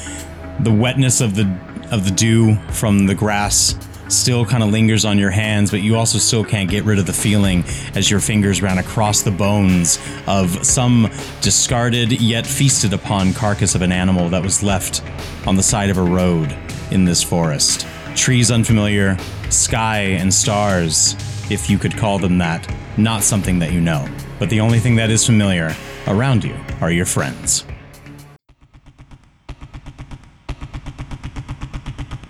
The 0.59 0.71
wetness 0.71 1.19
of 1.19 1.35
the 1.35 1.45
of 1.91 2.05
the 2.05 2.11
dew 2.11 2.55
from 2.69 3.07
the 3.07 3.15
grass 3.15 3.75
still 4.07 4.45
kind 4.45 4.61
of 4.61 4.69
lingers 4.69 5.03
on 5.03 5.17
your 5.17 5.31
hands, 5.31 5.71
but 5.71 5.81
you 5.81 5.97
also 5.97 6.19
still 6.19 6.45
can't 6.45 6.69
get 6.69 6.83
rid 6.83 6.99
of 6.99 7.07
the 7.07 7.13
feeling 7.13 7.63
as 7.95 8.11
your 8.11 8.19
fingers 8.19 8.61
ran 8.61 8.77
across 8.77 9.23
the 9.23 9.31
bones 9.31 9.97
of 10.27 10.63
some 10.63 11.09
discarded 11.41 12.21
yet 12.21 12.45
feasted 12.45 12.93
upon 12.93 13.33
carcass 13.33 13.73
of 13.73 13.81
an 13.81 13.91
animal 13.91 14.29
that 14.29 14.43
was 14.43 14.61
left 14.61 15.03
on 15.47 15.55
the 15.55 15.63
side 15.63 15.89
of 15.89 15.97
a 15.97 16.03
road 16.03 16.55
in 16.91 17.03
this 17.03 17.23
forest. 17.23 17.87
Trees 18.15 18.51
unfamiliar, 18.51 19.17
sky 19.49 20.01
and 20.01 20.31
stars, 20.31 21.15
if 21.49 21.67
you 21.67 21.79
could 21.79 21.97
call 21.97 22.19
them 22.19 22.37
that, 22.37 22.71
not 22.97 23.23
something 23.23 23.59
that 23.59 23.71
you 23.71 23.81
know. 23.81 24.07
But 24.39 24.49
the 24.49 24.59
only 24.59 24.79
thing 24.79 24.95
that 24.95 25.09
is 25.09 25.25
familiar 25.25 25.75
around 26.07 26.43
you 26.43 26.55
are 26.81 26.91
your 26.91 27.05
friends. 27.05 27.65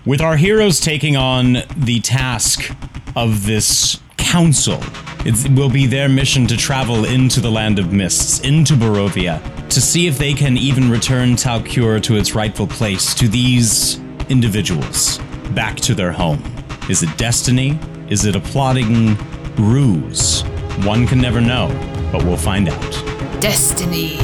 With 0.04 0.20
our 0.20 0.36
heroes 0.36 0.80
taking 0.80 1.16
on 1.16 1.58
the 1.76 2.00
task 2.00 2.74
of 3.14 3.46
this 3.46 4.00
council, 4.16 4.80
it 5.24 5.56
will 5.56 5.70
be 5.70 5.86
their 5.86 6.08
mission 6.08 6.48
to 6.48 6.56
travel 6.56 7.04
into 7.04 7.40
the 7.40 7.50
land 7.50 7.78
of 7.78 7.92
mists, 7.92 8.40
into 8.40 8.74
Barovia, 8.74 9.40
to 9.68 9.80
see 9.80 10.08
if 10.08 10.18
they 10.18 10.34
can 10.34 10.56
even 10.56 10.90
return 10.90 11.36
Talcure 11.36 12.02
to 12.02 12.16
its 12.16 12.34
rightful 12.34 12.66
place, 12.66 13.14
to 13.14 13.28
these 13.28 14.00
individuals, 14.28 15.18
back 15.54 15.76
to 15.76 15.94
their 15.94 16.10
home. 16.10 16.42
Is 16.90 17.04
it 17.04 17.16
destiny? 17.16 17.78
Is 18.08 18.26
it 18.26 18.34
a 18.34 18.40
plotting 18.40 19.16
ruse? 19.54 20.42
One 20.80 21.06
can 21.06 21.20
never 21.20 21.40
know, 21.40 21.68
but 22.10 22.24
we'll 22.24 22.36
find 22.36 22.68
out. 22.68 22.92
Destiny. 23.40 24.18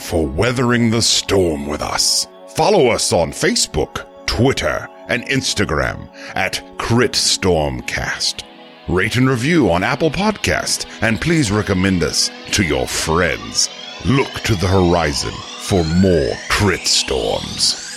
for 0.02 0.26
weathering 0.26 0.90
the 0.90 1.02
storm 1.02 1.68
with 1.68 1.82
us. 1.82 2.28
Follow 2.56 2.88
us 2.88 3.14
on 3.14 3.32
Facebook, 3.32 4.06
Twitter, 4.26 4.88
and 5.08 5.24
Instagram 5.28 6.10
at 6.36 6.62
Crit 6.78 7.14
Stormcast. 7.14 8.44
Rate 8.88 9.16
and 9.16 9.30
review 9.30 9.72
on 9.72 9.84
Apple 9.84 10.10
Podcast, 10.10 10.86
and 11.02 11.22
please 11.22 11.52
recommend 11.52 12.04
us 12.04 12.32
to 12.52 12.64
your 12.64 12.88
friends. 12.88 13.70
Look 14.06 14.32
to 14.46 14.56
the 14.56 14.68
horizon 14.68 15.34
for 15.62 15.84
more 15.84 16.34
crit 16.50 16.88
storms. 16.88 17.91